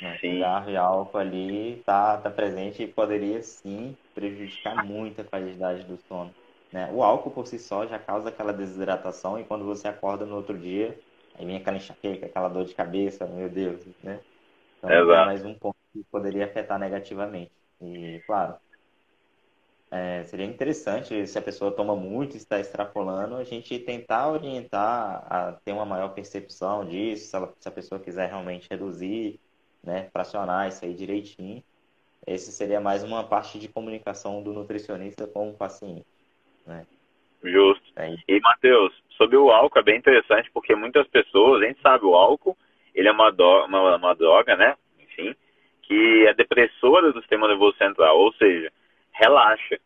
Né? 0.00 0.16
Cigarro 0.18 0.70
e 0.70 0.76
álcool 0.76 1.18
ali 1.18 1.82
tá, 1.84 2.18
tá 2.18 2.30
presente 2.30 2.82
e 2.82 2.92
poderia 2.92 3.42
sim 3.42 3.96
prejudicar 4.14 4.76
muito 4.76 5.20
a 5.20 5.24
qualidade 5.24 5.84
do 5.84 5.98
sono. 5.98 6.34
Né? 6.72 6.90
O 6.92 7.02
álcool 7.02 7.32
por 7.32 7.46
si 7.46 7.58
só 7.58 7.86
já 7.86 7.98
causa 7.98 8.28
aquela 8.28 8.52
desidratação 8.52 9.38
e 9.38 9.44
quando 9.44 9.64
você 9.64 9.88
acorda 9.88 10.26
no 10.26 10.36
outro 10.36 10.58
dia, 10.58 11.00
Aí 11.38 11.46
vem 11.46 11.56
aquela 11.56 11.76
enxaqueca, 11.76 12.26
aquela 12.26 12.48
dor 12.48 12.64
de 12.64 12.74
cabeça, 12.74 13.26
meu 13.26 13.48
Deus, 13.48 13.86
né? 14.02 14.24
Então, 14.78 15.08
é 15.12 15.20
mais 15.20 15.44
um 15.44 15.54
ponto 15.58 15.78
que 15.92 16.04
poderia 16.10 16.46
afetar 16.46 16.78
negativamente. 16.78 17.52
E, 17.80 18.22
claro, 18.26 18.58
é, 19.90 20.24
seria 20.26 20.44
interessante 20.46 21.26
se 21.26 21.38
a 21.38 21.42
pessoa 21.42 21.74
toma 21.74 21.96
muito 21.96 22.34
e 22.34 22.36
está 22.36 22.60
extrapolando, 22.60 23.36
a 23.36 23.44
gente 23.44 23.78
tentar 23.78 24.28
orientar 24.30 25.26
a 25.32 25.52
ter 25.64 25.72
uma 25.72 25.86
maior 25.86 26.10
percepção 26.14 26.86
disso, 26.86 27.28
se, 27.30 27.36
ela, 27.36 27.54
se 27.58 27.68
a 27.68 27.72
pessoa 27.72 28.00
quiser 28.00 28.28
realmente 28.28 28.68
reduzir, 28.70 29.40
né, 29.82 30.08
fracionar 30.12 30.68
isso 30.68 30.84
aí 30.84 30.94
direitinho. 30.94 31.62
Esse 32.26 32.52
seria 32.52 32.80
mais 32.80 33.02
uma 33.02 33.24
parte 33.24 33.58
de 33.58 33.68
comunicação 33.68 34.42
do 34.42 34.52
nutricionista 34.52 35.26
com 35.26 35.50
o 35.50 35.54
paciente, 35.54 36.06
né? 36.66 36.86
Justo. 37.42 37.84
É 37.96 38.14
e, 38.26 38.40
Matheus, 38.40 38.92
sobre 39.16 39.36
o 39.36 39.50
álcool 39.50 39.78
é 39.78 39.82
bem 39.82 39.98
interessante, 39.98 40.50
porque 40.52 40.74
muitas 40.74 41.06
pessoas, 41.08 41.62
a 41.62 41.66
gente 41.66 41.80
sabe, 41.80 42.04
o 42.04 42.14
álcool, 42.14 42.56
ele 42.94 43.08
é 43.08 43.12
uma, 43.12 43.30
do, 43.30 43.64
uma, 43.64 43.96
uma 43.96 44.14
droga, 44.14 44.56
né? 44.56 44.76
Enfim, 44.98 45.34
que 45.82 46.26
é 46.26 46.34
depressora 46.34 47.12
do 47.12 47.20
sistema 47.20 47.48
nervoso 47.48 47.76
central, 47.78 48.18
ou 48.18 48.32
seja, 48.34 48.72
relaxa. 49.12 49.78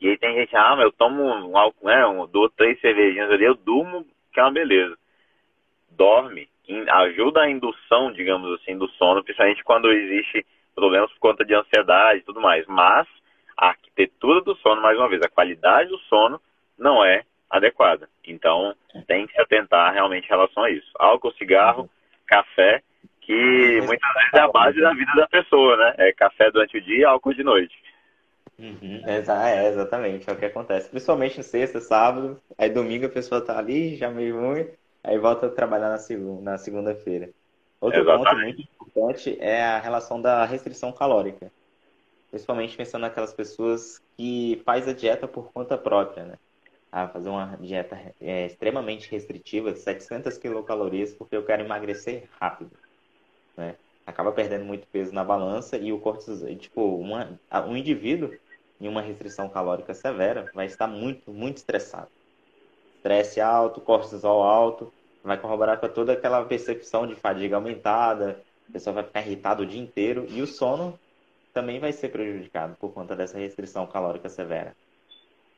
E 0.00 0.08
aí 0.08 0.16
tem 0.16 0.34
gente, 0.34 0.56
ah, 0.56 0.74
mas 0.76 0.86
eu 0.86 0.92
tomo 0.92 1.22
um 1.22 1.56
álcool, 1.56 1.86
né? 1.86 2.06
Um, 2.06 2.26
duas, 2.26 2.52
três 2.54 2.80
cervejinhas 2.80 3.30
ali, 3.30 3.44
eu 3.44 3.54
durmo, 3.54 4.06
que 4.32 4.40
é 4.40 4.42
uma 4.42 4.52
beleza. 4.52 4.96
Dorme, 5.90 6.48
ajuda 6.88 7.42
a 7.42 7.50
indução, 7.50 8.12
digamos 8.12 8.60
assim, 8.60 8.76
do 8.76 8.88
sono, 8.90 9.22
principalmente 9.22 9.64
quando 9.64 9.90
existe 9.90 10.44
problemas 10.74 11.10
por 11.12 11.18
conta 11.18 11.44
de 11.44 11.54
ansiedade 11.54 12.20
e 12.20 12.24
tudo 12.24 12.40
mais. 12.40 12.66
Mas 12.66 13.06
a 13.56 13.68
arquitetura 13.68 14.40
do 14.42 14.56
sono, 14.56 14.80
mais 14.80 14.96
uma 14.98 15.08
vez, 15.08 15.20
a 15.22 15.28
qualidade 15.28 15.90
do 15.90 15.98
sono 16.00 16.40
não 16.78 17.04
é 17.04 17.24
adequada. 17.50 18.08
Então, 18.26 18.74
tem 19.06 19.26
que 19.26 19.34
se 19.34 19.40
atentar 19.40 19.92
realmente 19.92 20.26
em 20.26 20.30
relação 20.30 20.62
a 20.62 20.70
isso. 20.70 20.90
Álcool, 20.98 21.32
cigarro, 21.32 21.90
café, 22.26 22.82
que 23.20 23.80
muitas 23.82 24.14
vezes 24.14 24.34
é 24.34 24.40
a 24.40 24.48
base 24.48 24.80
da 24.80 24.92
vida 24.92 25.12
da 25.16 25.26
pessoa, 25.28 25.76
né? 25.76 25.94
É 25.98 26.12
café 26.12 26.50
durante 26.50 26.78
o 26.78 26.80
dia 26.80 26.98
e 26.98 27.04
álcool 27.04 27.34
de 27.34 27.42
noite. 27.42 27.74
Uhum, 28.58 29.02
é, 29.06 29.68
exatamente, 29.68 30.28
é 30.28 30.32
o 30.32 30.36
que 30.36 30.44
acontece. 30.44 30.90
Principalmente 30.90 31.38
no 31.38 31.42
sexta, 31.42 31.80
sábado, 31.80 32.40
aí 32.58 32.68
domingo 32.68 33.06
a 33.06 33.10
pessoa 33.10 33.44
tá 33.44 33.58
ali, 33.58 33.96
já 33.96 34.10
meio 34.10 34.38
ruim, 34.38 34.68
aí 35.02 35.18
volta 35.18 35.46
a 35.46 35.50
trabalhar 35.50 35.90
na, 35.90 35.98
segunda, 35.98 36.42
na 36.42 36.58
segunda-feira. 36.58 37.30
Outro 37.80 38.00
exatamente. 38.00 38.28
ponto 38.28 38.44
muito 38.44 38.60
importante 38.60 39.36
é 39.40 39.62
a 39.62 39.78
relação 39.78 40.20
da 40.20 40.44
restrição 40.44 40.92
calórica. 40.92 41.50
Principalmente 42.30 42.76
pensando 42.76 43.02
naquelas 43.02 43.32
pessoas 43.32 44.00
que 44.16 44.60
faz 44.64 44.86
a 44.86 44.92
dieta 44.92 45.26
por 45.26 45.50
conta 45.52 45.76
própria, 45.76 46.24
né? 46.24 46.34
a 46.92 47.06
fazer 47.06 47.28
uma 47.28 47.56
dieta 47.60 47.96
é, 48.20 48.46
extremamente 48.46 49.10
restritiva, 49.10 49.72
de 49.72 49.78
700 49.78 50.36
quilocalorias, 50.38 51.12
porque 51.14 51.36
eu 51.36 51.44
quero 51.44 51.62
emagrecer 51.62 52.28
rápido, 52.40 52.72
né? 53.56 53.76
Acaba 54.04 54.32
perdendo 54.32 54.64
muito 54.64 54.88
peso 54.88 55.12
na 55.12 55.22
balança 55.22 55.76
e 55.76 55.92
o 55.92 56.00
cortisol, 56.00 56.52
tipo, 56.56 56.96
uma, 56.96 57.38
um 57.68 57.76
indivíduo 57.76 58.34
em 58.80 58.88
uma 58.88 59.02
restrição 59.02 59.48
calórica 59.48 59.94
severa 59.94 60.50
vai 60.52 60.66
estar 60.66 60.88
muito, 60.88 61.30
muito 61.30 61.58
estressado. 61.58 62.10
Estresse 63.00 63.40
alto, 63.40 63.80
cortisol 63.80 64.42
alto, 64.42 64.92
vai 65.24 65.38
corroborar 65.38 65.80
com 65.80 65.88
toda 65.88 66.12
aquela 66.12 66.44
percepção 66.44 67.06
de 67.06 67.14
fadiga 67.14 67.56
aumentada, 67.56 68.42
a 68.68 68.72
pessoa 68.72 68.92
vai 68.92 69.04
ficar 69.04 69.22
irritada 69.22 69.62
o 69.62 69.66
dia 69.66 69.80
inteiro 69.80 70.26
e 70.28 70.42
o 70.42 70.46
sono 70.46 70.98
também 71.54 71.80
vai 71.80 71.92
ser 71.92 72.10
prejudicado 72.10 72.76
por 72.76 72.92
conta 72.92 73.16
dessa 73.16 73.38
restrição 73.38 73.86
calórica 73.86 74.28
severa. 74.28 74.76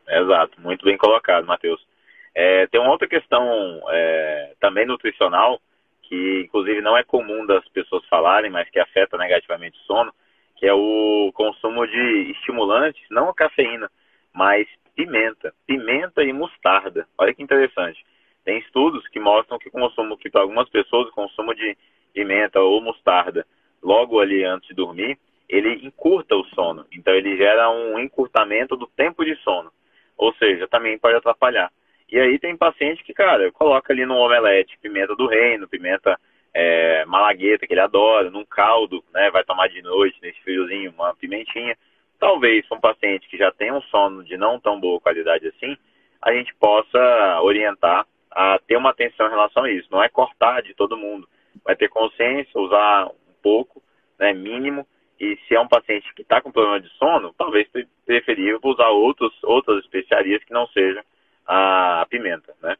Exato, 0.08 0.60
muito 0.60 0.84
bem 0.84 0.96
colocado, 0.96 1.44
Matheus. 1.44 1.84
É, 2.32 2.68
tem 2.68 2.80
uma 2.80 2.92
outra 2.92 3.08
questão 3.08 3.44
é, 3.88 4.54
também 4.60 4.86
nutricional, 4.86 5.60
que 6.04 6.44
inclusive 6.46 6.80
não 6.80 6.96
é 6.96 7.02
comum 7.02 7.44
das 7.44 7.66
pessoas 7.70 8.06
falarem, 8.06 8.52
mas 8.52 8.70
que 8.70 8.78
afeta 8.78 9.18
negativamente 9.18 9.76
o 9.80 9.82
sono, 9.82 10.14
que 10.56 10.64
é 10.64 10.72
o 10.72 11.32
consumo 11.34 11.84
de 11.88 12.30
estimulantes, 12.30 13.02
não 13.10 13.28
a 13.28 13.34
cafeína, 13.34 13.90
mas 14.32 14.68
pimenta, 14.94 15.52
pimenta 15.66 16.22
e 16.22 16.32
mostarda. 16.32 17.06
Olha 17.18 17.34
que 17.34 17.42
interessante. 17.42 18.04
Tem 18.44 18.58
estudos 18.58 19.06
que 19.08 19.20
mostram 19.20 19.58
que 19.58 19.70
consumo, 19.70 20.16
que 20.16 20.30
para 20.30 20.42
algumas 20.42 20.68
pessoas 20.68 21.08
o 21.08 21.12
consumo 21.12 21.54
de 21.54 21.76
pimenta 22.12 22.60
ou 22.60 22.80
mostarda 22.80 23.46
logo 23.82 24.20
ali 24.20 24.44
antes 24.44 24.68
de 24.68 24.74
dormir, 24.74 25.18
ele 25.48 25.86
encurta 25.86 26.34
o 26.36 26.44
sono. 26.46 26.86
Então 26.92 27.12
ele 27.14 27.36
gera 27.36 27.70
um 27.70 27.98
encurtamento 27.98 28.76
do 28.76 28.86
tempo 28.86 29.24
de 29.24 29.36
sono. 29.36 29.70
Ou 30.16 30.32
seja, 30.34 30.68
também 30.68 30.98
pode 30.98 31.16
atrapalhar. 31.16 31.70
E 32.10 32.18
aí 32.18 32.38
tem 32.38 32.56
paciente 32.56 33.02
que, 33.04 33.14
cara, 33.14 33.50
coloca 33.52 33.92
ali 33.92 34.04
no 34.04 34.16
omelete 34.16 34.78
pimenta 34.80 35.16
do 35.16 35.26
reino, 35.26 35.68
pimenta 35.68 36.18
é, 36.54 37.04
malagueta, 37.06 37.66
que 37.66 37.72
ele 37.72 37.80
adora, 37.80 38.30
num 38.30 38.44
caldo, 38.44 39.02
né? 39.12 39.30
Vai 39.30 39.42
tomar 39.44 39.68
de 39.68 39.80
noite, 39.82 40.18
nesse 40.20 40.40
friozinho, 40.42 40.92
uma 40.92 41.14
pimentinha. 41.14 41.76
Talvez, 42.22 42.64
para 42.68 42.78
um 42.78 42.80
paciente 42.80 43.28
que 43.28 43.36
já 43.36 43.50
tem 43.50 43.72
um 43.72 43.82
sono 43.82 44.22
de 44.22 44.36
não 44.36 44.60
tão 44.60 44.78
boa 44.78 45.00
qualidade 45.00 45.48
assim, 45.48 45.76
a 46.22 46.32
gente 46.32 46.54
possa 46.54 47.40
orientar 47.42 48.06
a 48.30 48.60
ter 48.60 48.76
uma 48.76 48.90
atenção 48.90 49.26
em 49.26 49.30
relação 49.30 49.64
a 49.64 49.70
isso. 49.72 49.88
Não 49.90 50.00
é 50.00 50.08
cortar 50.08 50.62
de 50.62 50.72
todo 50.72 50.96
mundo. 50.96 51.28
Vai 51.64 51.74
ter 51.74 51.88
consciência, 51.88 52.60
usar 52.60 53.06
um 53.06 53.42
pouco, 53.42 53.82
né, 54.20 54.32
mínimo, 54.32 54.86
e 55.18 55.36
se 55.48 55.56
é 55.56 55.60
um 55.60 55.66
paciente 55.66 56.14
que 56.14 56.22
está 56.22 56.40
com 56.40 56.52
problema 56.52 56.78
de 56.78 56.88
sono, 56.90 57.34
talvez 57.36 57.68
preferível 58.06 58.60
usar 58.62 58.90
outros, 58.90 59.36
outras 59.42 59.82
especiarias 59.82 60.44
que 60.44 60.52
não 60.52 60.68
sejam 60.68 61.02
a 61.44 62.06
pimenta, 62.08 62.54
né? 62.62 62.76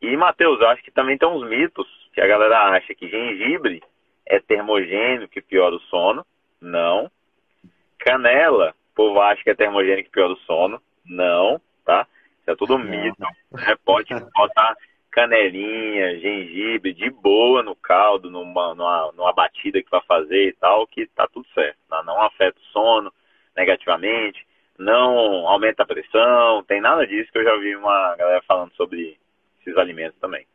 E, 0.00 0.16
Matheus, 0.16 0.62
acho 0.62 0.82
que 0.82 0.90
também 0.90 1.18
tem 1.18 1.28
uns 1.28 1.46
mitos 1.46 1.86
que 2.14 2.22
a 2.22 2.26
galera 2.26 2.70
acha 2.70 2.94
que 2.94 3.10
gengibre 3.10 3.82
é 4.24 4.40
termogênio 4.40 5.28
que 5.28 5.42
piora 5.42 5.74
o 5.74 5.80
sono. 5.80 6.24
Não. 6.62 7.10
Canela, 8.00 8.74
o 8.92 8.94
povo 8.94 9.20
acha 9.20 9.42
que 9.42 9.50
é 9.50 9.54
termogênio 9.54 10.04
que 10.04 10.10
piora 10.10 10.32
o 10.32 10.38
sono. 10.38 10.80
Não, 11.04 11.60
tá? 11.84 12.06
Isso 12.40 12.50
é 12.50 12.56
tudo 12.56 12.78
mito. 12.78 13.16
Né? 13.20 13.76
Pode 13.84 14.14
botar 14.34 14.76
canelinha, 15.10 16.18
gengibre, 16.18 16.94
de 16.94 17.10
boa 17.10 17.62
no 17.62 17.74
caldo, 17.74 18.30
numa, 18.30 18.74
numa, 18.74 19.12
numa 19.12 19.32
batida 19.32 19.82
que 19.82 19.90
vai 19.90 20.00
fazer 20.02 20.48
e 20.48 20.52
tal, 20.52 20.86
que 20.86 21.06
tá 21.08 21.26
tudo 21.32 21.46
certo. 21.52 21.78
Não, 21.90 22.02
não 22.04 22.22
afeta 22.22 22.58
o 22.58 22.72
sono 22.72 23.12
negativamente, 23.56 24.46
não 24.78 25.46
aumenta 25.48 25.82
a 25.82 25.86
pressão, 25.86 26.62
tem 26.64 26.80
nada 26.80 27.06
disso 27.06 27.30
que 27.30 27.38
eu 27.38 27.44
já 27.44 27.56
vi 27.56 27.76
uma 27.76 28.16
galera 28.16 28.42
falando 28.46 28.72
sobre 28.74 29.18
esses 29.60 29.76
alimentos 29.76 30.18
também. 30.20 30.46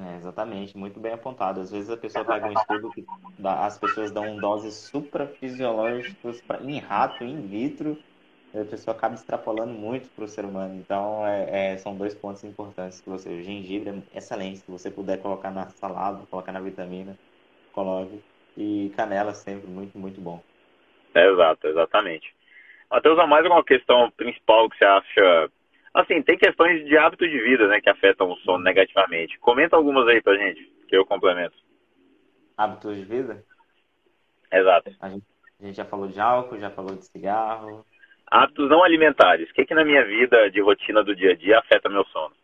É, 0.00 0.16
exatamente, 0.16 0.76
muito 0.76 1.00
bem 1.00 1.12
apontado. 1.12 1.60
Às 1.60 1.70
vezes 1.70 1.90
a 1.90 1.96
pessoa 1.96 2.24
pega 2.24 2.46
um 2.46 2.52
estudo 2.52 2.92
que 2.92 3.04
dá, 3.38 3.66
as 3.66 3.78
pessoas 3.78 4.12
dão 4.12 4.38
doses 4.38 4.74
suprafisiológicas 4.74 6.40
pra, 6.42 6.62
em 6.62 6.78
rato, 6.78 7.24
in 7.24 7.46
vitro, 7.48 7.98
a 8.54 8.64
pessoa 8.64 8.96
acaba 8.96 9.14
extrapolando 9.14 9.72
muito 9.72 10.08
para 10.10 10.24
o 10.24 10.28
ser 10.28 10.44
humano. 10.44 10.76
Então, 10.76 11.26
é, 11.26 11.72
é, 11.72 11.76
são 11.78 11.96
dois 11.96 12.14
pontos 12.14 12.44
importantes 12.44 13.00
que 13.00 13.08
você. 13.08 13.28
O 13.28 13.42
gengibre 13.42 14.04
é 14.12 14.18
excelente. 14.18 14.60
Se 14.60 14.70
você 14.70 14.90
puder 14.90 15.20
colocar 15.20 15.50
na 15.50 15.68
salada, 15.70 16.24
colocar 16.26 16.52
na 16.52 16.60
vitamina, 16.60 17.18
coloque. 17.72 18.22
E 18.56 18.90
canela 18.96 19.34
sempre 19.34 19.68
muito, 19.68 19.98
muito 19.98 20.20
bom. 20.20 20.42
Exato, 21.14 21.66
exatamente. 21.66 22.34
Matheus, 22.90 23.18
há 23.18 23.26
mais 23.26 23.44
uma 23.46 23.62
questão 23.64 24.10
principal 24.12 24.68
que 24.70 24.78
você 24.78 24.84
acha. 24.84 25.50
Assim, 25.94 26.22
tem 26.22 26.36
questões 26.36 26.84
de 26.84 26.96
hábito 26.96 27.26
de 27.26 27.40
vida, 27.40 27.66
né, 27.66 27.80
que 27.80 27.90
afetam 27.90 28.30
o 28.30 28.36
sono 28.38 28.62
negativamente. 28.62 29.38
Comenta 29.38 29.76
algumas 29.76 30.06
aí 30.08 30.22
pra 30.22 30.36
gente, 30.36 30.70
que 30.86 30.96
eu 30.96 31.06
complemento. 31.06 31.56
Hábitos 32.56 32.96
de 32.96 33.04
vida? 33.04 33.44
Exato. 34.52 34.90
A 35.00 35.08
gente, 35.08 35.24
a 35.60 35.66
gente 35.66 35.76
já 35.76 35.84
falou 35.84 36.08
de 36.08 36.20
álcool, 36.20 36.58
já 36.58 36.70
falou 36.70 36.94
de 36.94 37.04
cigarro, 37.06 37.84
Hábitos 38.30 38.68
não 38.68 38.84
alimentares. 38.84 39.50
O 39.50 39.54
que, 39.54 39.64
que 39.64 39.74
na 39.74 39.84
minha 39.84 40.04
vida 40.04 40.50
de 40.50 40.60
rotina 40.60 41.02
do 41.02 41.16
dia 41.16 41.32
a 41.32 41.34
dia 41.34 41.58
afeta 41.58 41.88
meu 41.88 42.04
sono? 42.06 42.34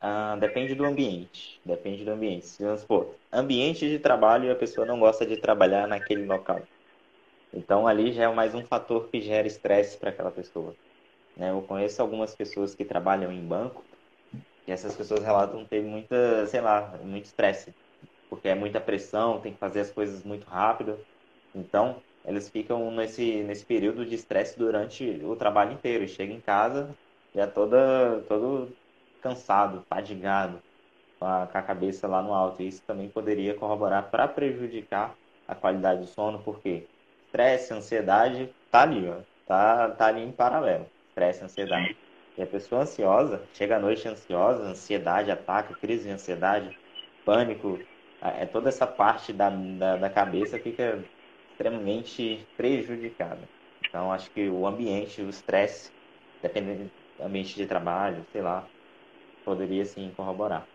Ah, 0.00 0.36
depende 0.40 0.74
do 0.74 0.84
ambiente. 0.84 1.60
Depende 1.64 2.04
do 2.04 2.10
ambiente. 2.10 2.46
Se 2.46 2.64
vamos 2.64 2.80
supor, 2.80 3.14
ambiente 3.32 3.88
de 3.88 4.00
trabalho 4.00 4.50
a 4.50 4.56
pessoa 4.56 4.84
não 4.84 4.98
gosta 4.98 5.24
de 5.24 5.36
trabalhar 5.36 5.86
naquele 5.86 6.26
local. 6.26 6.62
Então 7.54 7.86
ali 7.86 8.12
já 8.12 8.24
é 8.24 8.34
mais 8.34 8.54
um 8.54 8.64
fator 8.64 9.08
que 9.08 9.20
gera 9.20 9.46
estresse 9.46 9.96
para 9.96 10.10
aquela 10.10 10.32
pessoa. 10.32 10.74
Né? 11.36 11.50
Eu 11.50 11.62
conheço 11.62 12.02
algumas 12.02 12.34
pessoas 12.34 12.74
que 12.74 12.84
trabalham 12.84 13.32
em 13.32 13.46
banco 13.46 13.84
e 14.66 14.72
essas 14.72 14.94
pessoas 14.96 15.24
relatam 15.24 15.64
ter 15.66 15.82
muita, 15.82 16.46
sei 16.46 16.60
lá, 16.60 16.96
muito 16.98 17.26
estresse. 17.26 17.74
Porque 18.28 18.48
é 18.48 18.54
muita 18.54 18.80
pressão, 18.80 19.40
tem 19.40 19.52
que 19.52 19.58
fazer 19.58 19.80
as 19.80 19.92
coisas 19.92 20.24
muito 20.24 20.46
rápido. 20.46 21.04
Então, 21.54 22.02
eles 22.24 22.48
ficam 22.48 22.90
nesse, 22.90 23.42
nesse 23.44 23.64
período 23.66 24.06
de 24.06 24.14
estresse 24.14 24.58
durante 24.58 25.04
o 25.24 25.36
trabalho 25.36 25.72
inteiro. 25.72 26.06
Chega 26.08 26.32
em 26.32 26.40
casa 26.40 26.96
já 27.34 27.46
toda, 27.46 28.22
todo 28.28 28.76
cansado, 29.20 29.84
fadigado, 29.88 30.62
com 31.18 31.26
a, 31.26 31.46
com 31.46 31.58
a 31.58 31.62
cabeça 31.62 32.08
lá 32.08 32.22
no 32.22 32.32
alto. 32.34 32.62
E 32.62 32.68
isso 32.68 32.82
também 32.86 33.10
poderia 33.10 33.54
corroborar 33.58 34.10
para 34.10 34.28
prejudicar 34.28 35.16
a 35.46 35.54
qualidade 35.54 36.00
do 36.00 36.06
sono, 36.06 36.42
porque 36.42 36.88
estresse, 37.26 37.72
ansiedade, 37.74 38.54
tá 38.70 38.82
ali, 38.82 39.08
ó, 39.08 39.22
tá, 39.46 39.90
tá 39.92 40.06
ali 40.06 40.22
em 40.22 40.32
paralelo. 40.32 40.86
Estresse, 41.12 41.44
ansiedade. 41.44 41.96
E 42.38 42.42
a 42.42 42.46
pessoa 42.46 42.82
ansiosa, 42.82 43.46
chega 43.52 43.76
à 43.76 43.78
noite 43.78 44.08
ansiosa, 44.08 44.62
ansiedade 44.62 45.30
ataca, 45.30 45.74
crise 45.74 46.04
de 46.04 46.10
ansiedade, 46.10 46.74
pânico, 47.24 47.78
é 48.22 48.46
toda 48.46 48.70
essa 48.70 48.86
parte 48.86 49.30
da, 49.32 49.50
da, 49.50 49.96
da 49.96 50.10
cabeça 50.10 50.58
fica 50.58 51.04
extremamente 51.50 52.46
prejudicada. 52.56 53.46
Então, 53.86 54.10
acho 54.10 54.30
que 54.30 54.48
o 54.48 54.66
ambiente, 54.66 55.20
o 55.20 55.28
estresse, 55.28 55.92
dependendo 56.40 56.90
do 57.18 57.24
ambiente 57.24 57.54
de 57.54 57.66
trabalho, 57.66 58.24
sei 58.32 58.40
lá, 58.40 58.66
poderia 59.44 59.84
sim 59.84 60.10
corroborar. 60.16 60.66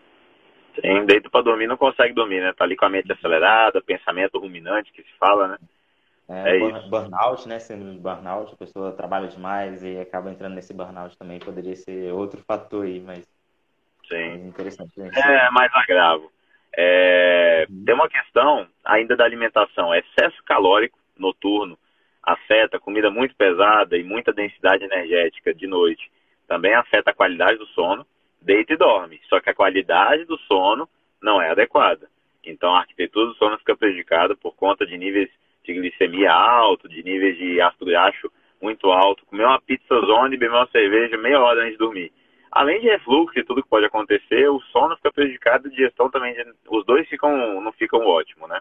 Sim, 0.80 1.04
deito 1.04 1.28
para 1.28 1.42
dormir 1.42 1.66
não 1.66 1.76
consegue 1.76 2.14
dormir, 2.14 2.40
né? 2.40 2.52
Tá 2.52 2.62
ali 2.62 2.76
com 2.76 2.84
a 2.84 2.88
mente 2.88 3.10
acelerada, 3.10 3.82
pensamento 3.82 4.38
ruminante 4.38 4.92
que 4.92 5.02
se 5.02 5.18
fala, 5.18 5.48
né? 5.48 5.58
É, 6.28 6.56
é 6.56 6.58
burn, 6.58 6.90
burnout, 6.90 7.48
né? 7.48 7.58
Síndrome 7.58 7.94
de 7.94 8.00
burnout, 8.00 8.52
a 8.52 8.56
pessoa 8.56 8.92
trabalha 8.92 9.28
demais 9.28 9.82
e 9.82 9.98
acaba 9.98 10.30
entrando 10.30 10.54
nesse 10.54 10.74
burnout 10.74 11.16
também, 11.16 11.38
poderia 11.38 11.74
ser 11.74 12.12
outro 12.12 12.42
fator 12.46 12.84
aí, 12.84 13.00
mas 13.00 13.26
Sim. 14.08 14.46
interessante. 14.48 14.92
É 15.00 15.50
mais 15.50 15.70
agravo. 15.74 16.30
É, 16.76 17.66
tem 17.84 17.94
uma 17.94 18.08
questão 18.08 18.68
ainda 18.84 19.16
da 19.16 19.24
alimentação. 19.24 19.94
Excesso 19.94 20.42
calórico 20.44 20.98
noturno 21.16 21.78
afeta 22.22 22.78
comida 22.78 23.10
muito 23.10 23.34
pesada 23.34 23.96
e 23.96 24.04
muita 24.04 24.32
densidade 24.32 24.84
energética 24.84 25.54
de 25.54 25.66
noite. 25.66 26.10
Também 26.46 26.74
afeta 26.74 27.10
a 27.10 27.14
qualidade 27.14 27.58
do 27.58 27.66
sono. 27.68 28.06
Deita 28.40 28.74
e 28.74 28.76
dorme. 28.76 29.20
Só 29.28 29.40
que 29.40 29.50
a 29.50 29.54
qualidade 29.54 30.24
do 30.24 30.38
sono 30.40 30.88
não 31.20 31.40
é 31.40 31.50
adequada. 31.50 32.08
Então 32.44 32.74
a 32.74 32.80
arquitetura 32.80 33.26
do 33.26 33.34
sono 33.34 33.58
fica 33.58 33.76
prejudicada 33.76 34.36
por 34.36 34.54
conta 34.54 34.86
de 34.86 34.96
níveis 34.96 35.30
de 35.72 35.80
glicemia 35.80 36.32
alto, 36.32 36.88
de 36.88 37.02
níveis 37.02 37.36
de 37.36 37.60
ácido 37.60 37.86
graxo 37.86 38.30
muito 38.60 38.90
alto. 38.90 39.24
Comer 39.26 39.44
uma 39.44 39.60
pizza 39.60 40.00
zone 40.00 40.34
e 40.34 40.38
beber 40.38 40.54
uma 40.54 40.68
cerveja 40.68 41.16
meia 41.16 41.40
hora 41.40 41.60
antes 41.60 41.72
de 41.72 41.78
dormir 41.78 42.12
além 42.50 42.80
de 42.80 42.88
refluxo 42.88 43.38
e 43.38 43.44
tudo 43.44 43.62
que 43.62 43.68
pode 43.68 43.86
acontecer, 43.86 44.48
o 44.48 44.60
sono 44.72 44.96
fica 44.96 45.12
prejudicado, 45.12 45.68
a 45.68 45.70
digestão 45.70 46.10
também, 46.10 46.34
os 46.68 46.84
dois 46.84 47.08
ficam, 47.08 47.60
não 47.60 47.72
ficam 47.72 48.00
ótimo, 48.00 48.46
né? 48.46 48.60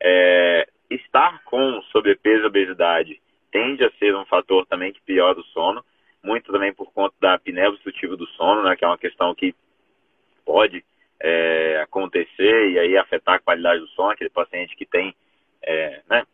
É, 0.00 0.68
estar 0.90 1.42
com 1.44 1.80
sobrepeso 1.92 2.44
e 2.44 2.46
obesidade 2.46 3.20
tende 3.50 3.84
a 3.84 3.90
ser 3.92 4.16
um 4.16 4.24
fator 4.24 4.66
também 4.66 4.92
que 4.92 5.00
piora 5.02 5.38
o 5.38 5.44
sono, 5.44 5.84
muito 6.22 6.50
também 6.50 6.72
por 6.72 6.92
conta 6.92 7.14
da 7.20 7.34
apneia 7.34 7.68
obstrutiva 7.68 8.16
do 8.16 8.26
sono, 8.28 8.62
né, 8.62 8.74
que 8.76 8.84
é 8.84 8.88
uma 8.88 8.98
questão 8.98 9.34
que 9.34 9.54
pode 10.44 10.84
é, 11.20 11.80
acontecer 11.82 12.70
e 12.70 12.78
aí 12.78 12.96
afetar 12.96 13.36
a 13.36 13.40
qualidade 13.40 13.80
do 13.80 13.88
sono, 13.88 14.10
aquele 14.10 14.30
paciente 14.30 14.74
que 14.74 14.86
tem, 14.86 15.14
é, 15.62 16.00
né, 16.08 16.24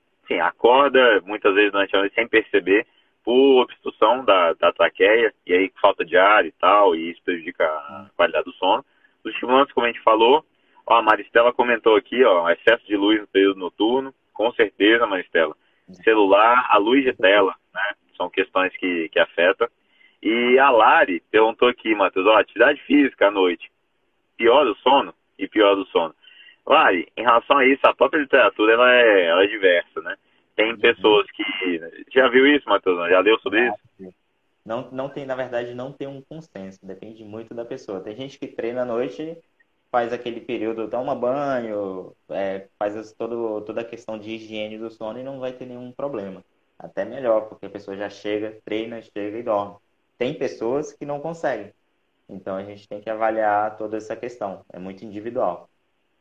acorda 0.40 1.20
muitas 1.24 1.54
vezes 1.54 1.72
durante 1.72 1.94
a 1.96 2.00
noite 2.00 2.14
sem 2.14 2.28
perceber, 2.28 2.86
por 3.24 3.62
obstrução 3.62 4.24
da, 4.24 4.54
da 4.54 4.72
traqueia, 4.72 5.32
e 5.46 5.52
aí 5.52 5.72
falta 5.80 6.04
de 6.04 6.16
ar 6.16 6.46
e 6.46 6.52
tal, 6.52 6.94
e 6.94 7.10
isso 7.10 7.22
prejudica 7.22 7.64
a 7.64 8.06
qualidade 8.16 8.44
do 8.44 8.52
sono. 8.54 8.84
Os 9.24 9.32
estimulantes, 9.32 9.72
como 9.74 9.86
a 9.86 9.90
gente 9.90 10.02
falou, 10.02 10.44
ó, 10.86 10.96
a 10.96 11.02
Maristela 11.02 11.52
comentou 11.52 11.96
aqui, 11.96 12.24
ó, 12.24 12.48
excesso 12.50 12.86
de 12.86 12.96
luz 12.96 13.20
no 13.20 13.26
período 13.26 13.60
noturno, 13.60 14.14
com 14.32 14.50
certeza, 14.52 15.06
Maristela. 15.06 15.54
Celular, 16.04 16.66
a 16.70 16.78
luz 16.78 17.04
de 17.04 17.12
tela, 17.14 17.54
né, 17.74 17.94
são 18.16 18.30
questões 18.30 18.74
que, 18.76 19.08
que 19.10 19.18
afetam. 19.18 19.68
E 20.22 20.58
a 20.58 20.70
Lari 20.70 21.22
perguntou 21.30 21.68
aqui, 21.68 21.94
Matheus, 21.94 22.26
ó, 22.26 22.38
atividade 22.38 22.80
física 22.82 23.28
à 23.28 23.30
noite, 23.30 23.70
pior 24.36 24.64
do 24.64 24.74
sono? 24.76 25.14
E 25.38 25.46
pior 25.46 25.74
do 25.74 25.86
sono. 25.86 26.14
Lari, 26.68 27.08
em 27.16 27.22
relação 27.22 27.56
a 27.56 27.66
isso, 27.66 27.80
a 27.84 27.94
própria 27.94 28.20
literatura, 28.20 28.74
ela 28.74 28.92
é, 28.92 29.24
ela 29.26 29.42
é 29.42 29.46
diversa, 29.46 30.00
né? 30.02 30.16
Tem 30.54 30.76
pessoas 30.76 31.26
que. 31.30 31.44
Já 32.12 32.28
viu 32.28 32.46
isso, 32.46 32.68
Matheus? 32.68 33.08
Já 33.08 33.20
leu 33.20 33.38
sobre 33.38 33.68
isso? 33.68 34.14
Não, 34.64 34.90
não 34.90 35.08
tem, 35.08 35.24
na 35.24 35.34
verdade, 35.34 35.72
não 35.74 35.92
tem 35.92 36.06
um 36.06 36.20
consenso. 36.20 36.84
Depende 36.84 37.24
muito 37.24 37.54
da 37.54 37.64
pessoa. 37.64 38.00
Tem 38.00 38.14
gente 38.14 38.38
que 38.38 38.46
treina 38.46 38.82
à 38.82 38.84
noite, 38.84 39.38
faz 39.90 40.12
aquele 40.12 40.40
período, 40.40 40.88
toma 40.88 41.14
banho, 41.14 42.12
é, 42.28 42.68
faz 42.78 43.12
todo, 43.14 43.62
toda 43.62 43.80
a 43.80 43.84
questão 43.84 44.18
de 44.18 44.30
higiene 44.30 44.76
do 44.76 44.90
sono 44.90 45.18
e 45.18 45.22
não 45.22 45.40
vai 45.40 45.52
ter 45.52 45.64
nenhum 45.64 45.90
problema. 45.90 46.44
Até 46.78 47.04
melhor, 47.04 47.48
porque 47.48 47.66
a 47.66 47.70
pessoa 47.70 47.96
já 47.96 48.10
chega, 48.10 48.58
treina, 48.64 49.00
chega 49.00 49.38
e 49.38 49.42
dorme. 49.42 49.76
Tem 50.18 50.34
pessoas 50.34 50.92
que 50.92 51.06
não 51.06 51.18
conseguem. 51.20 51.72
Então 52.28 52.56
a 52.56 52.62
gente 52.62 52.86
tem 52.86 53.00
que 53.00 53.08
avaliar 53.08 53.76
toda 53.78 53.96
essa 53.96 54.14
questão. 54.14 54.64
É 54.70 54.78
muito 54.78 55.04
individual. 55.04 55.67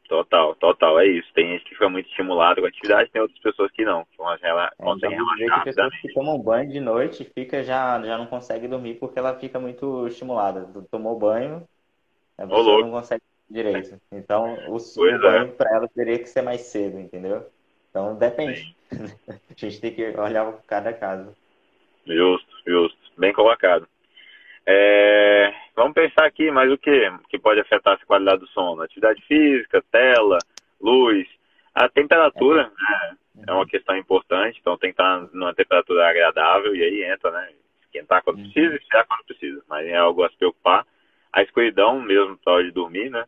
Total, 0.08 0.56
total, 0.56 1.00
é 1.00 1.08
isso. 1.08 1.28
Tem 1.34 1.50
gente 1.50 1.66
que 1.66 1.72
fica 1.72 1.90
muito 1.90 2.08
estimulado 2.10 2.62
com 2.62 2.66
a 2.66 2.70
atividade, 2.70 3.12
tem 3.12 3.22
outras 3.22 3.40
pessoas 3.40 3.70
que 3.72 3.84
não, 3.84 4.06
que 4.06 4.18
rela 4.42 4.72
é, 4.80 4.84
conseguem 4.84 5.18
relaxar. 5.18 5.64
Tem 5.64 5.74
pessoas 5.74 6.02
que 6.02 6.14
tomam 6.14 6.40
banho 6.40 6.72
de 6.72 6.80
noite 6.80 7.26
fica 7.26 7.62
já, 7.62 8.02
já 8.02 8.18
não 8.18 8.26
consegue 8.26 8.68
dormir 8.68 8.96
porque 8.96 9.20
ela 9.20 9.38
fica 9.38 9.60
muito 9.60 10.08
estimulada. 10.08 10.66
Tomou 10.90 11.20
banho, 11.20 11.68
a 12.38 12.48
pessoa 12.48 12.82
não 12.82 12.92
consegue 12.92 13.22
direito. 13.50 14.00
Então, 14.12 14.58
o, 14.70 14.78
o 14.78 15.08
é. 15.08 15.18
banho 15.18 15.44
é. 15.44 15.52
para 15.52 15.76
ela 15.76 15.88
teria 15.90 16.20
que 16.20 16.28
ser 16.28 16.42
mais 16.42 16.62
cedo, 16.62 17.00
entendeu? 17.00 17.46
Então, 17.90 18.16
depende. 18.16 18.76
a 19.28 19.34
gente 19.56 19.82
tem 19.82 19.94
que 19.94 20.08
olhar 20.18 20.54
cada 20.66 20.94
caso. 20.94 21.36
Justo, 22.06 22.48
justo. 22.66 22.98
Bem 23.18 23.34
colocado. 23.34 23.88
É, 24.66 25.54
vamos 25.78 25.94
pensar 25.94 26.26
aqui 26.26 26.50
mais 26.50 26.72
o 26.72 26.78
que 26.78 27.14
que 27.30 27.38
pode 27.38 27.62
afetar 27.62 27.94
a 27.94 28.06
qualidade 28.06 28.40
do 28.40 28.48
sono? 28.48 28.82
Atividade 28.82 29.22
física, 29.26 29.84
tela, 29.92 30.40
luz, 30.82 31.28
a 31.74 31.88
temperatura 31.88 32.64
né, 32.64 33.18
é 33.48 33.54
uma 33.54 33.68
questão 33.68 33.96
importante, 33.96 34.58
então 34.60 34.78
tem 34.78 34.90
que 34.90 35.00
estar 35.00 35.30
numa 35.32 35.54
temperatura 35.54 36.10
agradável 36.10 36.76
e 36.76 36.84
aí 36.84 37.04
entra, 37.04 37.30
né? 37.30 37.54
Esquentar 37.84 38.24
quando 38.24 38.38
uhum. 38.38 38.52
precisa 38.52 38.74
e 38.74 38.78
esfriar 38.78 39.06
quando 39.08 39.26
precisa, 39.26 39.64
mas 39.70 39.86
é 39.88 39.96
algo 39.96 40.24
a 40.24 40.30
se 40.30 40.36
preocupar. 40.36 40.86
A 41.32 41.44
escuridão 41.44 42.02
mesmo 42.02 42.40
na 42.44 42.52
hora 42.52 42.64
de 42.64 42.72
dormir, 42.72 43.12
né? 43.12 43.26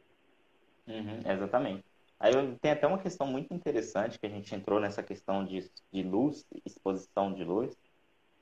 Uhum, 0.87 1.19
exatamente. 1.31 1.83
Aí 2.19 2.33
tem 2.59 2.71
até 2.71 2.87
uma 2.87 2.97
questão 2.97 3.27
muito 3.27 3.53
interessante 3.53 4.19
que 4.19 4.25
a 4.25 4.29
gente 4.29 4.53
entrou 4.53 4.79
nessa 4.79 5.03
questão 5.03 5.45
de, 5.45 5.69
de 5.93 6.01
luz, 6.01 6.45
exposição 6.65 7.31
de 7.31 7.43
luz, 7.43 7.77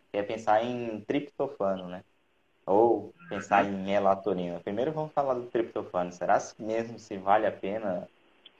que 0.10 0.18
é 0.18 0.24
pensar 0.24 0.64
em 0.64 1.01
triptofano, 1.01 1.89
né? 1.89 2.03
Ou 2.68 3.13
pensar 3.30 3.65
em 3.65 3.72
melatonina. 3.72 4.59
Primeiro 4.59 4.91
vamos 4.91 5.13
falar 5.13 5.34
do 5.34 5.45
triptofano. 5.45 6.11
Será 6.11 6.38
mesmo 6.59 6.99
se 6.99 7.18
vale 7.18 7.47
a 7.47 7.51
pena 7.51 8.07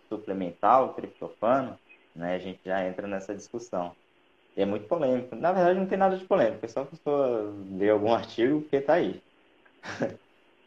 suplementar 0.08 0.84
o 0.84 0.93
triptofano? 0.93 1.78
Né? 2.16 2.36
A 2.36 2.39
gente 2.39 2.62
já 2.66 2.88
entra 2.88 3.05
nessa 3.05 3.36
discussão. 3.36 3.93
E 4.55 4.62
é 4.62 4.66
muito 4.66 4.88
polêmico. 4.88 5.36
Na 5.36 5.51
verdade, 5.51 5.78
não 5.78 5.86
tem 5.86 5.97
nada 5.97 6.18
de 6.18 6.26
polêmico. 6.26 6.66
É 6.66 6.70
só 6.70 6.86
que 6.86 6.91
pessoa 6.91 7.53
ler 7.72 7.89
algum 7.91 8.12
artigo 8.16 8.62
porque 8.62 8.78
está 8.78 8.93
aí. 8.93 9.22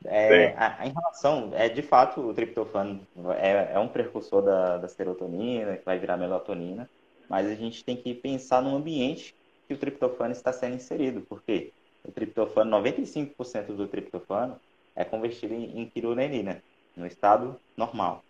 É, 0.03 0.55
a, 0.57 0.81
a, 0.81 0.87
em 0.87 0.93
relação, 0.95 1.51
é 1.53 1.69
de 1.69 1.83
fato, 1.83 2.23
o 2.23 2.33
triptofano 2.33 3.07
é, 3.39 3.75
é 3.75 3.79
um 3.79 3.87
precursor 3.87 4.41
da, 4.41 4.79
da 4.79 4.89
serotonina, 4.89 5.77
que 5.77 5.85
vai 5.85 5.99
virar 5.99 6.17
melatonina, 6.17 6.89
mas 7.29 7.47
a 7.47 7.55
gente 7.55 7.85
tem 7.85 7.95
que 7.95 8.15
pensar 8.15 8.63
no 8.63 8.75
ambiente 8.75 9.35
que 9.69 9.75
o 9.75 9.77
triptofano 9.77 10.33
está 10.33 10.55
sendo 10.55 10.77
inserido, 10.77 11.21
porque 11.29 11.75
o 12.05 12.13
triptofano, 12.13 12.71
95% 12.79 13.75
do 13.75 13.87
triptofano 13.87 14.59
é 14.95 15.05
convertido 15.05 15.55
em, 15.55 15.81
em 15.81 15.87
quironenina, 15.87 16.63
no 16.97 17.07
estado 17.07 17.59
normal. 17.77 18.25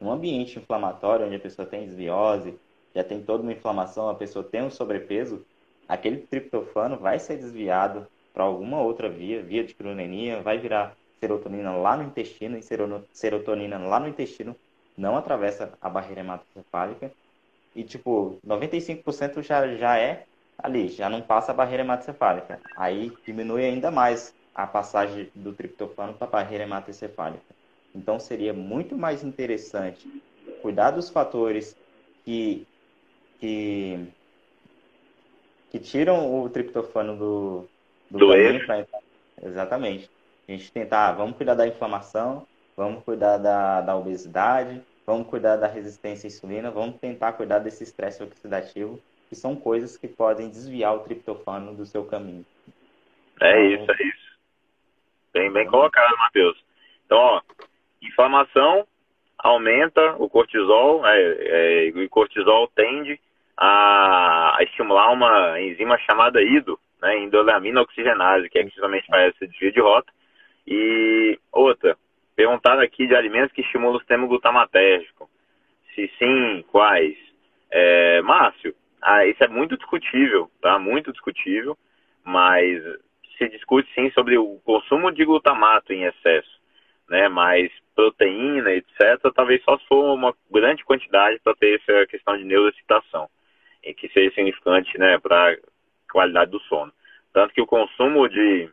Um 0.00 0.10
ambiente 0.10 0.58
inflamatório, 0.58 1.26
onde 1.26 1.36
a 1.36 1.40
pessoa 1.40 1.66
tem 1.66 1.86
desviose, 1.86 2.58
já 2.94 3.04
tem 3.04 3.22
toda 3.22 3.42
uma 3.42 3.52
inflamação, 3.52 4.08
a 4.08 4.14
pessoa 4.14 4.44
tem 4.44 4.62
um 4.62 4.70
sobrepeso, 4.70 5.44
aquele 5.88 6.18
triptofano 6.18 6.98
vai 6.98 7.18
ser 7.18 7.36
desviado 7.36 8.06
para 8.32 8.44
alguma 8.44 8.80
outra 8.80 9.08
via, 9.08 9.42
via 9.42 9.64
de 9.64 9.74
quironenia, 9.74 10.42
vai 10.42 10.58
virar 10.58 10.96
serotonina 11.20 11.72
lá 11.76 11.96
no 11.96 12.04
intestino 12.04 12.56
e 12.56 12.62
serotonina 13.12 13.78
lá 13.78 14.00
no 14.00 14.08
intestino 14.08 14.56
não 14.96 15.16
atravessa 15.16 15.72
a 15.80 15.88
barreira 15.88 16.20
hematocefálica 16.20 17.12
e 17.74 17.84
tipo 17.84 18.38
95% 18.46 19.42
já 19.42 19.76
já 19.76 19.98
é 19.98 20.26
ali, 20.62 20.88
já 20.88 21.08
não 21.08 21.20
passa 21.20 21.52
a 21.52 21.54
barreira 21.54 21.82
hematocefálica. 21.82 22.60
Aí 22.76 23.12
diminui 23.24 23.64
ainda 23.64 23.90
mais 23.90 24.34
a 24.54 24.66
passagem 24.66 25.30
do 25.34 25.52
triptofano 25.52 26.14
para 26.14 26.26
a 26.26 26.30
barreira 26.30 26.64
hematocefálica. 26.64 27.54
Então 27.94 28.20
seria 28.20 28.52
muito 28.52 28.96
mais 28.96 29.22
interessante 29.24 30.06
cuidar 30.62 30.90
dos 30.92 31.10
fatores 31.10 31.76
que 32.24 32.66
que 33.38 34.06
que 35.70 35.78
tiram 35.78 36.42
o 36.42 36.48
triptofano 36.50 37.16
do 37.16 37.68
do, 38.10 38.18
do 38.18 38.28
caminho 38.28 38.66
pra... 38.66 38.84
exatamente 39.42 40.10
a 40.48 40.52
gente 40.52 40.72
tentar, 40.72 41.12
vamos 41.12 41.36
cuidar 41.36 41.54
da 41.54 41.66
inflamação, 41.66 42.46
vamos 42.76 43.04
cuidar 43.04 43.38
da, 43.38 43.80
da 43.80 43.96
obesidade, 43.96 44.82
vamos 45.06 45.28
cuidar 45.28 45.56
da 45.56 45.66
resistência 45.68 46.26
à 46.26 46.28
insulina, 46.28 46.70
vamos 46.70 46.98
tentar 46.98 47.34
cuidar 47.34 47.60
desse 47.60 47.84
estresse 47.84 48.22
oxidativo, 48.22 49.00
que 49.30 49.36
são 49.36 49.54
coisas 49.54 49.96
que 49.96 50.08
podem 50.08 50.50
desviar 50.50 50.92
o 50.92 51.04
triptofano 51.04 51.72
do 51.72 51.86
seu 51.86 52.04
caminho. 52.04 52.44
É 53.40 53.72
então, 53.72 53.84
isso, 53.84 53.92
é 53.92 54.06
isso. 54.08 54.38
Bem, 55.32 55.52
bem 55.52 55.66
colocado, 55.68 56.18
Matheus. 56.18 56.58
Então, 57.06 57.16
ó, 57.16 57.40
inflamação 58.02 58.84
aumenta 59.38 60.16
o 60.18 60.28
cortisol, 60.28 61.06
é, 61.06 61.86
é, 61.86 61.92
o 61.94 62.08
cortisol 62.08 62.66
tende 62.74 63.20
a, 63.56 64.58
a, 64.58 64.62
estimular 64.64 65.12
uma 65.12 65.60
enzima 65.60 65.96
chamada 65.98 66.42
IDO, 66.42 66.78
né, 67.00 67.18
indoleamina 67.20 67.82
oxigenase, 67.82 68.50
que 68.50 68.58
é 68.58 68.64
que 68.64 68.70
justamente 68.70 69.06
faz 69.06 69.32
esse 69.32 69.46
desvio 69.46 69.72
de 69.72 69.80
rota, 69.80 70.12
e 70.66 71.38
outra, 71.52 71.96
perguntaram 72.34 72.82
aqui 72.82 73.06
de 73.06 73.14
alimentos 73.14 73.52
que 73.52 73.60
estimulam 73.60 73.94
o 73.94 73.98
sistema 74.00 74.26
glutamatérgico. 74.26 75.30
Se 75.94 76.10
sim, 76.18 76.64
quais? 76.70 77.16
É, 77.70 78.20
Márcio, 78.22 78.74
ah, 79.02 79.26
isso 79.26 79.42
é 79.42 79.48
muito 79.48 79.76
discutível, 79.76 80.50
tá? 80.60 80.78
Muito 80.78 81.12
discutível, 81.12 81.76
mas 82.24 82.82
se 83.38 83.48
discute 83.48 83.92
sim 83.94 84.10
sobre 84.10 84.36
o 84.36 84.60
consumo 84.64 85.10
de 85.10 85.24
glutamato 85.24 85.92
em 85.92 86.04
excesso, 86.04 86.60
né? 87.08 87.28
Mas 87.28 87.70
proteína, 87.94 88.72
etc., 88.72 89.32
talvez 89.34 89.62
só 89.64 89.78
se 89.78 89.86
for 89.86 90.14
uma 90.14 90.34
grande 90.50 90.84
quantidade 90.84 91.38
para 91.42 91.54
ter 91.54 91.80
essa 91.80 92.06
questão 92.06 92.36
de 92.36 92.44
neuroexcitação, 92.44 93.28
e 93.82 93.94
que 93.94 94.08
seja 94.10 94.34
significante, 94.34 94.98
né, 94.98 95.18
para 95.18 95.56
qualidade 96.10 96.50
do 96.50 96.60
sono. 96.60 96.92
Tanto 97.32 97.54
que 97.54 97.60
o 97.60 97.66
consumo 97.66 98.28
de 98.28 98.70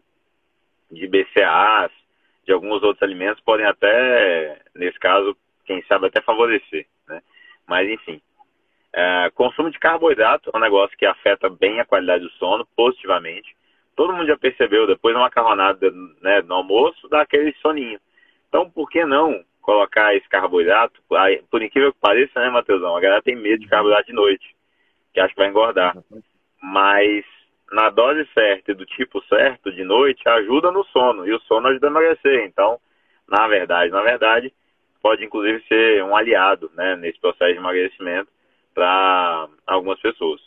de 0.89 1.07
BCAAs, 1.07 1.91
de 2.45 2.53
alguns 2.53 2.81
outros 2.81 3.03
alimentos, 3.03 3.43
podem 3.43 3.65
até, 3.65 4.61
nesse 4.73 4.97
caso, 4.99 5.35
quem 5.65 5.83
sabe 5.83 6.07
até 6.07 6.21
favorecer, 6.21 6.85
né? 7.07 7.21
Mas, 7.67 7.89
enfim. 7.89 8.21
É, 8.99 9.29
consumo 9.35 9.69
de 9.69 9.77
carboidrato 9.77 10.49
é 10.51 10.57
um 10.57 10.59
negócio 10.59 10.97
que 10.97 11.05
afeta 11.05 11.47
bem 11.47 11.79
a 11.79 11.85
qualidade 11.85 12.23
do 12.23 12.31
sono, 12.31 12.67
positivamente. 12.75 13.55
Todo 13.95 14.11
mundo 14.11 14.25
já 14.25 14.35
percebeu, 14.35 14.87
depois 14.87 15.13
de 15.13 15.19
uma 15.19 15.25
macarronada 15.25 15.91
né, 16.19 16.41
no 16.41 16.55
almoço, 16.55 17.07
dá 17.07 17.21
aquele 17.21 17.53
soninho. 17.61 17.99
Então, 18.49 18.67
por 18.71 18.89
que 18.89 19.05
não 19.05 19.43
colocar 19.61 20.15
esse 20.15 20.27
carboidrato? 20.27 20.99
Por 21.51 21.61
incrível 21.61 21.93
que 21.93 21.99
pareça, 21.99 22.39
né, 22.39 22.49
Matheusão? 22.49 22.97
A 22.97 22.99
galera 22.99 23.21
tem 23.21 23.35
medo 23.35 23.59
de 23.59 23.67
carboidrato 23.67 24.07
de 24.07 24.13
noite, 24.13 24.55
que 25.13 25.19
acha 25.19 25.29
que 25.31 25.39
vai 25.39 25.49
engordar. 25.49 25.95
Mas 26.59 27.23
na 27.71 27.91
dose 27.91 28.27
certa 28.33 28.71
e 28.71 28.75
do 28.75 28.85
tipo 28.87 29.23
certo 29.25 29.71
de 29.71 29.83
noite 29.83 30.27
ajuda 30.27 30.71
no 30.71 30.83
sono 30.85 31.27
e 31.27 31.31
o 31.31 31.39
sono 31.41 31.67
ajuda 31.67 31.85
a 31.85 31.91
emagrecer. 31.91 32.45
Então, 32.45 32.79
na 33.29 33.47
verdade, 33.47 33.91
na 33.91 34.01
verdade, 34.01 34.51
pode 35.03 35.23
inclusive 35.23 35.63
ser 35.67 36.03
um 36.03 36.15
aliado, 36.15 36.71
né, 36.73 36.95
nesse 36.95 37.19
processo 37.19 37.53
de 37.53 37.59
emagrecimento 37.59 38.35
para 38.77 39.49
algumas 39.65 39.99
pessoas. 39.99 40.39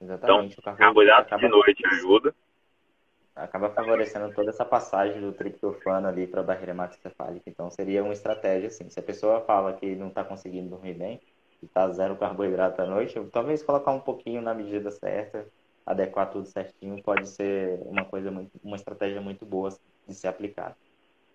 Exatamente. 0.00 0.56
Então, 0.58 0.74
carboidrato 0.74 1.36
de 1.36 1.48
noite 1.48 1.86
ajuda. 1.86 2.34
Acaba 3.36 3.70
favorecendo 3.70 4.32
toda 4.34 4.50
essa 4.50 4.64
passagem 4.64 5.20
do 5.20 5.32
triptofano 5.32 6.08
ali 6.08 6.26
para 6.26 6.40
a 6.40 6.44
barreira 6.44 6.72
hematocefálica. 6.72 7.48
Então, 7.48 7.70
seria 7.70 8.02
uma 8.02 8.12
estratégia 8.12 8.66
assim. 8.66 8.90
Se 8.90 8.98
a 8.98 9.02
pessoa 9.02 9.40
fala 9.42 9.72
que 9.72 9.94
não 9.94 10.08
está 10.08 10.24
conseguindo 10.24 10.70
dormir 10.70 10.94
bem, 10.94 11.20
está 11.62 11.88
zero 11.90 12.16
carboidrato 12.16 12.82
à 12.82 12.86
noite, 12.86 13.20
talvez 13.32 13.62
colocar 13.62 13.92
um 13.92 14.00
pouquinho 14.00 14.42
na 14.42 14.52
medida 14.52 14.90
certa 14.90 15.46
adequar 15.86 16.30
tudo 16.30 16.46
certinho 16.46 17.02
pode 17.02 17.28
ser 17.28 17.78
uma 17.84 18.04
coisa 18.04 18.30
muito, 18.30 18.50
uma 18.64 18.76
estratégia 18.76 19.20
muito 19.20 19.44
boa 19.44 19.70
de 20.08 20.14
ser 20.14 20.28
aplicada. 20.28 20.76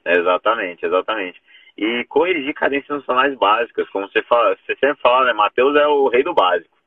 Exatamente, 0.05 0.85
exatamente. 0.85 1.41
E 1.81 2.03
corrigir 2.09 2.53
carências 2.53 2.97
funcionais 2.97 3.33
básicas, 3.37 3.89
como 3.91 4.05
você 4.09 4.21
fala, 4.23 4.53
você 4.57 4.75
sempre 4.75 5.01
fala, 5.01 5.27
né? 5.27 5.31
Matheus 5.31 5.73
é 5.77 5.87
o 5.87 6.09
rei 6.09 6.23
do 6.23 6.33
básico. 6.33 6.77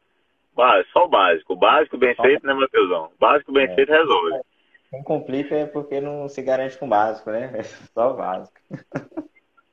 Só 0.93 1.07
o 1.07 1.09
básico. 1.09 1.55
O 1.55 1.57
básico 1.57 1.97
bem 1.97 2.14
só 2.14 2.22
feito, 2.22 2.47
né, 2.47 2.53
Matheusão? 2.53 3.07
O 3.07 3.18
básico 3.18 3.53
bem 3.53 3.64
é. 3.64 3.74
feito 3.74 3.88
resolve. 3.88 4.43
Quem 4.90 5.03
complica 5.03 5.55
é 5.55 5.64
porque 5.64 5.99
não 5.99 6.28
se 6.28 6.43
garante 6.43 6.76
com 6.76 6.84
o 6.84 6.90
básico, 6.90 7.30
né? 7.30 7.51
Só 7.95 8.11
o 8.11 8.16
básico. 8.18 8.55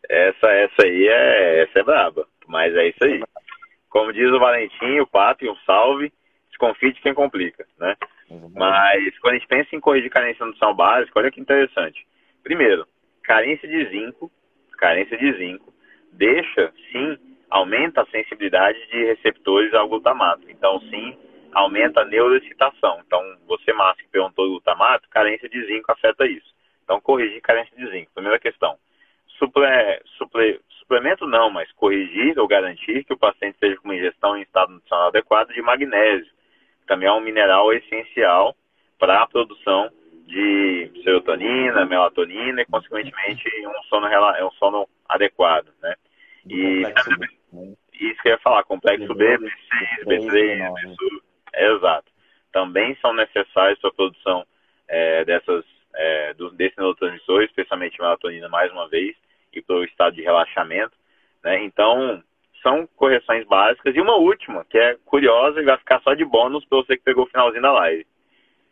Essa, 0.10 0.48
essa 0.48 0.84
aí 0.84 1.08
é, 1.08 1.64
essa 1.64 1.80
é 1.80 1.84
braba, 1.84 2.26
mas 2.48 2.74
é 2.76 2.88
isso 2.88 3.04
aí. 3.04 3.22
Como 3.90 4.14
diz 4.14 4.32
o 4.32 4.40
Valentim, 4.40 5.00
o 5.00 5.06
Pato 5.06 5.44
e 5.44 5.50
um 5.50 5.56
salve, 5.66 6.14
desconfie 6.48 6.94
de 6.94 7.02
quem 7.02 7.14
complica, 7.14 7.66
né? 7.78 7.96
Mas 8.56 9.20
quando 9.20 9.34
a 9.34 9.38
gente 9.38 9.48
pensa 9.48 9.76
em 9.76 9.80
corrigir 9.80 10.10
carência 10.10 10.40
de 10.40 10.46
nutrição 10.46 10.74
básica, 10.74 11.20
olha 11.20 11.30
que 11.30 11.42
interessante. 11.42 12.08
Primeiro, 12.42 12.88
carência 13.22 13.68
de 13.68 13.90
zinco, 13.90 14.32
carência 14.80 15.18
de 15.18 15.32
zinco, 15.34 15.74
deixa, 16.14 16.74
sim, 16.92 17.18
aumenta 17.50 18.02
a 18.02 18.06
sensibilidade 18.08 18.80
de 18.88 19.06
receptores 19.06 19.74
ao 19.74 19.88
glutamato. 19.88 20.50
Então, 20.50 20.80
sim, 20.82 21.18
aumenta 21.52 22.02
a 22.02 22.06
neuroexcitação. 22.06 23.02
Então, 23.06 23.22
você, 23.48 23.74
Márcio, 23.74 24.06
que 24.06 24.12
perguntou 24.12 24.46
do 24.46 24.52
glutamato, 24.52 25.10
carência 25.10 25.50
de 25.50 25.66
zinco 25.66 25.92
afeta 25.92 26.26
isso. 26.26 26.54
Então, 26.84 27.00
corrigir 27.02 27.42
carência 27.42 27.76
de 27.76 27.90
zinco. 27.92 28.12
Primeira 28.14 28.40
questão. 28.40 28.78
Suple, 29.38 29.64
suple, 30.18 30.60
suplemento 30.80 31.28
não, 31.28 31.50
mas 31.50 31.72
corrigir 31.74 32.38
ou 32.40 32.48
garantir 32.48 33.04
que 33.04 33.14
o 33.14 33.18
paciente 33.18 33.54
esteja 33.54 33.78
com 33.78 33.88
uma 33.88 33.96
ingestão 33.96 34.38
em 34.38 34.42
estado 34.42 34.74
nutricional 34.74 35.08
adequado 35.08 35.50
de 35.50 35.62
magnésio 35.62 36.40
também 36.90 37.08
é 37.08 37.12
um 37.12 37.22
mineral 37.22 37.72
essencial 37.72 38.56
para 38.98 39.22
a 39.22 39.28
produção 39.28 39.92
de 40.30 40.92
serotonina, 41.04 41.86
melatonina 41.86 42.62
e, 42.62 42.66
consequentemente, 42.66 43.50
um 43.66 43.84
sono, 43.84 44.08
um 44.08 44.52
sono 44.52 44.88
adequado, 45.08 45.68
né? 45.82 45.96
E 46.48 46.84
isso 48.00 48.22
que 48.22 48.30
eu 48.30 48.34
ia 48.34 48.38
falar, 48.38 48.64
complexo 48.64 49.14
B, 49.16 49.38
B6, 49.38 49.50
B3, 50.06 50.74
B3 50.74 51.76
exato. 51.76 52.12
Também 52.52 52.96
são 53.02 53.14
necessários 53.14 53.80
para 53.80 53.90
a 53.90 53.94
produção 53.94 54.46
é, 54.88 55.26
dessas, 55.26 55.66
é, 55.96 56.34
do, 56.36 56.52
desses 56.52 56.78
neurotransmissores, 56.78 57.50
especialmente 57.50 58.00
melatonina, 58.00 58.48
mais 58.48 58.72
uma 58.72 58.88
vez, 58.88 59.16
e 59.52 59.62
para 59.62 59.78
o 59.78 59.84
estado 59.84 60.16
de 60.16 60.22
relaxamento, 60.22 60.96
né? 61.44 61.64
Então, 61.64 62.24
são 62.62 62.88
correções 62.96 63.48
básicas. 63.48 63.96
E 63.96 64.02
uma 64.02 64.16
última, 64.16 64.64
que 64.66 64.78
é 64.78 64.96
curiosa 65.06 65.60
e 65.60 65.66
vai 65.66 65.78
ficar 65.78 66.02
só 66.02 66.14
de 66.14 66.24
bônus 66.24 66.64
para 66.66 66.78
você 66.78 66.98
que 66.98 67.04
pegou 67.04 67.24
o 67.24 67.30
finalzinho 67.30 67.64
da 67.64 67.72
live. 67.72 68.06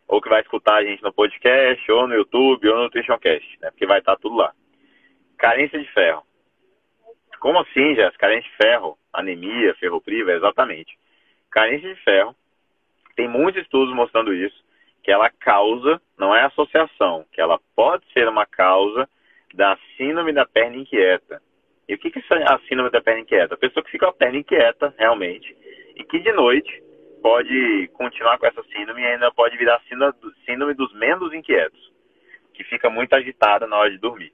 Ou 0.08 0.22
que 0.22 0.30
vai 0.30 0.42
escutar 0.42 0.76
a 0.76 0.84
gente 0.84 1.04
no 1.04 1.14
podcast, 1.14 1.92
ou 1.92 2.08
no 2.08 2.16
YouTube, 2.16 2.68
ou 2.70 2.76
no 2.76 2.84
NutritionCast, 2.84 3.60
né? 3.62 3.70
Porque 3.72 3.86
vai 3.86 4.00
estar 4.00 4.16
tudo 4.18 4.36
lá. 4.36 4.54
Carência 5.38 5.80
de 5.80 5.88
ferro. 5.92 6.24
Como 7.40 7.60
assim, 7.60 7.96
Jéssica? 7.96 8.20
Carência 8.20 8.50
de 8.50 8.58
ferro, 8.58 8.98
anemia, 9.14 9.76
ferropriva, 9.76 10.32
exatamente. 10.32 10.98
Carência 11.52 11.94
de 11.94 12.02
ferro. 12.02 12.36
Tem 13.16 13.28
muitos 13.28 13.62
estudos 13.62 13.94
mostrando 13.94 14.34
isso, 14.34 14.64
que 15.04 15.12
ela 15.12 15.30
causa, 15.30 16.02
não 16.18 16.36
é 16.36 16.44
associação, 16.44 17.26
que 17.32 17.42
ela 17.42 17.60
pode 17.76 18.06
ser 18.14 18.28
uma 18.28 18.46
causa 18.46 19.08
da 19.54 19.78
síndrome 19.96 20.34
da 20.34 20.46
perna 20.46 20.78
inquieta. 20.78 21.42
E 21.88 21.96
o 21.96 21.98
que 21.98 22.12
é 22.20 22.44
a 22.44 22.60
síndrome 22.68 22.90
da 22.90 23.02
perna 23.02 23.22
inquieta? 23.22 23.54
A 23.54 23.58
pessoa 23.58 23.84
que 23.84 23.92
fica 23.92 24.06
com 24.06 24.12
a 24.12 24.16
perna 24.16 24.40
inquieta, 24.40 24.94
realmente, 24.98 25.56
e 25.96 26.04
que 26.04 26.20
de 26.20 26.32
noite 26.34 26.84
pode 27.22 27.90
continuar 27.94 28.38
com 28.38 28.46
essa 28.46 28.64
síndrome 28.64 29.02
e 29.02 29.06
ainda 29.06 29.32
pode 29.32 29.58
virar 29.58 29.82
síndrome 30.46 30.74
dos 30.74 30.94
membros 30.94 31.34
inquietos, 31.34 31.92
que 32.54 32.64
fica 32.64 32.90
muito 32.90 33.14
agitada 33.14 33.68
na 33.68 33.78
hora 33.78 33.92
de 33.92 33.98
dormir. 33.98 34.34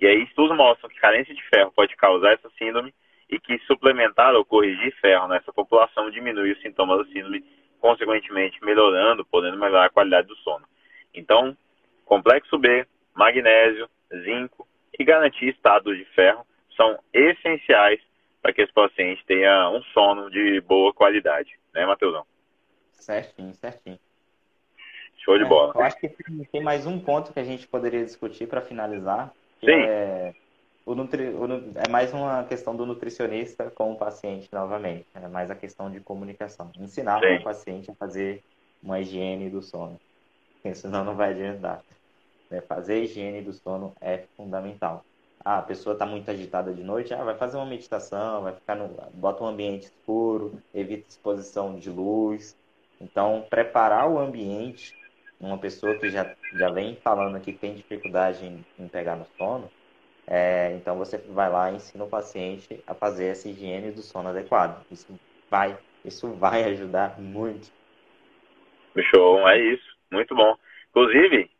E 0.00 0.06
aí 0.06 0.22
estudos 0.24 0.56
mostram 0.56 0.90
que 0.90 1.00
carência 1.00 1.34
de 1.34 1.42
ferro 1.48 1.72
pode 1.72 1.96
causar 1.96 2.32
essa 2.32 2.50
síndrome 2.58 2.92
e 3.30 3.38
que 3.38 3.58
suplementar 3.60 4.34
ou 4.34 4.44
corrigir 4.44 4.94
ferro 5.00 5.28
nessa 5.28 5.52
população 5.52 6.10
diminui 6.10 6.52
os 6.52 6.60
sintomas 6.60 6.98
da 6.98 7.12
síndrome, 7.12 7.44
consequentemente 7.80 8.62
melhorando, 8.64 9.24
podendo 9.24 9.58
melhorar 9.58 9.86
a 9.86 9.90
qualidade 9.90 10.28
do 10.28 10.36
sono. 10.36 10.66
Então, 11.14 11.56
complexo 12.04 12.58
B, 12.58 12.86
magnésio, 13.14 13.88
zinco 14.24 14.66
e 14.98 15.04
garantir 15.04 15.48
estado 15.48 15.94
de 15.96 16.04
ferro 16.06 16.44
são 16.76 16.98
essenciais 17.12 18.00
para 18.42 18.52
que 18.52 18.62
esse 18.62 18.72
paciente 18.72 19.24
tenha 19.26 19.70
um 19.70 19.82
sono 19.84 20.30
de 20.30 20.60
boa 20.60 20.92
qualidade, 20.92 21.56
né, 21.74 21.84
Matheusão? 21.84 22.24
Certinho, 22.92 23.52
certinho. 23.54 23.98
Show 25.24 25.36
de 25.38 25.44
é, 25.44 25.48
bola. 25.48 25.72
Eu 25.74 25.82
acho 25.82 25.96
que 25.98 26.08
tem 26.52 26.62
mais 26.62 26.86
um 26.86 26.98
ponto 26.98 27.32
que 27.32 27.40
a 27.40 27.44
gente 27.44 27.66
poderia 27.66 28.04
discutir 28.04 28.46
para 28.46 28.60
finalizar. 28.60 29.32
Sim. 29.60 29.72
É, 29.72 30.34
o 30.86 30.94
nutri, 30.94 31.28
o, 31.28 31.46
é 31.76 31.88
mais 31.88 32.12
uma 32.12 32.44
questão 32.44 32.76
do 32.76 32.84
nutricionista 32.84 33.70
com 33.70 33.92
o 33.92 33.96
paciente 33.96 34.48
novamente. 34.52 35.06
É 35.14 35.26
mais 35.28 35.50
a 35.50 35.54
questão 35.54 35.90
de 35.90 36.00
comunicação. 36.00 36.70
Ensinar 36.78 37.20
Sim. 37.20 37.36
o 37.36 37.42
paciente 37.42 37.90
a 37.90 37.94
fazer 37.94 38.42
uma 38.82 39.00
higiene 39.00 39.48
do 39.48 39.62
sono. 39.62 39.98
Senão 40.74 41.04
não 41.04 41.14
vai 41.14 41.30
adiantar. 41.30 41.82
É, 42.50 42.60
fazer 42.60 43.02
higiene 43.02 43.42
do 43.42 43.52
sono 43.52 43.94
é 44.00 44.24
fundamental. 44.36 45.04
Ah, 45.44 45.58
a 45.58 45.62
pessoa 45.62 45.92
está 45.92 46.06
muito 46.06 46.30
agitada 46.30 46.72
de 46.72 46.82
noite, 46.82 47.12
ah, 47.12 47.22
vai 47.22 47.36
fazer 47.36 47.58
uma 47.58 47.66
meditação, 47.66 48.42
vai 48.42 48.54
ficar 48.54 48.74
no, 48.76 48.88
bota 49.12 49.44
um 49.44 49.46
ambiente 49.46 49.84
escuro, 49.84 50.62
evita 50.72 51.08
exposição 51.08 51.78
de 51.78 51.90
luz. 51.90 52.56
Então, 53.00 53.46
preparar 53.50 54.08
o 54.08 54.18
ambiente, 54.18 54.94
uma 55.38 55.58
pessoa 55.58 55.98
que 55.98 56.08
já, 56.08 56.34
já 56.54 56.70
vem 56.70 56.96
falando 56.96 57.36
aqui 57.36 57.52
que 57.52 57.58
tem 57.58 57.74
dificuldade 57.74 58.46
em, 58.46 58.64
em 58.78 58.88
pegar 58.88 59.16
no 59.16 59.26
sono, 59.36 59.70
é, 60.26 60.72
então 60.76 60.96
você 60.96 61.18
vai 61.18 61.50
lá 61.50 61.70
e 61.70 61.76
ensina 61.76 62.04
o 62.04 62.08
paciente 62.08 62.82
a 62.86 62.94
fazer 62.94 63.26
essa 63.26 63.48
higiene 63.48 63.92
do 63.92 64.00
sono 64.00 64.30
adequado. 64.30 64.86
Isso 64.90 65.14
vai, 65.50 65.78
isso 66.04 66.32
vai 66.32 66.64
ajudar 66.72 67.20
muito. 67.20 67.70
Show, 69.10 69.46
é 69.48 69.58
isso. 69.58 69.94
Muito 70.10 70.34
bom. 70.34 70.56
Inclusive, 70.90 71.50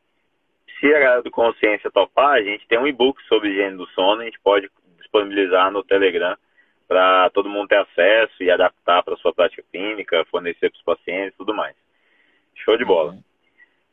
se 0.79 0.87
a 0.87 0.99
galera 0.99 1.23
do 1.23 1.31
Consciência 1.31 1.91
topar, 1.91 2.35
a 2.35 2.43
gente 2.43 2.67
tem 2.67 2.79
um 2.79 2.87
e-book 2.87 3.23
sobre 3.25 3.51
higiene 3.51 3.77
do 3.77 3.87
sono, 3.89 4.23
a 4.23 4.25
gente 4.25 4.41
pode 4.41 4.69
disponibilizar 4.99 5.71
no 5.71 5.83
Telegram 5.83 6.37
para 6.87 7.31
todo 7.31 7.49
mundo 7.49 7.69
ter 7.69 7.79
acesso 7.79 8.43
e 8.43 8.51
adaptar 8.51 9.03
para 9.03 9.17
sua 9.17 9.33
prática 9.33 9.65
clínica, 9.71 10.25
fornecer 10.31 10.71
para 10.71 10.77
os 10.77 10.83
pacientes 10.83 11.35
e 11.35 11.37
tudo 11.37 11.55
mais. 11.55 11.75
Show 12.57 12.77
de 12.77 12.85
bola. 12.85 13.13
Uhum. 13.13 13.23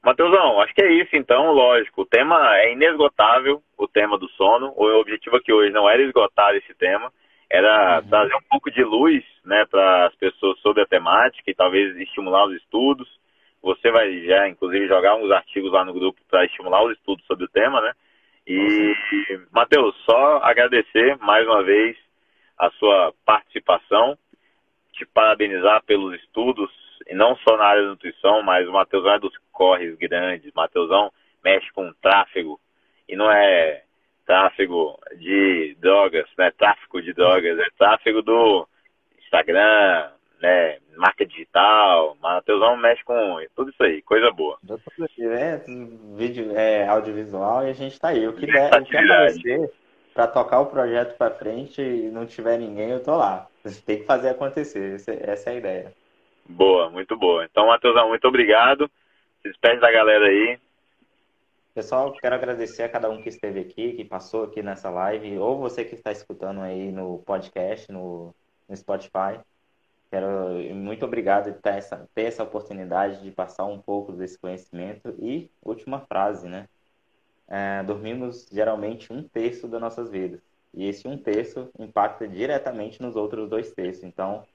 Matheusão, 0.03 0.59
acho 0.61 0.73
que 0.73 0.81
é 0.81 0.91
isso 0.93 1.15
então, 1.15 1.51
lógico. 1.51 2.01
O 2.01 2.05
tema 2.05 2.57
é 2.57 2.73
inesgotável, 2.73 3.61
o 3.77 3.87
tema 3.87 4.17
do 4.17 4.27
sono. 4.29 4.73
O 4.75 4.99
objetivo 4.99 5.37
aqui 5.37 5.53
hoje 5.53 5.71
não 5.71 5.87
era 5.87 6.01
esgotar 6.01 6.55
esse 6.55 6.73
tema, 6.73 7.11
era 7.49 7.99
uhum. 7.99 8.09
trazer 8.09 8.35
um 8.35 8.41
pouco 8.49 8.71
de 8.71 8.83
luz 8.83 9.23
né, 9.45 9.65
para 9.69 10.07
as 10.07 10.15
pessoas 10.15 10.59
sobre 10.59 10.81
a 10.81 10.87
temática 10.87 11.49
e 11.49 11.55
talvez 11.55 11.95
estimular 11.97 12.45
os 12.45 12.55
estudos 12.55 13.20
você 13.61 13.91
vai 13.91 14.25
já, 14.25 14.47
inclusive, 14.47 14.87
jogar 14.87 15.15
uns 15.15 15.31
artigos 15.31 15.71
lá 15.71 15.85
no 15.85 15.93
grupo 15.93 16.19
para 16.29 16.45
estimular 16.45 16.83
os 16.83 16.93
estudos 16.93 17.25
sobre 17.25 17.45
o 17.45 17.49
tema, 17.49 17.81
né? 17.81 17.93
E, 18.47 18.95
Matheus, 19.51 19.95
só 20.03 20.37
agradecer 20.43 21.17
mais 21.17 21.45
uma 21.45 21.63
vez 21.63 21.95
a 22.57 22.69
sua 22.71 23.13
participação, 23.25 24.17
te 24.93 25.05
parabenizar 25.05 25.83
pelos 25.83 26.15
estudos, 26.21 26.71
e 27.07 27.13
não 27.13 27.35
só 27.37 27.57
na 27.57 27.65
área 27.65 27.83
da 27.83 27.89
nutrição, 27.89 28.41
mas 28.41 28.67
o 28.67 28.71
Matheusão 28.71 29.13
é 29.13 29.19
dos 29.19 29.33
corres 29.51 29.95
grandes, 29.97 30.51
Matheusão 30.53 31.11
mexe 31.43 31.71
com 31.71 31.93
tráfego, 32.01 32.59
e 33.07 33.15
não 33.15 33.31
é 33.31 33.83
tráfego 34.25 34.99
de 35.17 35.75
drogas, 35.79 36.27
não 36.37 36.45
é 36.45 36.51
tráfico 36.51 37.01
de 37.01 37.13
drogas, 37.13 37.59
é 37.59 37.67
tráfego 37.77 38.21
do 38.21 38.67
Instagram, 39.23 40.11
né, 40.41 40.79
marca 40.97 41.25
digital, 41.25 42.17
Mateusão 42.21 42.75
mexe 42.75 43.03
com 43.03 43.39
tudo 43.55 43.69
isso 43.69 43.83
aí, 43.83 44.01
coisa 44.01 44.31
boa. 44.31 44.57
É, 45.19 45.61
vídeo, 46.15 46.51
é, 46.55 46.87
audiovisual 46.87 47.65
e 47.65 47.69
a 47.69 47.73
gente 47.73 47.99
tá 47.99 48.09
aí. 48.09 48.27
O 48.27 48.33
que 48.33 48.45
der, 48.51 48.73
o 48.73 48.85
que 48.85 48.97
aparecer 48.97 49.71
para 50.13 50.27
tocar 50.27 50.59
o 50.59 50.65
projeto 50.65 51.15
para 51.17 51.33
frente 51.33 51.81
e 51.81 52.09
não 52.09 52.25
tiver 52.25 52.57
ninguém, 52.57 52.89
eu 52.89 53.03
tô 53.03 53.15
lá. 53.15 53.47
Tem 53.85 53.99
que 53.99 54.05
fazer 54.05 54.29
acontecer, 54.29 54.95
essa 54.95 55.49
é 55.49 55.53
a 55.53 55.57
ideia. 55.57 55.93
Boa, 56.49 56.89
muito 56.89 57.15
boa. 57.15 57.45
Então, 57.45 57.67
Matheusão, 57.67 58.09
muito 58.09 58.27
obrigado. 58.27 58.89
Se 59.41 59.49
despede 59.49 59.79
da 59.79 59.91
galera 59.91 60.25
aí. 60.25 60.59
Pessoal, 61.73 62.11
quero 62.13 62.35
agradecer 62.35 62.83
a 62.83 62.89
cada 62.89 63.09
um 63.09 63.21
que 63.21 63.29
esteve 63.29 63.61
aqui, 63.61 63.93
que 63.93 64.03
passou 64.03 64.43
aqui 64.43 64.61
nessa 64.61 64.89
live, 64.89 65.37
ou 65.37 65.57
você 65.57 65.85
que 65.85 65.95
está 65.95 66.11
escutando 66.11 66.59
aí 66.59 66.91
no 66.91 67.19
podcast, 67.19 67.89
no, 67.89 68.35
no 68.67 68.75
Spotify. 68.75 69.39
Quero 70.11 70.27
muito 70.75 71.05
obrigado 71.05 71.53
por 71.53 71.61
ter 71.61 71.75
essa, 71.75 72.09
ter 72.13 72.23
essa 72.23 72.43
oportunidade 72.43 73.23
de 73.23 73.31
passar 73.31 73.63
um 73.63 73.79
pouco 73.79 74.11
desse 74.11 74.37
conhecimento. 74.37 75.15
E 75.17 75.49
última 75.63 76.01
frase, 76.01 76.49
né? 76.49 76.67
É, 77.47 77.81
dormimos 77.83 78.49
geralmente 78.51 79.11
um 79.11 79.23
terço 79.23 79.69
das 79.69 79.79
nossas 79.79 80.11
vidas. 80.11 80.41
E 80.73 80.85
esse 80.85 81.07
um 81.07 81.17
terço 81.17 81.71
impacta 81.79 82.27
diretamente 82.27 83.01
nos 83.01 83.15
outros 83.15 83.49
dois 83.49 83.71
terços. 83.71 84.03
Então, 84.03 84.45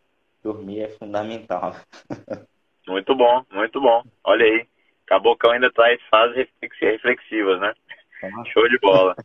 dormir 0.42 0.82
é 0.82 0.88
fundamental. 0.88 1.74
Muito 2.86 3.16
bom, 3.16 3.44
muito 3.50 3.80
bom. 3.80 4.04
Olha 4.22 4.44
aí, 4.44 4.64
Cabocão 5.06 5.50
ainda 5.50 5.72
traz 5.72 6.00
fases 6.08 6.46
reflexivas, 6.80 7.60
né? 7.60 7.74
Show 8.52 8.68
de 8.68 8.78
bola. 8.78 9.16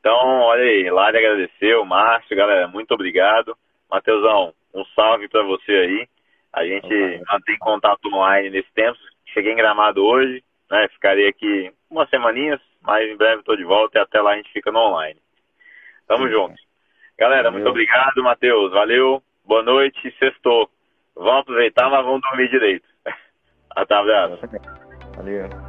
Então, 0.00 0.40
olha 0.40 0.62
aí, 0.62 0.90
Lari 0.90 1.18
agradeceu, 1.18 1.84
Márcio, 1.84 2.34
galera, 2.34 2.66
muito 2.66 2.94
obrigado. 2.94 3.54
Mateusão, 3.90 4.54
um 4.74 4.84
salve 4.94 5.28
para 5.28 5.42
você 5.42 5.72
aí. 5.72 6.08
A 6.52 6.64
gente 6.64 7.22
mantém 7.30 7.58
contato 7.58 8.06
online 8.12 8.50
nesse 8.50 8.72
tempo. 8.72 8.98
Cheguei 9.26 9.52
em 9.52 9.56
Gramado 9.56 10.04
hoje, 10.04 10.42
né? 10.70 10.88
Ficarei 10.88 11.28
aqui 11.28 11.72
umas 11.90 12.08
semaninhas, 12.08 12.60
mas 12.82 13.08
em 13.08 13.16
breve 13.16 13.40
estou 13.40 13.56
de 13.56 13.64
volta 13.64 13.98
e 13.98 14.02
até 14.02 14.20
lá 14.20 14.32
a 14.32 14.36
gente 14.36 14.52
fica 14.52 14.72
no 14.72 14.78
online. 14.78 15.20
Tamo 16.06 16.26
Sim, 16.26 16.32
junto. 16.32 16.54
Galera, 17.18 17.44
Valeu. 17.44 17.52
muito 17.52 17.68
obrigado, 17.68 18.22
Matheus. 18.22 18.72
Valeu, 18.72 19.22
boa 19.44 19.62
noite, 19.62 20.14
sextou. 20.18 20.70
Vamos 21.14 21.40
aproveitar, 21.40 21.90
mas 21.90 22.04
vamos 22.04 22.22
dormir 22.22 22.48
direito. 22.48 22.86
Até 23.76 23.94
abraço. 23.94 24.40
Valeu. 25.16 25.67